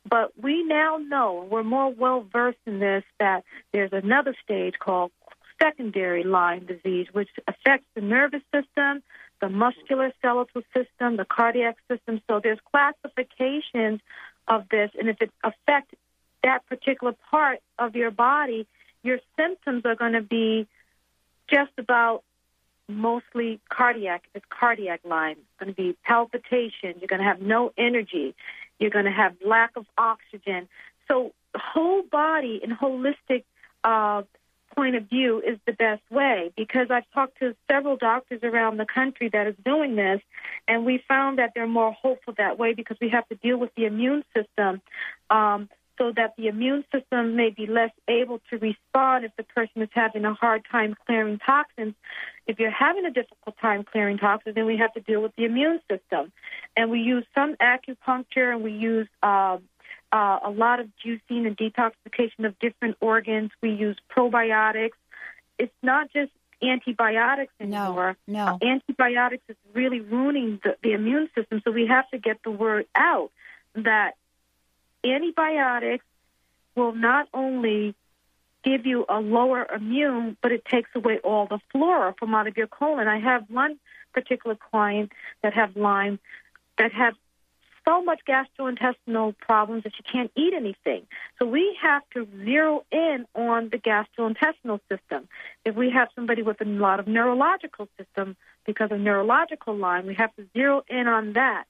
But 0.09 0.32
we 0.41 0.62
now 0.64 0.99
know, 0.99 1.47
we're 1.51 1.64
more 1.64 1.93
well 1.93 2.24
versed 2.32 2.59
in 2.66 2.78
this, 2.78 3.05
that 3.20 3.45
there's 3.72 3.93
another 3.93 4.34
stage 4.43 4.74
called 4.78 5.12
secondary 5.61 6.22
Lyme 6.22 6.66
disease, 6.66 7.09
which 7.12 7.30
affects 7.49 7.87
the 7.95 8.01
nervous 8.01 8.43
system, 8.55 9.03
the 9.41 9.49
muscular 9.49 10.12
skeletal 10.18 10.62
system, 10.74 11.16
the 11.16 11.24
cardiac 11.24 11.76
system. 11.91 12.20
So 12.28 12.41
there's 12.43 12.59
classifications 12.70 14.01
of 14.49 14.68
this, 14.70 14.90
and 14.99 15.09
if 15.09 15.20
it 15.20 15.30
affects 15.42 15.94
that 16.42 16.66
particular 16.66 17.14
part 17.30 17.61
of 17.78 17.97
your 17.97 18.11
body, 18.11 18.66
your 19.03 19.18
symptoms 19.36 19.84
are 19.84 19.97
going 19.97 20.12
to 20.12 20.22
be 20.22 20.66
just 21.49 21.72
about 21.78 22.22
mostly 22.88 23.61
cardiac. 23.68 24.24
It's 24.34 24.44
cardiac 24.49 25.01
Lyme, 25.05 25.38
it's 25.38 25.59
going 25.59 25.74
to 25.74 25.76
be 25.76 25.97
palpitation. 26.05 26.94
You're 26.99 27.09
going 27.09 27.20
to 27.20 27.26
have 27.26 27.40
no 27.40 27.72
energy. 27.76 28.34
You're 28.78 28.90
going 28.90 29.07
to 29.07 29.11
have 29.11 29.34
lack 29.44 29.76
of 29.76 29.86
oxygen. 29.97 30.68
So 31.09 31.32
whole 31.55 32.03
body 32.03 32.61
and 32.62 32.72
holistic 32.72 33.44
uh, 33.84 34.22
point 34.77 34.97
of 34.97 35.09
view 35.09 35.41
is 35.41 35.59
the 35.66 35.72
best 35.72 36.03
way 36.11 36.53
because 36.57 36.89
I've 36.91 37.11
talked 37.12 37.39
to 37.39 37.55
several 37.70 37.97
doctors 37.97 38.41
around 38.43 38.77
the 38.77 38.87
country 38.87 39.31
that 39.33 39.47
is 39.47 39.55
doing 39.64 39.97
this, 39.97 40.20
and 40.68 40.85
we 40.85 41.03
found 41.09 41.39
that 41.39 41.53
they're 41.55 41.66
more 41.66 41.93
hopeful 41.93 42.35
that 42.39 42.59
way 42.59 42.74
because 42.74 42.97
we 43.01 43.09
have 43.11 43.27
to 43.29 43.35
deal 43.37 43.59
with 43.59 43.74
the 43.77 43.87
immune 43.87 44.24
system. 44.35 44.83
Um, 45.31 45.68
so 45.99 46.12
that 46.14 46.35
the 46.37 46.49
immune 46.49 46.85
system 46.93 47.37
may 47.37 47.51
be 47.51 47.66
less 47.66 47.91
able 48.07 48.41
to 48.51 48.59
respond 48.59 49.24
if 49.24 49.33
the 49.37 49.45
person 49.45 49.81
is 49.83 49.89
having 49.93 50.24
a 50.24 50.35
hard 50.35 50.62
time 50.70 50.95
clearing 51.07 51.39
toxins. 51.39 51.95
If 52.47 52.59
you're 52.59 52.70
having 52.70 53.07
a 53.07 53.11
difficult 53.11 53.57
time 53.61 53.83
clearing 53.83 54.18
toxins, 54.18 54.55
then 54.55 54.66
we 54.66 54.77
have 54.77 54.93
to 54.95 55.01
deal 55.01 55.22
with 55.22 55.35
the 55.37 55.45
immune 55.45 55.81
system. 55.91 56.33
And 56.77 56.91
we 56.91 57.01
use 57.01 57.24
some 57.35 57.57
acupuncture 57.57 58.53
and 58.53 58.62
we 58.62 58.72
use 58.72 59.09
uh, 59.22 59.59
uh, 60.13 60.39
a 60.45 60.51
lot 60.51 60.81
of 60.81 60.89
juicing 61.05 61.47
and 61.47 61.57
detoxification 61.57 62.47
of 62.47 62.59
different 62.59 62.97
organs. 63.01 63.51
We 63.61 63.71
use 63.73 63.97
probiotics. 64.11 64.97
It's 65.59 65.75
not 65.83 66.13
just 66.13 66.33
antibiotics 66.63 67.53
anymore. 67.61 68.17
No. 68.27 68.59
Antibiotics 68.63 69.43
is 69.49 69.57
really 69.75 70.01
ruining 70.01 70.61
the, 70.63 70.77
the 70.83 70.93
immune 70.93 71.29
system, 71.35 71.61
so 71.65 71.71
we 71.71 71.87
have 71.87 72.09
to 72.11 72.19
get 72.19 72.43
the 72.45 72.51
word 72.51 72.87
out 72.95 73.31
that 73.75 74.13
antibiotics 75.05 76.05
will 76.75 76.95
not 76.95 77.29
only 77.35 77.95
give 78.63 78.85
you 78.87 79.05
a 79.09 79.21
lower 79.21 79.67
immune, 79.75 80.37
but 80.43 80.51
it 80.53 80.65
takes 80.65 80.91
away 80.95 81.19
all 81.23 81.47
the 81.47 81.61
flora 81.71 82.15
from 82.19 82.35
out 82.35 82.47
of 82.49 82.57
your 82.57 82.67
colon. 82.67 83.07
I 83.07 83.21
have 83.21 83.49
one 83.49 83.79
particular 84.13 84.57
client 84.57 85.13
that 85.43 85.55
have 85.55 85.77
Lyme 85.77 86.19
that 86.79 86.93
have 86.93 87.15
so 87.87 88.03
much 88.03 88.20
gastrointestinal 88.28 89.37
problems 89.39 89.84
that 89.84 89.93
she 89.97 90.03
can't 90.03 90.30
eat 90.37 90.53
anything. 90.55 91.07
So 91.39 91.47
we 91.47 91.76
have 91.80 92.03
to 92.14 92.26
zero 92.45 92.84
in 92.91 93.26
on 93.34 93.70
the 93.70 93.78
gastrointestinal 93.78 94.80
system. 94.91 95.28
If 95.64 95.76
we 95.76 95.91
have 95.91 96.09
somebody 96.14 96.43
with 96.43 96.61
a 96.61 96.64
lot 96.64 97.01
of 97.01 97.07
neurological 97.07 97.89
system 97.99 98.37
because 98.64 98.91
of 98.91 99.01
neurological 99.01 99.76
Lyme, 99.76 100.07
we 100.07 100.14
have 100.14 100.34
to 100.37 100.47
zero 100.53 100.82
in 100.89 101.07
on 101.07 101.34
that. 101.34 101.64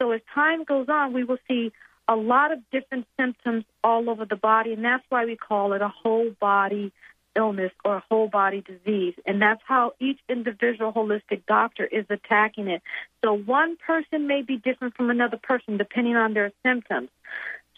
So 0.00 0.12
as 0.12 0.20
time 0.34 0.64
goes 0.64 0.88
on, 0.88 1.12
we 1.12 1.24
will 1.24 1.38
see 1.48 1.72
a 2.08 2.14
lot 2.14 2.52
of 2.52 2.58
different 2.70 3.06
symptoms 3.18 3.64
all 3.82 4.08
over 4.08 4.24
the 4.24 4.36
body, 4.36 4.72
and 4.72 4.84
that's 4.84 5.04
why 5.08 5.24
we 5.24 5.36
call 5.36 5.72
it 5.72 5.82
a 5.82 5.88
whole 5.88 6.30
body 6.38 6.92
illness 7.36 7.72
or 7.84 7.96
a 7.96 8.02
whole 8.08 8.28
body 8.28 8.62
disease. 8.62 9.14
And 9.26 9.40
that's 9.40 9.62
how 9.66 9.92
each 10.00 10.18
individual 10.28 10.92
holistic 10.92 11.42
doctor 11.46 11.84
is 11.84 12.06
attacking 12.10 12.68
it. 12.68 12.82
So 13.24 13.34
one 13.34 13.76
person 13.76 14.26
may 14.26 14.42
be 14.42 14.56
different 14.56 14.96
from 14.96 15.10
another 15.10 15.36
person 15.36 15.76
depending 15.76 16.16
on 16.16 16.34
their 16.34 16.52
symptoms. 16.64 17.10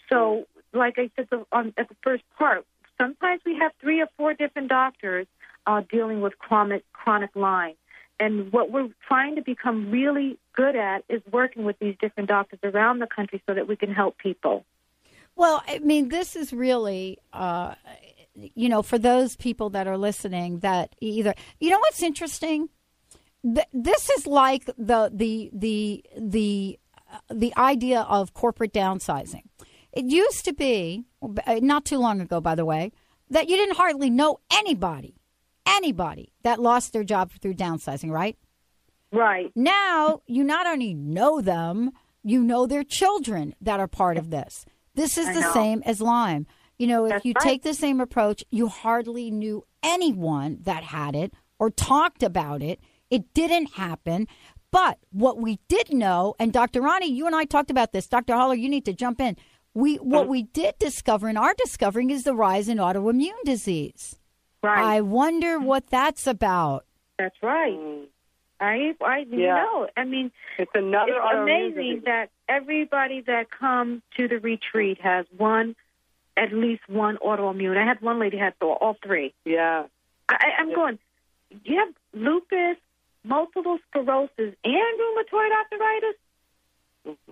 So, 0.09 0.47
like 0.73 0.97
I 0.97 1.09
said 1.15 1.27
the, 1.29 1.45
on, 1.51 1.73
at 1.77 1.89
the 1.89 1.95
first 2.01 2.23
part, 2.37 2.65
sometimes 2.99 3.41
we 3.45 3.57
have 3.57 3.71
three 3.79 4.01
or 4.01 4.07
four 4.17 4.33
different 4.33 4.69
doctors 4.69 5.27
uh, 5.67 5.81
dealing 5.91 6.21
with 6.21 6.37
chronic 6.39 6.83
chronic 6.93 7.31
Lyme. 7.35 7.75
And 8.19 8.51
what 8.51 8.71
we're 8.71 8.89
trying 9.07 9.35
to 9.35 9.41
become 9.41 9.91
really 9.91 10.37
good 10.53 10.75
at 10.75 11.05
is 11.07 11.21
working 11.31 11.63
with 11.63 11.79
these 11.79 11.95
different 12.01 12.27
doctors 12.27 12.59
around 12.63 12.99
the 12.99 13.07
country 13.07 13.41
so 13.47 13.53
that 13.53 13.67
we 13.67 13.77
can 13.77 13.93
help 13.93 14.17
people. 14.17 14.65
Well, 15.35 15.63
I 15.65 15.79
mean, 15.79 16.09
this 16.09 16.35
is 16.35 16.51
really, 16.51 17.17
uh, 17.31 17.75
you 18.55 18.69
know, 18.69 18.81
for 18.81 18.97
those 18.97 19.35
people 19.35 19.69
that 19.71 19.87
are 19.87 19.97
listening, 19.97 20.59
that 20.59 20.95
either, 20.99 21.33
you 21.59 21.69
know, 21.69 21.79
what's 21.79 22.03
interesting? 22.03 22.69
Th- 23.43 23.67
this 23.73 24.09
is 24.09 24.27
like 24.27 24.65
the 24.65 25.09
the 25.13 25.49
the 25.53 26.05
the 26.17 26.79
uh, 27.11 27.17
the 27.33 27.53
idea 27.57 28.01
of 28.01 28.33
corporate 28.33 28.73
downsizing. 28.73 29.43
It 29.91 30.05
used 30.05 30.45
to 30.45 30.53
be, 30.53 31.05
uh, 31.21 31.59
not 31.61 31.85
too 31.85 31.97
long 31.97 32.21
ago, 32.21 32.39
by 32.39 32.55
the 32.55 32.65
way, 32.65 32.91
that 33.29 33.49
you 33.49 33.55
didn't 33.57 33.77
hardly 33.77 34.09
know 34.09 34.39
anybody, 34.51 35.15
anybody 35.65 36.33
that 36.43 36.59
lost 36.59 36.93
their 36.93 37.03
job 37.03 37.31
through 37.41 37.55
downsizing, 37.55 38.11
right? 38.11 38.37
Right. 39.11 39.51
Now 39.55 40.21
you 40.27 40.43
not 40.43 40.67
only 40.67 40.93
know 40.93 41.41
them, 41.41 41.91
you 42.23 42.43
know 42.43 42.67
their 42.67 42.83
children 42.83 43.55
that 43.61 43.79
are 43.79 43.87
part 43.87 44.17
of 44.17 44.29
this. 44.29 44.65
This 44.95 45.17
is 45.17 45.27
I 45.27 45.33
the 45.33 45.41
know. 45.41 45.53
same 45.53 45.83
as 45.85 46.01
Lyme. 46.01 46.45
You 46.79 46.87
know, 46.87 47.05
if 47.05 47.11
That's 47.11 47.25
you 47.25 47.33
right. 47.35 47.43
take 47.43 47.63
the 47.63 47.73
same 47.73 47.99
approach, 47.99 48.43
you 48.49 48.67
hardly 48.69 49.29
knew 49.29 49.65
anyone 49.83 50.59
that 50.63 50.83
had 50.83 51.13
it 51.15 51.33
or 51.59 51.69
talked 51.69 52.23
about 52.23 52.63
it. 52.63 52.79
It 53.09 53.33
didn't 53.33 53.73
happen. 53.73 54.27
But 54.71 54.99
what 55.11 55.37
we 55.37 55.59
did 55.67 55.93
know, 55.93 56.35
and 56.39 56.53
Dr. 56.53 56.81
Roni, 56.81 57.09
you 57.09 57.25
and 57.27 57.35
I 57.35 57.43
talked 57.45 57.69
about 57.69 57.91
this. 57.91 58.07
Dr. 58.07 58.33
Haller, 58.33 58.55
you 58.55 58.69
need 58.69 58.85
to 58.85 58.93
jump 58.93 59.19
in. 59.19 59.35
We 59.73 59.95
what 59.97 60.21
uh-huh. 60.21 60.29
we 60.29 60.43
did 60.43 60.75
discover 60.79 61.27
and 61.27 61.37
are 61.37 61.53
discovering 61.57 62.09
is 62.11 62.23
the 62.23 62.33
rise 62.33 62.69
in 62.69 62.77
autoimmune 62.77 63.41
disease. 63.45 64.17
Right. 64.63 64.97
I 64.97 65.01
wonder 65.01 65.59
what 65.59 65.87
that's 65.87 66.27
about. 66.27 66.85
That's 67.17 67.35
right. 67.43 67.77
Mm. 67.77 68.05
I 68.59 68.95
I 69.01 69.25
Yeah. 69.29 69.55
know. 69.63 69.87
I 69.97 70.05
mean, 70.05 70.31
It's 70.57 70.71
another 70.73 71.13
it's 71.13 71.35
amazing 71.35 71.75
disease. 71.75 72.03
that 72.05 72.29
everybody 72.47 73.21
that 73.21 73.49
comes 73.51 74.01
to 74.17 74.27
the 74.27 74.39
retreat 74.39 74.99
has 75.01 75.25
one, 75.37 75.75
at 76.39 76.53
least 76.53 76.81
one 76.87 77.17
autoimmune. 77.17 77.77
I 77.77 77.85
had 77.85 78.01
one 78.01 78.19
lady 78.19 78.37
had 78.37 78.53
all, 78.61 78.77
all 78.81 78.97
three. 79.05 79.33
Yeah. 79.45 79.83
I, 80.29 80.33
I- 80.35 80.61
I'm 80.61 80.73
going. 80.73 80.97
You 81.65 81.79
have 81.79 81.93
lupus, 82.13 82.77
multiple 83.23 83.77
sclerosis, 83.89 84.31
and 84.37 84.55
rheumatoid 84.99 85.51
arthritis 85.59 86.15
Mm-hmm. 87.07 87.31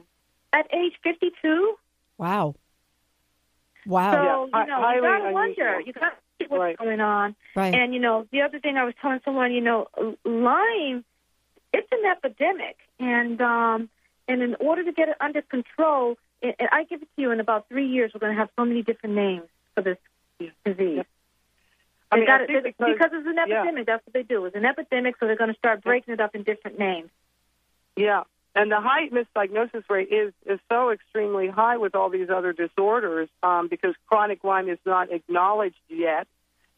at 0.53 0.65
age 0.73 0.93
52. 1.03 1.75
Wow. 2.17 2.55
Wow. 3.85 4.11
So 4.13 4.49
Yeah, 4.53 4.61
you 4.61 4.67
know, 4.67 4.75
highly 4.81 4.95
you 4.95 5.01
gotta 5.01 5.15
unusual. 5.15 5.33
wonder. 5.33 5.81
You 5.85 5.93
gotta 5.93 6.15
see 6.39 6.45
what's 6.47 6.59
Right. 6.59 6.77
going 6.77 6.99
on. 7.01 7.35
Right. 7.55 7.73
And 7.75 7.93
you 7.93 7.99
know, 7.99 8.25
the 8.31 8.41
other 8.41 8.59
thing 8.59 8.77
I 8.77 8.83
was 8.85 8.93
telling 9.01 9.19
someone, 9.23 9.51
you 9.53 9.61
know, 9.61 9.87
Lyme, 10.25 11.03
it's 11.73 11.87
an 11.91 12.05
epidemic, 12.09 12.77
and 12.99 13.41
um, 13.41 13.89
and 14.27 14.41
in 14.41 14.55
order 14.59 14.83
to 14.83 14.91
get 14.91 15.09
it 15.09 15.15
under 15.19 15.41
control, 15.41 16.17
and 16.41 16.69
I 16.71 16.83
give 16.83 17.01
it 17.01 17.07
to 17.15 17.21
you, 17.21 17.31
in 17.31 17.39
about 17.39 17.67
three 17.69 17.87
years, 17.87 18.11
we're 18.13 18.19
going 18.19 18.33
to 18.33 18.39
have 18.39 18.49
so 18.55 18.65
many 18.65 18.83
different 18.83 19.15
names 19.15 19.47
for 19.75 19.81
this 19.81 19.97
disease. 20.65 21.03
I 22.11 22.15
mean, 22.17 22.25
got 22.25 22.41
I 22.41 22.43
it- 22.45 22.63
because- 22.63 22.93
because 22.93 23.11
it's 23.13 23.27
an 23.27 23.35
yeah. 23.47 23.61
epidemic. 23.61 23.85
That's 23.87 24.05
what 24.05 24.13
they 24.13 24.23
do. 24.23 24.45
It's 24.45 24.55
an 24.55 24.65
epidemic, 24.65 25.15
so 25.19 25.27
they're 25.27 25.35
going 25.35 25.51
to 25.51 25.57
start 25.57 25.83
breaking 25.83 26.13
it 26.13 26.19
up 26.21 26.35
in 26.35 26.43
different 26.43 26.79
names. 26.79 27.09
Yeah, 27.95 28.23
and 28.55 28.71
the 28.71 28.79
high 28.79 29.09
misdiagnosis 29.09 29.89
rate 29.89 30.09
is 30.11 30.31
is 30.45 30.59
so 30.69 30.91
extremely 30.91 31.47
high 31.47 31.77
with 31.77 31.95
all 31.95 32.09
these 32.09 32.29
other 32.29 32.53
disorders 32.53 33.27
um, 33.43 33.67
because 33.67 33.95
chronic 34.07 34.43
Lyme 34.43 34.69
is 34.69 34.79
not 34.85 35.11
acknowledged 35.11 35.79
yet 35.89 36.27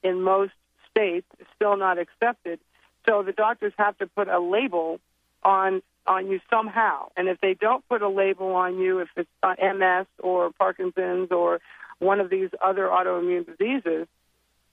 in 0.01 0.21
most 0.21 0.53
states, 0.89 1.27
still 1.55 1.75
not 1.77 1.97
accepted. 1.99 2.59
So 3.07 3.21
the 3.23 3.33
doctors 3.33 3.73
have 3.77 3.97
to 3.99 4.07
put 4.07 4.27
a 4.29 4.39
label 4.39 4.99
on 5.43 5.81
on 6.09 6.27
you 6.27 6.39
somehow, 6.49 7.09
and 7.15 7.29
if 7.29 7.39
they 7.39 7.53
don't 7.53 7.87
put 7.87 8.01
a 8.01 8.09
label 8.09 8.55
on 8.55 8.79
you, 8.79 8.99
if 8.99 9.09
it's 9.15 9.29
uh, 9.43 9.53
MS 9.61 10.07
or 10.19 10.51
Parkinson's 10.51 11.31
or 11.31 11.59
one 11.99 12.19
of 12.19 12.29
these 12.29 12.49
other 12.65 12.87
autoimmune 12.87 13.45
diseases, 13.45 14.07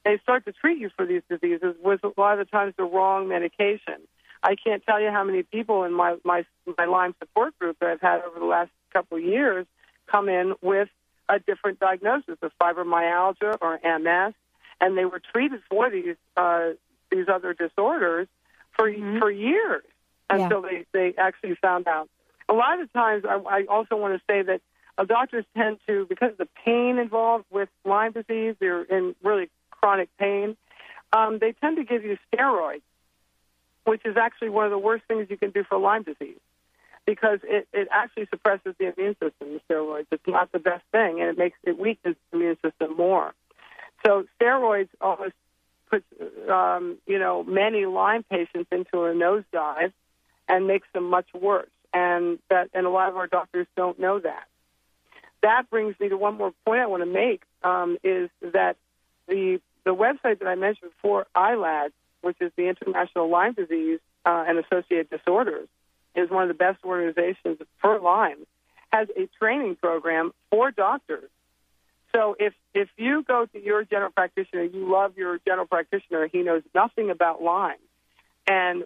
they 0.05 0.18
start 0.22 0.47
to 0.47 0.53
treat 0.53 0.78
you 0.78 0.89
for 0.97 1.05
these 1.05 1.22
diseases 1.28 1.74
with 1.82 2.03
a 2.05 2.12
lot 2.18 2.39
of 2.39 2.47
the 2.47 2.51
times 2.51 2.74
the 2.78 2.84
wrong 2.84 3.28
medication. 3.28 4.01
I 4.43 4.55
can't 4.55 4.82
tell 4.84 5.01
you 5.01 5.11
how 5.11 5.24
many 5.24 5.43
people 5.43 5.84
in 5.84 5.93
my 5.93 6.16
my 6.24 6.45
my 6.78 6.87
Lyme 6.87 7.14
support 7.18 7.59
group 7.59 7.78
that 7.80 7.91
I've 7.91 8.01
had 8.01 8.22
over 8.22 8.39
the 8.39 8.47
last 8.47 8.70
couple 8.93 9.18
of 9.18 9.24
years 9.24 9.66
come 10.07 10.28
in 10.28 10.55
with 10.62 10.89
a 11.28 11.39
different 11.39 11.80
diagnosis 11.80 12.39
of 12.41 12.53
fibromyalgia 12.61 13.59
or 13.61 13.80
MS, 13.82 14.34
and 14.80 14.97
they 14.97 15.05
were 15.05 15.20
treated 15.32 15.61
for 15.68 15.91
these 15.91 16.16
uh, 16.37 16.70
these 17.11 17.26
other 17.28 17.53
disorders 17.53 18.28
for 18.76 18.91
for 19.18 19.30
years 19.30 19.82
until 20.31 20.62
they 20.62 20.87
they 20.93 21.14
actually 21.18 21.55
found 21.57 21.87
out. 21.87 22.09
A 22.49 22.55
lot 22.55 22.81
of 22.81 22.93
times, 22.93 23.24
I, 23.29 23.35
I 23.35 23.64
also 23.68 23.97
want 23.97 24.14
to 24.14 24.22
say 24.29 24.43
that 24.43 24.61
uh, 24.99 25.05
doctors 25.05 25.45
tend 25.57 25.79
to 25.87 26.07
because 26.09 26.33
of 26.33 26.39
the 26.39 26.49
pain 26.64 26.99
involved 26.99 27.45
with 27.51 27.68
Lyme 27.85 28.12
disease, 28.12 28.55
they're 28.61 28.83
in 28.83 29.14
really 29.22 29.51
chronic 29.70 30.09
pain. 30.18 30.57
Um, 31.12 31.39
they 31.39 31.53
tend 31.53 31.77
to 31.77 31.85
give 31.85 32.05
you 32.05 32.18
steroids 32.33 32.83
which 33.87 34.03
is 34.05 34.16
actually 34.16 34.51
one 34.51 34.64
of 34.64 34.72
the 34.72 34.79
worst 34.79 35.05
things 35.07 35.29
you 35.31 35.37
can 35.37 35.51
do 35.51 35.64
for 35.64 35.79
Lyme 35.79 36.03
disease 36.03 36.41
because 37.07 37.39
it, 37.45 37.68
it 37.72 37.87
actually 37.93 38.27
suppresses 38.31 38.74
the 38.79 38.93
immune 38.93 39.14
system, 39.14 39.55
the 39.55 39.61
steroids. 39.70 40.07
It's 40.11 40.27
not 40.27 40.51
the 40.51 40.59
best 40.59 40.83
thing, 40.91 41.20
and 41.20 41.31
it 41.31 41.39
makes 41.39 41.57
it 41.62 41.79
weakens 41.79 42.16
the 42.31 42.37
immune 42.37 42.57
system 42.64 42.97
more. 42.97 43.33
So 44.05 44.24
steroids 44.41 44.89
almost 45.01 45.35
puts, 45.89 46.05
um, 46.51 46.99
you 47.07 47.20
know, 47.20 47.45
many 47.45 47.87
Lyme 47.87 48.24
patients 48.24 48.66
into 48.72 49.05
a 49.05 49.14
nosedive 49.14 49.93
and 50.49 50.66
makes 50.66 50.88
them 50.92 51.11
much 51.11 51.26
worse. 51.34 51.68
And 51.92 52.38
that, 52.51 52.70
and 52.74 52.86
a 52.86 52.90
lot 52.90 53.09
of 53.09 53.16
our 53.16 53.26
doctors 53.26 53.66
don't 53.76 53.99
know 53.99 54.18
that. 54.18 54.44
That 55.42 55.70
brings 55.70 55.99
me 56.01 56.09
to 56.09 56.16
one 56.16 56.36
more 56.36 56.53
point 56.64 56.80
I 56.80 56.86
want 56.86 57.03
to 57.03 57.11
make 57.11 57.42
um, 57.62 57.99
is 58.03 58.30
that 58.40 58.76
the 59.28 59.61
the 59.84 59.94
website 59.94 60.40
that 60.40 60.49
I 60.49 60.57
mentioned 60.57 60.90
before, 60.90 61.26
ILAD, 61.36 61.90
which 62.20 62.36
is 62.40 62.51
the 62.57 62.68
International 62.68 63.30
Lyme 63.30 63.53
Disease 63.53 64.01
uh, 64.24 64.44
and 64.49 64.59
Associated 64.59 65.09
Disorders, 65.11 65.68
is 66.16 66.28
one 66.28 66.42
of 66.42 66.49
the 66.49 66.55
best 66.55 66.78
organizations 66.84 67.59
for 67.80 68.01
Lyme, 68.01 68.47
has 68.92 69.07
a 69.16 69.28
training 69.38 69.76
program 69.76 70.32
for 70.51 70.72
doctors. 70.72 71.30
So 72.14 72.34
if 72.38 72.55
if 72.74 72.88
you 72.97 73.22
go 73.22 73.47
to 73.47 73.62
your 73.62 73.84
general 73.84 74.11
practitioner, 74.11 74.64
you 74.64 74.90
love 74.90 75.16
your 75.16 75.38
general 75.47 75.66
practitioner, 75.66 76.26
he 76.26 76.42
knows 76.42 76.62
nothing 76.74 77.11
about 77.11 77.42
Lyme, 77.42 77.76
and 78.47 78.84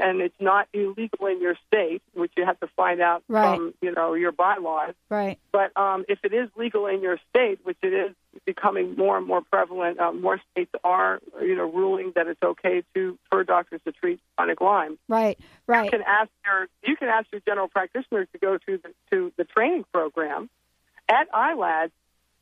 and 0.00 0.20
it's 0.20 0.34
not 0.40 0.68
illegal 0.72 1.26
in 1.26 1.40
your 1.40 1.56
state, 1.66 2.02
which 2.14 2.32
you 2.36 2.44
have 2.44 2.58
to 2.60 2.66
find 2.76 3.00
out 3.00 3.22
Right. 3.28 3.56
from 3.56 3.74
you 3.80 3.92
know 3.92 4.14
your 4.14 4.32
bylaws. 4.32 4.94
Right. 5.08 5.38
But 5.52 5.76
um, 5.76 6.04
if 6.08 6.18
it 6.24 6.32
is 6.32 6.48
legal 6.56 6.86
in 6.86 7.02
your 7.02 7.18
state, 7.30 7.60
which 7.64 7.78
it 7.82 7.92
is 7.92 8.14
becoming 8.44 8.96
more 8.96 9.16
and 9.16 9.26
more 9.26 9.40
prevalent, 9.42 9.98
uh, 9.98 10.12
more 10.12 10.40
states 10.52 10.70
are, 10.84 11.20
you 11.40 11.56
know, 11.56 11.70
ruling 11.70 12.12
that 12.14 12.26
it's 12.26 12.42
okay 12.42 12.82
to 12.94 13.18
for 13.30 13.44
doctors 13.44 13.80
to 13.86 13.92
treat 13.92 14.20
chronic 14.36 14.60
Lyme. 14.60 14.98
Right. 15.08 15.38
Right. 15.66 15.84
You 15.84 15.90
can 15.90 16.02
ask 16.02 16.30
your 16.44 16.68
you 16.84 16.96
can 16.96 17.08
ask 17.08 17.26
your 17.32 17.40
general 17.46 17.68
practitioner 17.68 18.26
to 18.26 18.38
go 18.38 18.58
to 18.58 18.78
the 18.78 18.90
to 19.10 19.32
the 19.36 19.44
training 19.44 19.84
program 19.92 20.48
at 21.08 21.30
ILAD, 21.32 21.90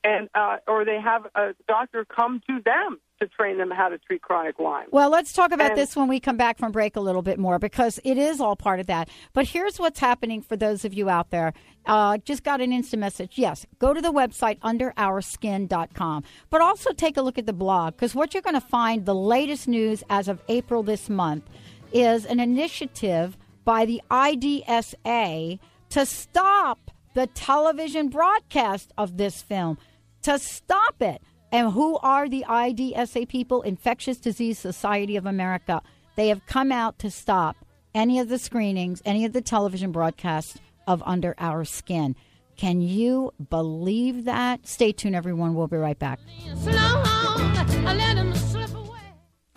and 0.05 0.29
uh, 0.35 0.59
or 0.69 0.85
they 0.85 1.01
have 1.01 1.27
a 1.35 1.55
doctor 1.67 2.05
come 2.05 2.41
to 2.47 2.61
them 2.65 3.01
to 3.21 3.29
train 3.29 3.59
them 3.59 3.71
how 3.71 3.89
to 3.89 3.97
treat 3.99 4.21
chronic 4.23 4.59
Lyme. 4.59 4.87
Well, 4.91 5.09
let's 5.09 5.33
talk 5.33 5.51
about 5.53 5.71
And- 5.71 5.79
this 5.79 5.97
when 5.97 6.09
we 6.09 6.21
come 6.21 6.37
back 6.37 6.59
from 6.59 6.73
break 6.73 6.95
a 6.97 7.01
little 7.01 7.23
bit 7.23 7.39
more 7.39 7.59
because 7.59 7.99
it 8.05 8.19
is 8.19 8.41
all 8.41 8.55
part 8.57 8.81
of 8.81 8.87
that. 8.87 9.09
But 9.33 9.47
here's 9.49 9.79
what's 9.79 10.01
happening 10.01 10.43
for 10.43 10.57
those 10.57 10.85
of 10.85 10.93
you 10.93 11.09
out 11.09 11.31
there. 11.31 11.53
Uh, 11.87 12.19
just 12.19 12.43
got 12.45 12.61
an 12.61 12.73
instant 12.73 13.01
message. 13.01 13.39
Yes, 13.39 13.67
go 13.79 13.95
to 13.95 14.01
the 14.01 14.13
website 14.13 14.59
underourskin.com, 14.61 16.25
but 16.51 16.61
also 16.61 16.93
take 16.93 17.17
a 17.17 17.23
look 17.23 17.39
at 17.39 17.47
the 17.47 17.53
blog 17.53 17.95
because 17.95 18.15
what 18.15 18.35
you're 18.35 18.43
going 18.43 18.55
to 18.55 18.61
find 18.61 19.07
the 19.07 19.15
latest 19.15 19.69
news 19.69 20.03
as 20.11 20.29
of 20.29 20.43
April 20.49 20.83
this 20.83 21.09
month 21.09 21.49
is 21.93 22.27
an 22.27 22.41
initiative 22.41 23.37
by 23.65 23.85
the 23.85 24.03
IDSA 24.11 25.59
to 25.91 26.07
stop 26.07 26.91
the 27.15 27.27
television 27.29 28.09
broadcast 28.09 28.93
of 28.99 29.17
this 29.17 29.41
film, 29.41 29.79
to 30.25 30.39
stop 30.39 31.01
it. 31.01 31.23
And 31.53 31.73
who 31.73 31.99
are 31.99 32.29
the 32.29 32.45
IDSA 32.49 33.29
people? 33.29 33.63
Infectious 33.63 34.17
Disease 34.19 34.59
Society 34.59 35.17
of 35.17 35.27
America. 35.27 35.83
They 36.17 36.29
have 36.29 36.45
come 36.47 36.73
out 36.73 36.99
to 37.01 37.11
stop 37.11 37.57
any 37.95 38.19
of 38.19 38.29
the 38.29 38.39
screenings, 38.39 39.01
any 39.05 39.25
of 39.25 39.33
the 39.33 39.41
television 39.41 39.93
broadcasts 39.93 40.59
of 40.87 41.03
Under 41.07 41.35
Our 41.39 41.65
Skin. 41.65 42.17
Can 42.57 42.81
you 42.81 43.33
believe 43.51 44.25
that? 44.25 44.67
Stay 44.67 44.93
tuned, 44.93 45.15
everyone. 45.15 45.55
We'll 45.55 45.69
be 45.69 45.77
right 45.77 45.99
back. 45.99 46.19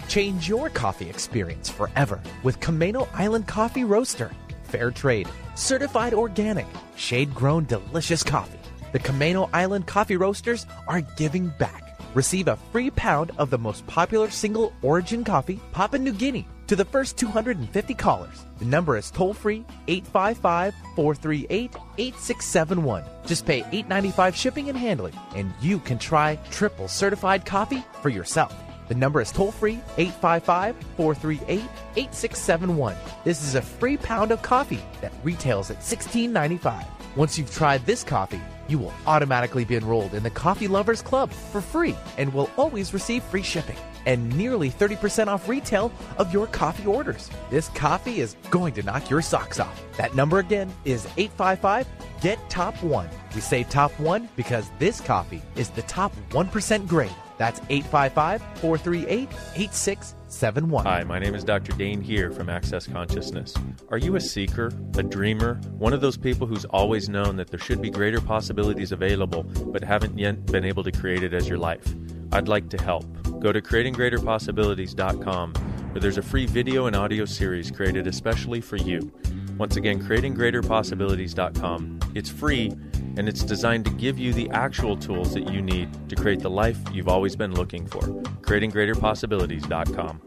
Change 0.07 0.49
your 0.49 0.69
coffee 0.69 1.09
experience 1.09 1.69
forever 1.69 2.21
with 2.43 2.59
Camano 2.59 3.07
Island 3.13 3.47
Coffee 3.47 3.83
Roaster. 3.83 4.31
Fair 4.63 4.91
trade, 4.91 5.27
certified 5.55 6.13
organic, 6.13 6.67
shade 6.95 7.33
grown 7.33 7.65
delicious 7.65 8.23
coffee. 8.23 8.59
The 8.93 8.99
Camano 8.99 9.49
Island 9.51 9.85
Coffee 9.85 10.15
Roasters 10.15 10.65
are 10.87 11.01
giving 11.01 11.49
back. 11.59 11.99
Receive 12.13 12.47
a 12.47 12.55
free 12.71 12.89
pound 12.89 13.31
of 13.37 13.49
the 13.49 13.57
most 13.57 13.85
popular 13.85 14.29
single 14.29 14.73
origin 14.81 15.23
coffee, 15.23 15.59
Papua 15.73 15.99
New 15.99 16.13
Guinea, 16.13 16.47
to 16.67 16.75
the 16.75 16.85
first 16.85 17.17
250 17.17 17.93
callers. 17.93 18.45
The 18.59 18.65
number 18.65 18.97
is 18.97 19.11
toll 19.11 19.33
free 19.33 19.65
855 19.87 20.73
438 20.95 21.75
8671. 21.97 23.03
Just 23.25 23.45
pay 23.45 23.61
$8.95 23.63 24.33
shipping 24.35 24.69
and 24.69 24.77
handling, 24.77 25.13
and 25.35 25.53
you 25.61 25.79
can 25.79 25.99
try 25.99 26.37
triple 26.49 26.87
certified 26.87 27.45
coffee 27.45 27.83
for 28.01 28.09
yourself. 28.09 28.55
The 28.87 28.95
number 28.95 29.19
is 29.19 29.31
toll 29.33 29.51
free 29.51 29.79
855 29.97 30.75
438 30.95 31.59
8671. 31.97 32.95
This 33.25 33.43
is 33.43 33.55
a 33.55 33.61
free 33.61 33.97
pound 33.97 34.31
of 34.31 34.41
coffee 34.41 34.81
that 35.01 35.11
retails 35.23 35.69
at 35.71 35.81
$16.95. 35.81 36.85
Once 37.17 37.37
you've 37.37 37.53
tried 37.53 37.85
this 37.85 38.03
coffee, 38.03 38.41
you 38.67 38.77
will 38.77 38.93
automatically 39.05 39.65
be 39.65 39.75
enrolled 39.75 40.13
in 40.13 40.23
the 40.23 40.29
Coffee 40.29 40.67
Lovers 40.67 41.01
Club 41.01 41.31
for 41.31 41.61
free 41.61 41.95
and 42.17 42.33
will 42.33 42.49
always 42.57 42.93
receive 42.93 43.23
free 43.23 43.43
shipping. 43.43 43.77
and 44.05 44.33
nearly 44.37 44.71
30% 44.71 45.27
off 45.27 45.49
retail 45.49 45.91
of 46.17 46.31
your 46.31 46.47
coffee 46.47 46.85
orders. 46.85 47.29
This 47.49 47.67
coffee 47.69 48.21
is 48.21 48.37
going 48.49 48.73
to 48.75 48.81
knock 48.81 49.09
your 49.09 49.21
socks 49.21 49.59
off. 49.59 49.83
That 49.97 50.15
number 50.15 50.39
again 50.39 50.73
is 50.85 51.05
855 51.17 51.85
Get 52.21 52.49
Top 52.49 52.81
One. 52.81 53.09
We 53.35 53.41
say 53.41 53.63
Top 53.63 53.91
One 53.99 54.29
because 54.37 54.71
this 54.79 55.01
coffee 55.01 55.41
is 55.57 55.69
the 55.69 55.81
top 55.83 56.13
1% 56.29 56.87
grade. 56.87 57.11
That's 57.37 57.59
855 57.69 58.41
438 58.61 60.16
8671. 60.27 60.83
Hi, 60.83 61.03
my 61.05 61.19
name 61.19 61.35
is 61.35 61.45
Dr. 61.45 61.71
Dain 61.77 62.01
Heer 62.01 62.31
from 62.31 62.49
Access 62.49 62.85
Consciousness. 62.85 63.53
Are 63.87 63.97
you 63.97 64.17
a 64.17 64.19
seeker, 64.19 64.73
a 64.97 65.03
dreamer, 65.03 65.53
one 65.77 65.93
of 65.93 66.01
those 66.01 66.17
people 66.17 66.45
who's 66.45 66.65
always 66.65 67.07
known 67.07 67.37
that 67.37 67.47
there 67.47 67.61
should 67.61 67.81
be 67.81 67.89
greater 67.89 68.19
possibilities 68.19 68.91
available 68.91 69.43
but 69.43 69.81
haven't 69.85 70.19
yet 70.19 70.45
been 70.47 70.65
able 70.65 70.83
to 70.83 70.91
create 70.91 71.23
it 71.23 71.33
as 71.33 71.47
your 71.47 71.57
life? 71.57 71.95
I'd 72.33 72.49
like 72.49 72.67
to 72.71 72.83
help. 72.83 73.05
Go 73.39 73.53
to 73.53 73.61
creatinggreaterpossibilities.com 73.61 75.53
where 75.53 76.01
there's 76.01 76.17
a 76.17 76.21
free 76.21 76.45
video 76.45 76.87
and 76.87 76.95
audio 76.97 77.23
series 77.23 77.71
created 77.71 78.05
especially 78.05 78.59
for 78.59 78.75
you. 78.75 79.09
Once 79.57 79.77
again, 79.77 80.03
creatinggreaterpossibilities.com. 80.03 81.99
It's 82.15 82.29
free 82.29 82.73
and 83.17 83.27
it's 83.27 83.43
designed 83.43 83.85
to 83.85 83.91
give 83.91 84.17
you 84.17 84.33
the 84.33 84.49
actual 84.51 84.95
tools 84.95 85.33
that 85.33 85.51
you 85.51 85.61
need 85.61 85.89
to 86.09 86.15
create 86.15 86.39
the 86.39 86.49
life 86.49 86.77
you've 86.93 87.07
always 87.07 87.35
been 87.35 87.53
looking 87.53 87.85
for. 87.87 88.01
creatinggreaterpossibilities.com. 88.41 90.26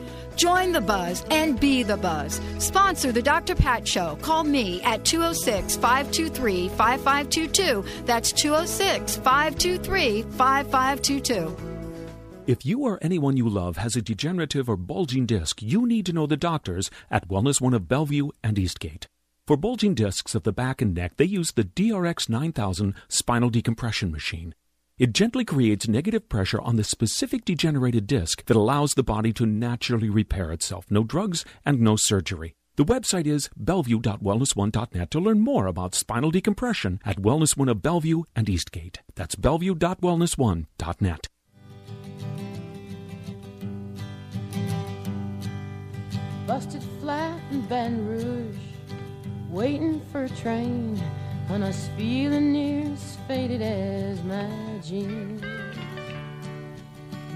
Join 0.41 0.71
the 0.71 0.81
buzz 0.81 1.23
and 1.29 1.59
be 1.59 1.83
the 1.83 1.97
buzz. 1.97 2.41
Sponsor 2.57 3.11
the 3.11 3.21
Dr. 3.21 3.53
Pat 3.53 3.87
Show. 3.87 4.17
Call 4.23 4.43
me 4.43 4.81
at 4.81 5.05
206 5.05 5.75
523 5.75 6.67
5522. 6.69 7.85
That's 8.05 8.31
206 8.31 9.17
523 9.17 10.23
5522. 10.23 11.55
If 12.47 12.65
you 12.65 12.79
or 12.79 12.97
anyone 13.03 13.37
you 13.37 13.47
love 13.47 13.77
has 13.77 13.95
a 13.95 14.01
degenerative 14.01 14.67
or 14.67 14.77
bulging 14.77 15.27
disc, 15.27 15.61
you 15.61 15.85
need 15.85 16.07
to 16.07 16.13
know 16.13 16.25
the 16.25 16.37
doctors 16.37 16.89
at 17.11 17.27
Wellness 17.29 17.61
One 17.61 17.75
of 17.75 17.87
Bellevue 17.87 18.29
and 18.43 18.57
Eastgate. 18.57 19.07
For 19.45 19.55
bulging 19.55 19.93
discs 19.93 20.33
of 20.33 20.41
the 20.41 20.51
back 20.51 20.81
and 20.81 20.95
neck, 20.95 21.17
they 21.17 21.25
use 21.25 21.51
the 21.51 21.65
DRX 21.65 22.29
9000 22.29 22.95
spinal 23.09 23.51
decompression 23.51 24.11
machine. 24.11 24.55
It 25.01 25.13
gently 25.13 25.43
creates 25.43 25.87
negative 25.87 26.29
pressure 26.29 26.61
on 26.61 26.75
the 26.75 26.83
specific 26.83 27.43
degenerated 27.43 28.05
disc 28.05 28.45
that 28.45 28.55
allows 28.55 28.93
the 28.93 29.01
body 29.01 29.33
to 29.33 29.47
naturally 29.47 30.11
repair 30.11 30.51
itself. 30.51 30.85
No 30.91 31.03
drugs 31.03 31.43
and 31.65 31.79
no 31.79 31.95
surgery. 31.95 32.53
The 32.75 32.85
website 32.85 33.25
is 33.25 33.49
bellevue.wellness1.net 33.57 35.09
to 35.09 35.19
learn 35.19 35.39
more 35.39 35.65
about 35.65 35.95
spinal 35.95 36.29
decompression 36.29 36.99
at 37.03 37.19
Wellness 37.19 37.57
One 37.57 37.67
of 37.67 37.81
Bellevue 37.81 38.25
and 38.35 38.47
Eastgate. 38.47 38.99
That's 39.15 39.33
bellevue.wellness1.net. 39.33 41.27
Busted 46.45 46.83
flat 46.99 47.41
in 47.49 47.61
Baton 47.61 48.05
Rouge, 48.05 48.55
waiting 49.49 49.99
for 50.11 50.25
a 50.25 50.29
train, 50.29 51.01
and 51.53 51.65
I 51.65 51.67
was 51.67 51.89
feeling 51.97 52.53
near 52.53 52.93
as 52.93 53.17
faded 53.27 53.61
as 53.61 54.23
my 54.23 54.49
jeans. 54.81 55.43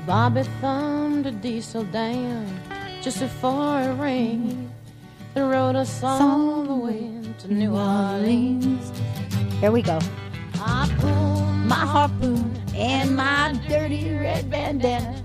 Bobby 0.08 0.44
thumbed 0.62 1.26
a 1.26 1.32
diesel 1.32 1.84
down 1.84 2.48
just 3.02 3.20
before 3.20 3.82
it 3.82 3.94
rained 3.96 4.72
and 5.36 5.50
rode 5.50 5.76
us 5.76 6.02
all 6.02 6.64
the 6.64 6.76
way 6.76 7.12
to 7.40 7.54
New 7.54 7.76
Orleans. 7.76 8.92
Here 9.60 9.72
we 9.72 9.82
go. 9.82 10.00
I 10.62 10.90
pulled 11.00 11.68
my 11.68 11.76
harpoon 11.76 12.56
and 12.74 13.16
my 13.18 13.60
dirty 13.68 14.16
red 14.16 14.50
bandana. 14.50 15.22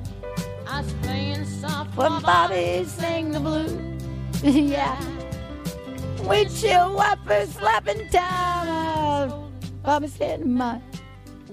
I 0.66 0.80
was 0.80 0.92
playing 1.02 1.44
soft 1.44 1.96
When 1.96 2.20
Bobby 2.22 2.84
sang 2.84 3.30
the 3.30 3.40
blues. 3.40 4.02
yeah. 4.42 4.98
Windshield 6.26 6.94
wipers 6.94 7.50
slapping 7.50 8.08
down. 8.08 9.52
Bobby's 9.82 10.16
hitting 10.16 10.54
my 10.54 10.80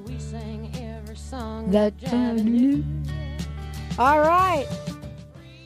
We 0.06 0.20
sang 0.20 0.72
every 0.76 1.16
song 1.16 1.72
that 1.72 1.94
I 2.12 2.34
knew. 2.34 2.84
All 3.98 4.20
right. 4.20 4.68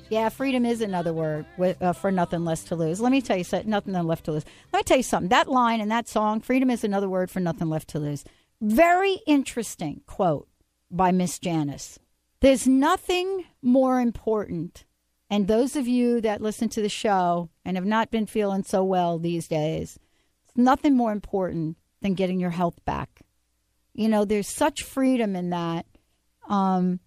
Yeah, 0.10 0.28
freedom 0.30 0.66
is 0.66 0.82
another 0.82 1.14
word 1.14 1.46
with, 1.58 1.82
uh, 1.82 1.94
for 1.94 2.12
nothing 2.12 2.44
less 2.44 2.64
to 2.66 2.76
lose. 2.76 3.00
Let 3.00 3.12
me 3.14 3.22
tell 3.22 3.38
you 3.38 3.46
something. 3.46 3.70
Nothing 3.70 3.94
left 3.94 4.26
to 4.26 4.34
lose. 4.34 4.44
Let 4.74 4.80
me 4.80 4.84
tell 4.84 4.98
you 4.98 5.04
something. 5.04 5.30
That 5.30 5.50
line 5.50 5.80
in 5.80 5.88
that 5.90 6.08
song, 6.10 6.42
freedom 6.42 6.70
is 6.70 6.84
another 6.84 7.10
word 7.10 7.32
for 7.32 7.40
nothing 7.40 7.70
left 7.70 7.88
to 7.90 8.00
lose. 8.00 8.26
Very 8.60 9.20
interesting 9.26 10.02
quote 10.08 10.50
by 10.92 11.12
Miss 11.12 11.40
Janis. 11.40 11.98
There's 12.42 12.68
nothing 12.68 13.46
more 13.62 14.02
important. 14.02 14.84
And 15.32 15.48
those 15.48 15.78
of 15.78 15.88
you 15.88 16.20
that 16.22 16.42
listen 16.42 16.68
to 16.70 16.82
the 16.82 16.90
show 16.90 17.50
and 17.64 17.78
have 17.78 17.86
not 17.86 18.12
been 18.12 18.26
feeling 18.26 18.64
so 18.64 18.84
well 18.84 19.18
these 19.18 19.48
days, 19.48 19.98
it's 20.44 20.58
nothing 20.58 20.98
more 20.98 21.14
important 21.14 21.78
than 22.02 22.16
getting 22.16 22.38
your 22.38 22.50
health 22.50 22.84
back. 22.84 23.22
You 23.94 24.10
know, 24.10 24.26
there's 24.26 24.50
such 24.50 24.84
freedom 24.84 25.38
in 25.38 25.50
that. 25.52 25.86
Um, 26.50 27.00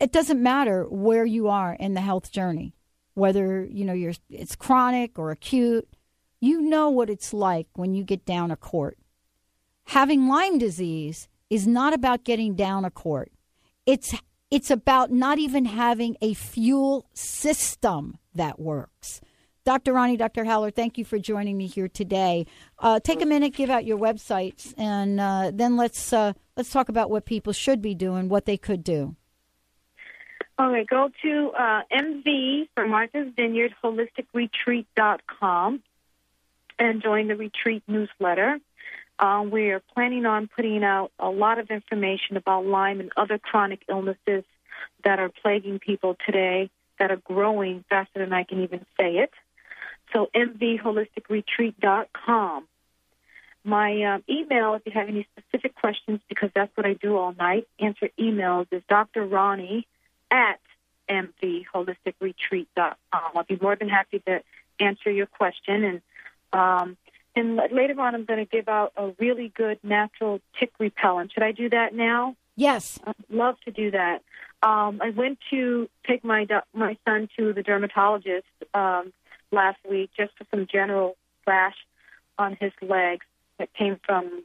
it 0.00 0.10
doesn't 0.10 0.42
matter 0.42 0.84
where 0.88 1.24
you 1.24 1.48
are 1.48 1.74
in 1.74 1.94
the 1.94 2.00
health 2.00 2.32
journey, 2.32 2.74
whether 3.14 3.64
you 3.64 3.84
know 3.84 3.92
you're 3.92 4.14
it's 4.28 4.56
chronic 4.56 5.16
or 5.16 5.30
acute. 5.30 5.88
You 6.40 6.60
know 6.60 6.90
what 6.90 7.08
it's 7.08 7.32
like 7.32 7.68
when 7.74 7.94
you 7.94 8.02
get 8.02 8.26
down 8.26 8.50
a 8.50 8.56
court. 8.56 8.98
Having 9.84 10.28
Lyme 10.28 10.58
disease 10.58 11.28
is 11.50 11.68
not 11.68 11.94
about 11.94 12.24
getting 12.24 12.56
down 12.56 12.84
a 12.84 12.90
court. 12.90 13.30
It's 13.86 14.12
it's 14.54 14.70
about 14.70 15.10
not 15.10 15.40
even 15.40 15.64
having 15.64 16.16
a 16.20 16.32
fuel 16.32 17.06
system 17.12 18.18
that 18.36 18.60
works. 18.60 19.20
Dr. 19.64 19.92
Roni, 19.92 20.16
Dr. 20.16 20.44
Haller, 20.44 20.70
thank 20.70 20.96
you 20.96 21.04
for 21.04 21.18
joining 21.18 21.56
me 21.56 21.66
here 21.66 21.88
today. 21.88 22.46
Uh, 22.78 23.00
take 23.00 23.20
a 23.20 23.26
minute, 23.26 23.52
give 23.52 23.68
out 23.68 23.84
your 23.84 23.98
websites, 23.98 24.72
and 24.78 25.18
uh, 25.18 25.50
then 25.52 25.76
let's 25.76 26.12
uh, 26.12 26.34
let's 26.56 26.70
talk 26.70 26.88
about 26.88 27.10
what 27.10 27.24
people 27.24 27.52
should 27.52 27.82
be 27.82 27.96
doing, 27.96 28.28
what 28.28 28.44
they 28.44 28.56
could 28.56 28.84
do. 28.84 29.16
Okay, 30.60 30.86
go 30.88 31.08
to 31.22 31.50
uh, 31.58 31.80
MV 31.92 32.68
for 32.76 32.86
Martha's 32.86 33.32
Vineyard 33.34 33.74
Holistic 33.82 34.26
Retreat.com 34.32 35.82
and 36.78 37.02
join 37.02 37.26
the 37.26 37.34
retreat 37.34 37.82
newsletter. 37.88 38.58
Uh, 39.18 39.44
we 39.50 39.70
are 39.70 39.80
planning 39.94 40.26
on 40.26 40.48
putting 40.48 40.82
out 40.82 41.12
a 41.18 41.30
lot 41.30 41.58
of 41.58 41.70
information 41.70 42.36
about 42.36 42.66
Lyme 42.66 43.00
and 43.00 43.10
other 43.16 43.38
chronic 43.38 43.80
illnesses 43.88 44.44
that 45.04 45.20
are 45.20 45.28
plaguing 45.28 45.78
people 45.78 46.16
today 46.26 46.70
that 46.98 47.10
are 47.10 47.20
growing 47.24 47.84
faster 47.88 48.18
than 48.18 48.32
I 48.32 48.44
can 48.44 48.62
even 48.62 48.84
say 48.98 49.18
it. 49.18 49.30
So, 50.12 50.28
mvholisticretreat.com. 50.34 52.68
My 53.66 54.02
um, 54.02 54.22
email, 54.28 54.74
if 54.74 54.82
you 54.84 54.92
have 54.92 55.08
any 55.08 55.26
specific 55.38 55.74
questions, 55.74 56.20
because 56.28 56.50
that's 56.54 56.70
what 56.76 56.84
I 56.84 56.92
do 56.94 57.16
all 57.16 57.32
night, 57.32 57.66
answer 57.80 58.10
emails, 58.18 58.66
is 58.70 58.82
Dr. 58.88 59.26
Roni 59.26 59.84
at 60.30 60.60
mvholisticretreat.com. 61.08 62.94
I'll 63.12 63.44
be 63.44 63.58
more 63.60 63.76
than 63.76 63.88
happy 63.88 64.18
to 64.26 64.42
answer 64.78 65.10
your 65.10 65.26
question. 65.26 65.84
And 65.84 66.02
um, 66.52 66.96
and 67.36 67.56
later 67.72 68.00
on, 68.00 68.14
I'm 68.14 68.24
going 68.24 68.44
to 68.44 68.50
give 68.50 68.68
out 68.68 68.92
a 68.96 69.10
really 69.18 69.52
good 69.56 69.78
natural 69.82 70.40
tick 70.58 70.72
repellent. 70.78 71.32
Should 71.32 71.42
I 71.42 71.52
do 71.52 71.68
that 71.70 71.94
now? 71.94 72.36
Yes. 72.56 73.00
I'd 73.04 73.14
love 73.28 73.56
to 73.64 73.72
do 73.72 73.90
that. 73.90 74.22
Um, 74.62 75.00
I 75.02 75.10
went 75.10 75.38
to 75.50 75.88
take 76.06 76.24
my 76.24 76.46
my 76.72 76.96
son 77.04 77.28
to 77.36 77.52
the 77.52 77.62
dermatologist 77.62 78.46
um, 78.72 79.12
last 79.50 79.78
week 79.88 80.10
just 80.16 80.32
for 80.38 80.46
some 80.50 80.66
general 80.70 81.16
rash 81.46 81.76
on 82.38 82.56
his 82.60 82.72
legs 82.80 83.26
that 83.58 83.72
came 83.74 83.98
from 84.06 84.44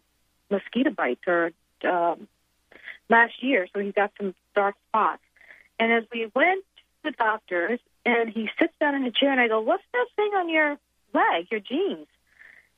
mosquito 0.50 0.90
bites 0.90 1.22
or 1.28 1.52
um, 1.88 2.28
last 3.10 3.42
year, 3.42 3.68
so 3.74 3.80
he 3.80 3.92
got 3.92 4.12
some 4.18 4.36
dark 4.56 4.76
spots. 4.90 5.22
And 5.80 5.92
as 5.94 6.04
we 6.14 6.30
went 6.36 6.66
to 6.76 6.84
the 7.06 7.12
doctors, 7.12 7.80
and 8.06 8.30
he 8.30 8.50
sits 8.60 8.74
down 8.80 8.96
in 8.96 9.06
a 9.06 9.12
chair, 9.12 9.32
and 9.32 9.40
I 9.40 9.48
go, 9.48 9.62
"What's 9.62 9.84
that 9.94 10.08
thing 10.16 10.32
on 10.36 10.50
your 10.50 10.78
leg, 11.14 11.48
your 11.52 11.60
jeans?" 11.60 12.08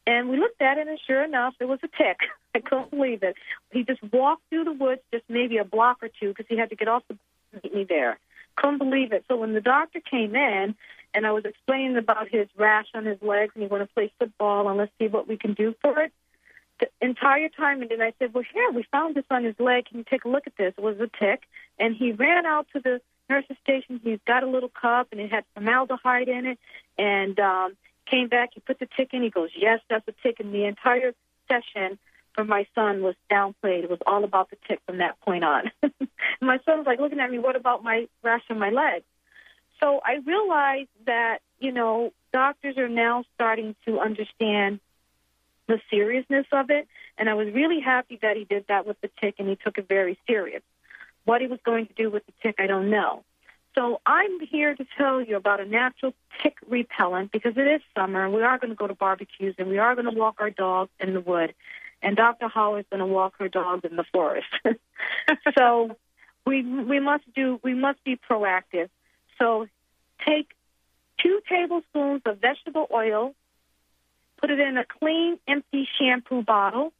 And 0.07 0.29
we 0.29 0.37
looked 0.37 0.61
at 0.61 0.77
it, 0.77 0.87
and 0.87 0.99
sure 1.05 1.23
enough, 1.23 1.53
it 1.59 1.65
was 1.65 1.79
a 1.83 1.87
tick. 1.87 2.17
I 2.55 2.59
couldn't 2.59 2.91
believe 2.91 3.23
it. 3.23 3.35
He 3.71 3.83
just 3.83 4.01
walked 4.11 4.43
through 4.49 4.65
the 4.65 4.73
woods, 4.73 5.01
just 5.13 5.25
maybe 5.29 5.57
a 5.57 5.63
block 5.63 5.97
or 6.01 6.09
two, 6.09 6.29
because 6.29 6.47
he 6.49 6.57
had 6.57 6.69
to 6.69 6.75
get 6.75 6.87
off 6.87 7.03
the 7.07 7.17
meet 7.63 7.73
me 7.73 7.83
there. 7.83 8.17
Couldn't 8.55 8.79
believe 8.79 9.11
it. 9.11 9.25
So 9.27 9.37
when 9.37 9.53
the 9.53 9.61
doctor 9.61 9.99
came 9.99 10.35
in, 10.35 10.75
and 11.13 11.25
I 11.25 11.31
was 11.31 11.45
explaining 11.45 11.97
about 11.97 12.29
his 12.29 12.47
rash 12.57 12.87
on 12.93 13.05
his 13.05 13.21
legs, 13.21 13.51
and 13.53 13.63
he 13.63 13.67
want 13.67 13.83
to 13.83 13.93
play 13.93 14.11
football, 14.17 14.67
and 14.69 14.77
let's 14.77 14.91
see 14.99 15.07
what 15.07 15.27
we 15.27 15.37
can 15.37 15.53
do 15.53 15.75
for 15.81 15.99
it. 15.99 16.11
The 16.79 16.89
entire 17.01 17.49
time, 17.49 17.81
and 17.81 17.91
then 17.91 18.01
I 18.01 18.13
said, 18.17 18.33
"Well, 18.33 18.43
here 18.53 18.71
we 18.71 18.83
found 18.83 19.15
this 19.15 19.25
on 19.29 19.43
his 19.43 19.59
leg. 19.59 19.85
Can 19.85 19.99
you 19.99 20.05
take 20.09 20.25
a 20.25 20.29
look 20.29 20.47
at 20.47 20.55
this?" 20.57 20.73
It 20.77 20.83
was 20.83 20.99
a 20.99 21.07
tick, 21.07 21.43
and 21.77 21.95
he 21.95 22.11
ran 22.11 22.45
out 22.45 22.67
to 22.73 22.79
the 22.79 23.01
nurse's 23.29 23.57
station. 23.63 24.01
He's 24.03 24.19
got 24.25 24.43
a 24.43 24.47
little 24.47 24.69
cup, 24.69 25.09
and 25.11 25.21
it 25.21 25.31
had 25.31 25.43
formaldehyde 25.53 26.27
in 26.27 26.45
it, 26.45 26.59
and 26.97 27.39
um, 27.39 27.77
came 28.11 28.27
back. 28.27 28.51
He 28.53 28.59
put 28.59 28.79
the 28.79 28.87
tick 28.97 29.09
in. 29.13 29.23
He 29.23 29.29
goes, 29.29 29.49
"Yes, 29.55 29.79
that's 29.89 30.07
a 30.07 30.13
tick." 30.23 30.39
And 30.39 30.53
the 30.53 30.65
entire 30.65 31.13
session 31.47 31.97
for 32.33 32.43
my 32.43 32.67
son 32.75 33.01
was 33.01 33.15
downplayed. 33.29 33.83
It 33.83 33.89
was 33.89 33.99
all 34.05 34.23
about 34.23 34.49
the 34.49 34.57
tick 34.67 34.79
from 34.85 34.97
that 34.97 35.19
point 35.21 35.43
on. 35.43 35.71
my 36.41 36.59
son 36.65 36.79
was 36.79 36.87
like 36.87 36.99
looking 36.99 37.19
at 37.19 37.31
me, 37.31 37.39
"What 37.39 37.55
about 37.55 37.83
my 37.83 38.07
rash 38.21 38.43
on 38.49 38.59
my 38.59 38.69
leg?" 38.69 39.03
So 39.79 40.01
I 40.05 40.19
realized 40.25 40.89
that 41.05 41.39
you 41.59 41.71
know 41.71 42.13
doctors 42.31 42.77
are 42.77 42.89
now 42.89 43.23
starting 43.35 43.75
to 43.85 43.99
understand 43.99 44.79
the 45.67 45.79
seriousness 45.89 46.45
of 46.51 46.69
it, 46.69 46.87
and 47.17 47.29
I 47.29 47.33
was 47.33 47.53
really 47.53 47.79
happy 47.79 48.19
that 48.21 48.35
he 48.35 48.43
did 48.43 48.65
that 48.67 48.85
with 48.85 48.99
the 49.01 49.09
tick, 49.19 49.35
and 49.39 49.47
he 49.47 49.55
took 49.55 49.77
it 49.77 49.87
very 49.87 50.19
serious. 50.27 50.63
What 51.23 51.41
he 51.41 51.47
was 51.47 51.59
going 51.63 51.87
to 51.87 51.93
do 51.93 52.09
with 52.09 52.25
the 52.25 52.33
tick, 52.41 52.55
I 52.59 52.67
don't 52.67 52.89
know. 52.89 53.23
So 53.75 54.01
I'm 54.05 54.39
here 54.41 54.75
to 54.75 54.85
tell 54.97 55.21
you 55.21 55.37
about 55.37 55.61
a 55.61 55.65
natural 55.65 56.13
tick 56.41 56.57
repellent 56.67 57.31
because 57.31 57.53
it 57.55 57.67
is 57.67 57.81
summer. 57.95 58.29
We 58.29 58.43
are 58.43 58.57
going 58.57 58.71
to 58.71 58.75
go 58.75 58.87
to 58.87 58.95
barbecues 58.95 59.55
and 59.57 59.69
we 59.69 59.77
are 59.77 59.95
going 59.95 60.11
to 60.11 60.17
walk 60.17 60.35
our 60.39 60.49
dogs 60.49 60.91
in 60.99 61.13
the 61.13 61.21
wood. 61.21 61.53
And 62.01 62.17
Dr. 62.17 62.47
Hall 62.47 62.75
is 62.75 62.85
going 62.89 62.99
to 62.99 63.05
walk 63.05 63.35
her 63.39 63.47
dogs 63.47 63.85
in 63.89 63.95
the 63.95 64.03
forest. 64.11 64.47
so 65.57 65.95
we 66.45 66.63
we 66.63 66.99
must 66.99 67.23
do 67.33 67.59
we 67.63 67.73
must 67.73 68.03
be 68.03 68.17
proactive. 68.17 68.89
So 69.37 69.67
take 70.25 70.49
two 71.21 71.39
tablespoons 71.47 72.23
of 72.25 72.39
vegetable 72.39 72.87
oil, 72.91 73.35
put 74.37 74.49
it 74.49 74.59
in 74.59 74.77
a 74.77 74.85
clean, 74.85 75.37
empty 75.47 75.87
shampoo 75.99 76.43
bottle, 76.43 76.91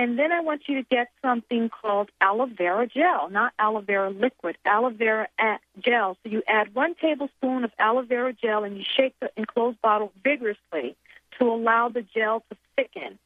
and 0.00 0.18
then 0.18 0.32
I 0.32 0.40
want 0.40 0.62
you 0.66 0.76
to 0.76 0.82
get 0.90 1.08
something 1.20 1.68
called 1.68 2.10
aloe 2.22 2.46
vera 2.46 2.86
gel, 2.86 3.28
not 3.28 3.52
aloe 3.58 3.82
vera 3.82 4.08
liquid, 4.08 4.56
aloe 4.64 4.88
vera 4.88 5.28
gel. 5.78 6.16
So 6.22 6.30
you 6.30 6.42
add 6.48 6.74
one 6.74 6.94
tablespoon 6.94 7.64
of 7.64 7.70
aloe 7.78 8.00
vera 8.00 8.32
gel 8.32 8.64
and 8.64 8.78
you 8.78 8.82
shake 8.96 9.14
the 9.20 9.30
enclosed 9.36 9.78
bottle 9.82 10.10
vigorously 10.24 10.96
to 11.38 11.44
allow 11.44 11.90
the 11.90 12.00
gel 12.00 12.42
to 12.48 12.56
thicken. 12.76 13.18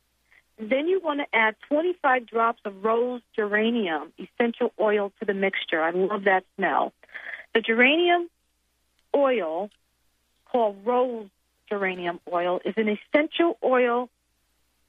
Then 0.58 0.88
you 0.88 0.98
want 0.98 1.20
to 1.20 1.26
add 1.32 1.54
25 1.68 2.26
drops 2.26 2.60
of 2.64 2.84
rose 2.84 3.22
geranium 3.36 4.12
essential 4.18 4.72
oil 4.80 5.12
to 5.20 5.24
the 5.24 5.34
mixture. 5.34 5.80
I 5.80 5.92
love 5.92 6.24
that 6.24 6.42
smell. 6.56 6.92
The 7.54 7.60
geranium 7.60 8.28
oil, 9.14 9.70
called 10.50 10.78
rose 10.84 11.28
geranium 11.68 12.18
oil, 12.32 12.60
is 12.64 12.74
an 12.76 12.88
essential 12.88 13.58
oil 13.62 14.10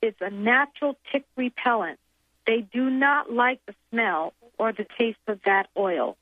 it's 0.05 0.21
a 0.21 0.29
natural 0.29 0.95
tick 1.11 1.25
repellent. 1.35 1.99
They 2.45 2.61
do 2.61 2.89
not 2.89 3.31
like 3.31 3.59
the 3.65 3.73
smell 3.89 4.33
or 4.57 4.71
the 4.71 4.85
taste 4.97 5.19
of 5.27 5.39
that 5.45 5.67
oil. 5.75 6.15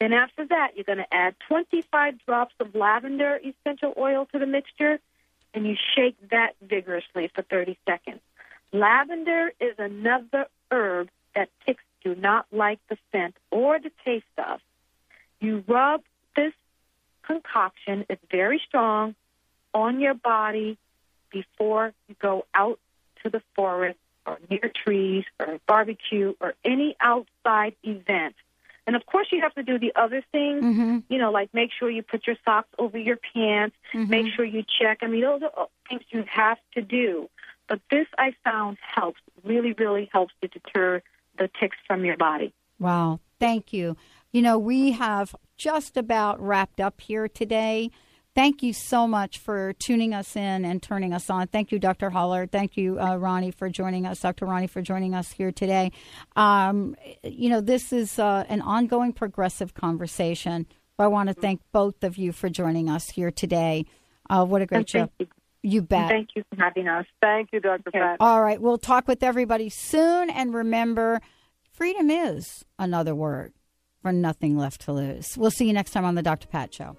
Then 0.00 0.12
after 0.12 0.46
that, 0.46 0.72
you're 0.74 0.84
going 0.84 0.98
to 0.98 1.14
add 1.14 1.34
25 1.48 2.24
drops 2.24 2.54
of 2.60 2.74
lavender 2.74 3.38
essential 3.42 3.94
oil 3.96 4.26
to 4.32 4.38
the 4.38 4.46
mixture, 4.46 4.98
and 5.54 5.66
you 5.66 5.74
shake 5.94 6.16
that 6.30 6.52
vigorously 6.62 7.30
for 7.34 7.42
30 7.42 7.78
seconds. 7.86 8.20
Lavender 8.72 9.52
is 9.58 9.74
another 9.78 10.46
herb 10.70 11.08
that 11.34 11.48
ticks 11.64 11.82
do 12.04 12.14
not 12.14 12.46
like 12.52 12.78
the 12.88 12.98
scent 13.10 13.34
or 13.50 13.78
the 13.80 13.90
taste 14.04 14.24
of. 14.38 14.60
You 15.40 15.64
rub 15.66 16.02
this 16.36 16.52
concoction, 17.22 18.06
it's 18.08 18.22
very 18.30 18.60
strong, 18.66 19.14
on 19.74 20.00
your 20.00 20.14
body 20.14 20.78
before 21.30 21.92
you 22.08 22.14
go 22.20 22.46
out 22.54 22.78
to 23.26 23.30
the 23.30 23.42
forest 23.54 23.98
or 24.24 24.38
near 24.48 24.70
trees 24.84 25.24
or 25.38 25.54
a 25.54 25.60
barbecue 25.66 26.34
or 26.40 26.54
any 26.64 26.96
outside 27.00 27.74
event. 27.82 28.34
And 28.86 28.94
of 28.94 29.04
course, 29.04 29.28
you 29.32 29.40
have 29.40 29.54
to 29.54 29.64
do 29.64 29.78
the 29.78 29.92
other 29.96 30.22
things, 30.30 30.62
mm-hmm. 30.62 30.98
you 31.08 31.18
know, 31.18 31.32
like 31.32 31.52
make 31.52 31.70
sure 31.76 31.90
you 31.90 32.02
put 32.02 32.26
your 32.26 32.36
socks 32.44 32.68
over 32.78 32.96
your 32.96 33.18
pants, 33.34 33.76
mm-hmm. 33.92 34.08
make 34.08 34.26
sure 34.32 34.44
you 34.44 34.64
check. 34.80 34.98
I 35.02 35.08
mean, 35.08 35.22
those 35.22 35.42
are 35.42 35.66
things 35.88 36.02
you 36.10 36.24
have 36.30 36.58
to 36.74 36.82
do. 36.82 37.28
But 37.68 37.80
this 37.90 38.06
I 38.16 38.32
found 38.44 38.78
helps, 38.80 39.20
really, 39.42 39.72
really 39.72 40.08
helps 40.12 40.34
to 40.40 40.48
deter 40.48 41.02
the 41.36 41.50
ticks 41.58 41.76
from 41.86 42.04
your 42.04 42.16
body. 42.16 42.54
Wow. 42.78 43.18
Thank 43.40 43.72
you. 43.72 43.96
You 44.30 44.42
know, 44.42 44.56
we 44.56 44.92
have 44.92 45.34
just 45.56 45.96
about 45.96 46.40
wrapped 46.40 46.80
up 46.80 47.00
here 47.00 47.26
today. 47.26 47.90
Thank 48.36 48.62
you 48.62 48.74
so 48.74 49.08
much 49.08 49.38
for 49.38 49.72
tuning 49.72 50.12
us 50.12 50.36
in 50.36 50.66
and 50.66 50.82
turning 50.82 51.14
us 51.14 51.30
on. 51.30 51.46
Thank 51.46 51.72
you, 51.72 51.78
Dr. 51.78 52.10
Haller. 52.10 52.46
Thank 52.46 52.76
you, 52.76 52.98
uh, 52.98 53.16
Roni, 53.16 53.52
for 53.52 53.70
joining 53.70 54.04
us, 54.04 54.20
Dr. 54.20 54.44
Roni, 54.44 54.68
for 54.68 54.82
joining 54.82 55.14
us 55.14 55.32
here 55.32 55.50
today. 55.50 55.90
Um, 56.36 56.96
you 57.24 57.48
know, 57.48 57.62
this 57.62 57.94
is 57.94 58.18
uh, 58.18 58.44
an 58.50 58.60
ongoing 58.60 59.14
progressive 59.14 59.72
conversation. 59.72 60.66
I 60.98 61.06
want 61.06 61.30
to 61.30 61.34
thank 61.34 61.62
both 61.72 62.04
of 62.04 62.18
you 62.18 62.30
for 62.32 62.50
joining 62.50 62.90
us 62.90 63.08
here 63.08 63.30
today. 63.30 63.86
Uh, 64.28 64.44
what 64.44 64.60
a 64.60 64.66
great 64.66 64.90
show. 64.90 65.08
You. 65.18 65.28
you. 65.62 65.80
bet. 65.80 66.10
Thank 66.10 66.28
you 66.36 66.44
for 66.50 66.62
having 66.62 66.88
us. 66.88 67.06
Thank 67.22 67.54
you, 67.54 67.60
Dr. 67.60 67.88
Okay. 67.88 68.00
Pat. 68.00 68.18
All 68.20 68.42
right. 68.42 68.60
We'll 68.60 68.76
talk 68.76 69.08
with 69.08 69.22
everybody 69.22 69.70
soon. 69.70 70.28
And 70.28 70.52
remember, 70.52 71.22
freedom 71.72 72.10
is 72.10 72.66
another 72.78 73.14
word 73.14 73.54
for 74.02 74.12
nothing 74.12 74.58
left 74.58 74.82
to 74.82 74.92
lose. 74.92 75.38
We'll 75.38 75.50
see 75.50 75.66
you 75.66 75.72
next 75.72 75.92
time 75.92 76.04
on 76.04 76.16
the 76.16 76.22
Dr. 76.22 76.48
Pat 76.48 76.74
Show. 76.74 76.98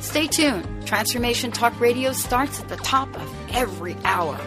Stay 0.00 0.26
tuned. 0.26 0.86
Transformation 0.86 1.50
Talk 1.50 1.78
Radio 1.80 2.12
starts 2.12 2.60
at 2.60 2.68
the 2.68 2.76
top 2.76 3.14
of 3.16 3.34
every 3.50 3.96
hour. 4.04 4.38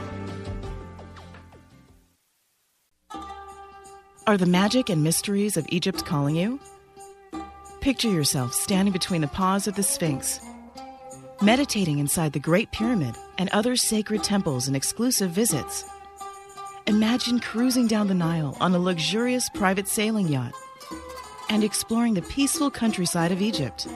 Are 4.28 4.38
the 4.38 4.46
magic 4.46 4.90
and 4.90 5.04
mysteries 5.04 5.58
of 5.58 5.66
Egypt 5.70 6.06
calling 6.06 6.36
you? 6.36 6.60
Picture 7.82 8.10
yourself 8.10 8.54
standing 8.54 8.92
between 8.92 9.22
the 9.22 9.28
paws 9.28 9.68
of 9.68 9.76
the 9.76 9.82
Sphinx, 9.82 10.40
meditating 11.42 11.98
inside 11.98 12.34
the 12.34 12.40
Great 12.40 12.72
Pyramid 12.72 13.16
and 13.40 13.50
other 13.50 13.76
sacred 13.76 14.24
temples 14.24 14.68
and 14.68 14.76
exclusive 14.76 15.32
visits. 15.32 15.84
Imagine 16.86 17.40
cruising 17.40 17.88
down 17.88 18.08
the 18.08 18.14
Nile 18.14 18.56
on 18.62 18.76
a 18.76 18.80
luxurious 18.80 19.50
private 19.50 19.88
sailing 19.88 20.28
yacht 20.28 20.54
and 21.50 21.64
exploring 21.64 22.14
the 22.14 22.22
peaceful 22.22 22.70
countryside 22.70 23.32
of 23.32 23.42
Egypt. 23.42 23.88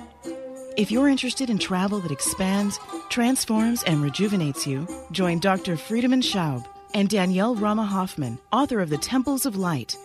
If 0.76 0.90
you're 0.90 1.08
interested 1.08 1.52
in 1.52 1.60
travel 1.60 2.00
that 2.00 2.10
expands, 2.12 2.80
transforms, 3.10 3.84
and 3.84 4.02
rejuvenates 4.02 4.66
you, 4.66 4.88
join 5.12 5.38
Dr. 5.38 5.76
Friedemann 5.76 6.24
Schaub 6.24 6.66
and 6.96 7.08
Danielle 7.08 7.54
Rama 7.54 7.86
Hoffman, 7.86 8.40
author 8.52 8.80
of 8.80 8.90
The 8.90 8.98
Temples 8.98 9.46
of 9.46 9.56
Light, 9.56 9.96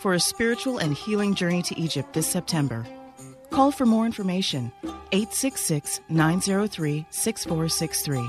for 0.00 0.14
a 0.14 0.20
spiritual 0.20 0.78
and 0.78 0.94
healing 0.94 1.34
journey 1.34 1.62
to 1.62 1.78
Egypt 1.78 2.12
this 2.12 2.26
September. 2.26 2.84
Call 3.50 3.70
for 3.70 3.86
more 3.86 4.04
information 4.04 4.72
866 5.12 6.00
903 6.08 7.06
6463. 7.10 8.28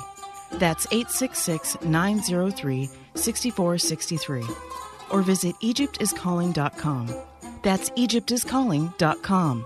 That's 0.60 0.86
866 0.92 1.82
903 1.82 2.90
6463. 3.16 4.44
Or 5.10 5.22
visit 5.24 5.56
EgyptIsCalling.com. 5.64 7.16
That's 7.64 7.90
EgyptIsCalling.com. 7.90 9.66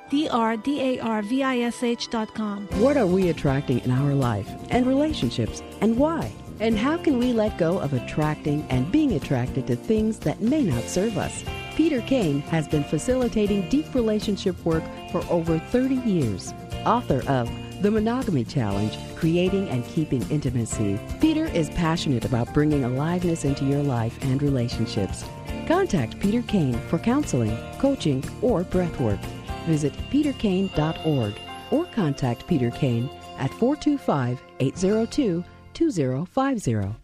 D-R-D-A-R-V-I-S-H.com. 0.11 2.67
What 2.73 2.97
are 2.97 3.07
we 3.07 3.29
attracting 3.29 3.79
in 3.79 3.89
our 3.91 4.13
life 4.13 4.49
and 4.69 4.85
relationships 4.85 5.63
and 5.79 5.97
why? 5.97 6.31
And 6.59 6.77
how 6.77 6.97
can 6.97 7.17
we 7.17 7.31
let 7.33 7.57
go 7.57 7.79
of 7.79 7.93
attracting 7.93 8.67
and 8.69 8.91
being 8.91 9.13
attracted 9.13 9.65
to 9.67 9.77
things 9.77 10.19
that 10.19 10.41
may 10.41 10.63
not 10.63 10.83
serve 10.83 11.17
us? 11.17 11.45
Peter 11.75 12.01
Kane 12.01 12.41
has 12.41 12.67
been 12.67 12.83
facilitating 12.83 13.69
deep 13.69 13.95
relationship 13.95 14.63
work 14.65 14.83
for 15.11 15.23
over 15.29 15.57
30 15.57 15.95
years. 15.95 16.53
Author 16.85 17.23
of 17.29 17.49
The 17.81 17.89
Monogamy 17.89 18.43
Challenge 18.43 18.97
Creating 19.15 19.69
and 19.69 19.85
Keeping 19.85 20.29
Intimacy. 20.29 20.99
Peter 21.21 21.45
is 21.45 21.69
passionate 21.69 22.25
about 22.25 22.53
bringing 22.53 22.83
aliveness 22.83 23.45
into 23.45 23.63
your 23.65 23.81
life 23.81 24.21
and 24.23 24.43
relationships. 24.43 25.23
Contact 25.67 26.19
Peter 26.19 26.41
Kane 26.41 26.77
for 26.89 26.99
counseling, 26.99 27.57
coaching, 27.79 28.21
or 28.41 28.65
breathwork. 28.65 29.23
Visit 29.65 29.93
peterkane.org 30.09 31.33
or 31.71 31.85
contact 31.85 32.45
Peter 32.47 32.71
Kane 32.71 33.09
at 33.37 33.53
425 33.55 34.41
802 34.59 35.43
2050. 35.73 36.95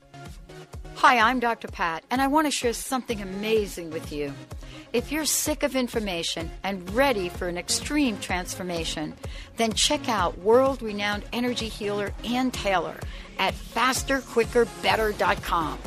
Hi, 0.96 1.20
I'm 1.20 1.40
Dr. 1.40 1.68
Pat, 1.68 2.04
and 2.10 2.20
I 2.22 2.28
want 2.28 2.48
to 2.48 2.52
share 2.52 2.74
something 2.74 3.22
amazing 3.22 3.92
with 3.92 4.12
you. 4.12 4.34
If 4.94 5.12
you're 5.12 5.26
sick 5.26 5.64
of 5.64 5.76
information 5.76 6.50
and 6.64 6.90
ready 6.92 7.28
for 7.30 7.48
an 7.48 7.58
extreme 7.58 8.18
transformation, 8.20 9.14
then 9.58 9.74
check 9.74 10.08
out 10.10 10.38
world 10.40 10.82
renowned 10.82 11.26
energy 11.34 11.68
healer 11.68 12.14
Ann 12.24 12.50
Taylor 12.52 12.96
at 13.38 13.54
fasterquickerbetter.com. 13.54 15.80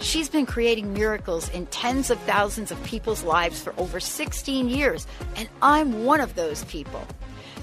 She's 0.00 0.28
been 0.28 0.46
creating 0.46 0.92
miracles 0.92 1.48
in 1.50 1.66
tens 1.66 2.10
of 2.10 2.18
thousands 2.20 2.70
of 2.70 2.82
people's 2.84 3.22
lives 3.22 3.60
for 3.60 3.74
over 3.78 3.98
16 3.98 4.68
years, 4.68 5.06
and 5.36 5.48
I'm 5.62 6.04
one 6.04 6.20
of 6.20 6.34
those 6.34 6.64
people. 6.64 7.06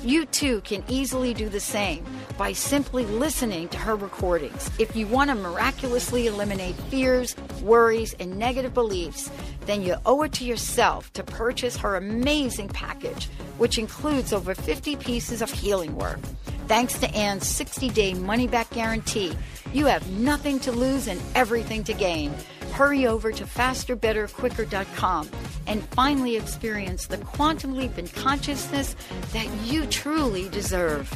You 0.03 0.25
too 0.25 0.59
can 0.61 0.84
easily 0.89 1.34
do 1.34 1.47
the 1.47 1.61
same 1.61 2.05
by 2.38 2.51
simply 2.51 3.05
listening 3.05 3.69
to 3.69 3.77
her 3.77 3.95
recordings. 3.95 4.69
If 4.77 4.97
you 4.97 5.07
want 5.07 5.29
to 5.29 5.36
miraculously 5.36 6.27
eliminate 6.27 6.75
fears, 6.75 7.38
worries, 7.61 8.13
and 8.19 8.38
negative 8.38 8.73
beliefs, 8.73 9.31
then 9.65 9.81
you 9.81 9.95
owe 10.05 10.23
it 10.23 10.34
to 10.34 10.43
yourself 10.43 11.13
to 11.13 11.23
purchase 11.23 11.77
her 11.77 11.95
amazing 11.95 12.67
package, 12.67 13.29
which 13.57 13.77
includes 13.77 14.34
over 14.34 14.53
50 14.53 14.97
pieces 14.97 15.41
of 15.41 15.49
healing 15.49 15.95
work. 15.95 16.19
Thanks 16.68 16.97
to 16.99 17.14
Ann's 17.14 17.47
60 17.47 17.89
day 17.89 18.14
money 18.14 18.47
back 18.47 18.70
guarantee, 18.70 19.36
you 19.74 19.86
have 19.86 20.09
nothing 20.11 20.59
to 20.61 20.72
lose 20.72 21.07
and 21.07 21.22
everything 21.36 21.84
to 21.84 21.93
gain. 21.93 22.34
Hurry 22.72 23.05
over 23.05 23.32
to 23.32 23.43
fasterbetterquicker.com 23.43 25.30
and 25.68 25.84
finally 25.89 26.38
experience 26.38 27.07
the 27.07 27.18
quantum 27.18 27.76
leap 27.76 27.97
in 27.97 28.07
consciousness 28.07 28.95
that 29.34 29.47
you 29.66 29.86
truly 29.88 30.49
deserve. 30.49 31.09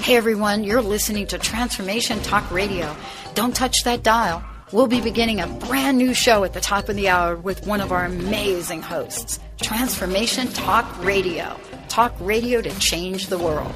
Hey 0.00 0.16
everyone, 0.16 0.64
you're 0.64 0.82
listening 0.82 1.26
to 1.28 1.38
Transformation 1.38 2.20
Talk 2.20 2.50
Radio. 2.50 2.94
Don't 3.34 3.54
touch 3.54 3.84
that 3.84 4.02
dial. 4.02 4.44
We'll 4.72 4.86
be 4.86 5.00
beginning 5.00 5.40
a 5.40 5.48
brand 5.48 5.98
new 5.98 6.14
show 6.14 6.44
at 6.44 6.52
the 6.52 6.60
top 6.60 6.88
of 6.88 6.94
the 6.94 7.08
hour 7.08 7.34
with 7.34 7.66
one 7.66 7.80
of 7.80 7.90
our 7.90 8.04
amazing 8.04 8.82
hosts. 8.82 9.40
Transformation 9.60 10.46
Talk 10.48 11.04
Radio. 11.04 11.58
Talk 11.88 12.14
radio 12.20 12.62
to 12.62 12.70
change 12.78 13.26
the 13.26 13.38
world. 13.38 13.74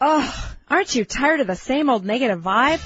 Oh, 0.00 0.54
aren't 0.68 0.94
you 0.94 1.04
tired 1.04 1.40
of 1.40 1.46
the 1.46 1.56
same 1.56 1.90
old 1.90 2.06
negative 2.06 2.40
vibe? 2.40 2.80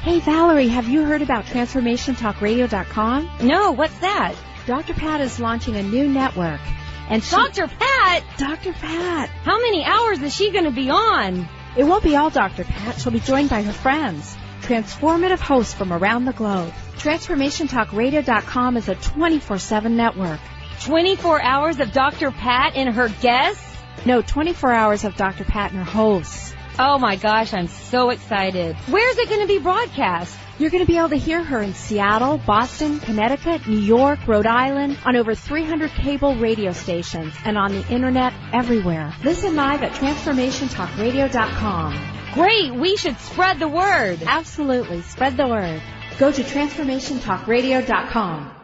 Hey 0.00 0.20
Valerie, 0.20 0.68
have 0.68 0.88
you 0.88 1.04
heard 1.04 1.22
about 1.22 1.44
TransformationTalkRadio.com? 1.46 3.30
No, 3.42 3.72
what's 3.72 3.98
that? 3.98 4.34
Dr. 4.66 4.94
Pat 4.94 5.20
is 5.20 5.38
launching 5.38 5.76
a 5.76 5.82
new 5.82 6.08
network. 6.08 6.60
And 7.08 7.22
she, 7.22 7.36
Dr. 7.36 7.68
Pat? 7.68 8.22
Dr. 8.38 8.72
Pat. 8.72 9.28
How 9.28 9.60
many 9.60 9.84
hours 9.84 10.22
is 10.22 10.34
she 10.34 10.50
going 10.50 10.64
to 10.64 10.70
be 10.70 10.88
on? 10.88 11.46
It 11.76 11.84
won't 11.84 12.02
be 12.02 12.16
all 12.16 12.30
Dr. 12.30 12.64
Pat. 12.64 12.98
She'll 12.98 13.12
be 13.12 13.20
joined 13.20 13.50
by 13.50 13.62
her 13.62 13.72
friends, 13.72 14.34
transformative 14.62 15.38
hosts 15.38 15.74
from 15.74 15.92
around 15.92 16.24
the 16.24 16.32
globe. 16.32 16.72
TransformationTalkRadio.com 16.96 18.76
is 18.78 18.88
a 18.88 18.94
24-7 18.94 19.90
network. 19.90 20.40
24 20.84 21.42
hours 21.42 21.80
of 21.80 21.92
Dr. 21.92 22.30
Pat 22.30 22.74
and 22.74 22.94
her 22.94 23.08
guests? 23.20 23.76
No, 24.06 24.22
24 24.22 24.72
hours 24.72 25.04
of 25.04 25.14
Dr. 25.16 25.44
Pat 25.44 25.72
and 25.72 25.80
her 25.80 25.90
hosts. 25.90 26.54
Oh 26.78 26.98
my 26.98 27.16
gosh, 27.16 27.52
I'm 27.52 27.68
so 27.68 28.10
excited. 28.10 28.76
Where's 28.88 29.18
it 29.18 29.28
going 29.28 29.42
to 29.42 29.46
be 29.46 29.58
broadcast? 29.58 30.38
You're 30.56 30.70
going 30.70 30.84
to 30.84 30.90
be 30.90 30.98
able 30.98 31.08
to 31.08 31.16
hear 31.16 31.42
her 31.42 31.60
in 31.60 31.74
Seattle, 31.74 32.38
Boston, 32.38 33.00
Connecticut, 33.00 33.66
New 33.66 33.80
York, 33.80 34.20
Rhode 34.28 34.46
Island, 34.46 34.96
on 35.04 35.16
over 35.16 35.34
300 35.34 35.90
cable 35.90 36.36
radio 36.36 36.70
stations, 36.70 37.34
and 37.44 37.58
on 37.58 37.72
the 37.72 37.84
internet 37.92 38.32
everywhere. 38.52 39.12
Listen 39.24 39.56
live 39.56 39.82
at 39.82 39.90
TransformationTalkRadio.com. 39.92 42.10
Great, 42.34 42.72
we 42.72 42.96
should 42.96 43.18
spread 43.18 43.58
the 43.58 43.66
word. 43.66 44.22
Absolutely, 44.24 45.02
spread 45.02 45.36
the 45.36 45.48
word. 45.48 45.82
Go 46.18 46.30
to 46.30 46.42
TransformationTalkRadio.com. 46.42 48.63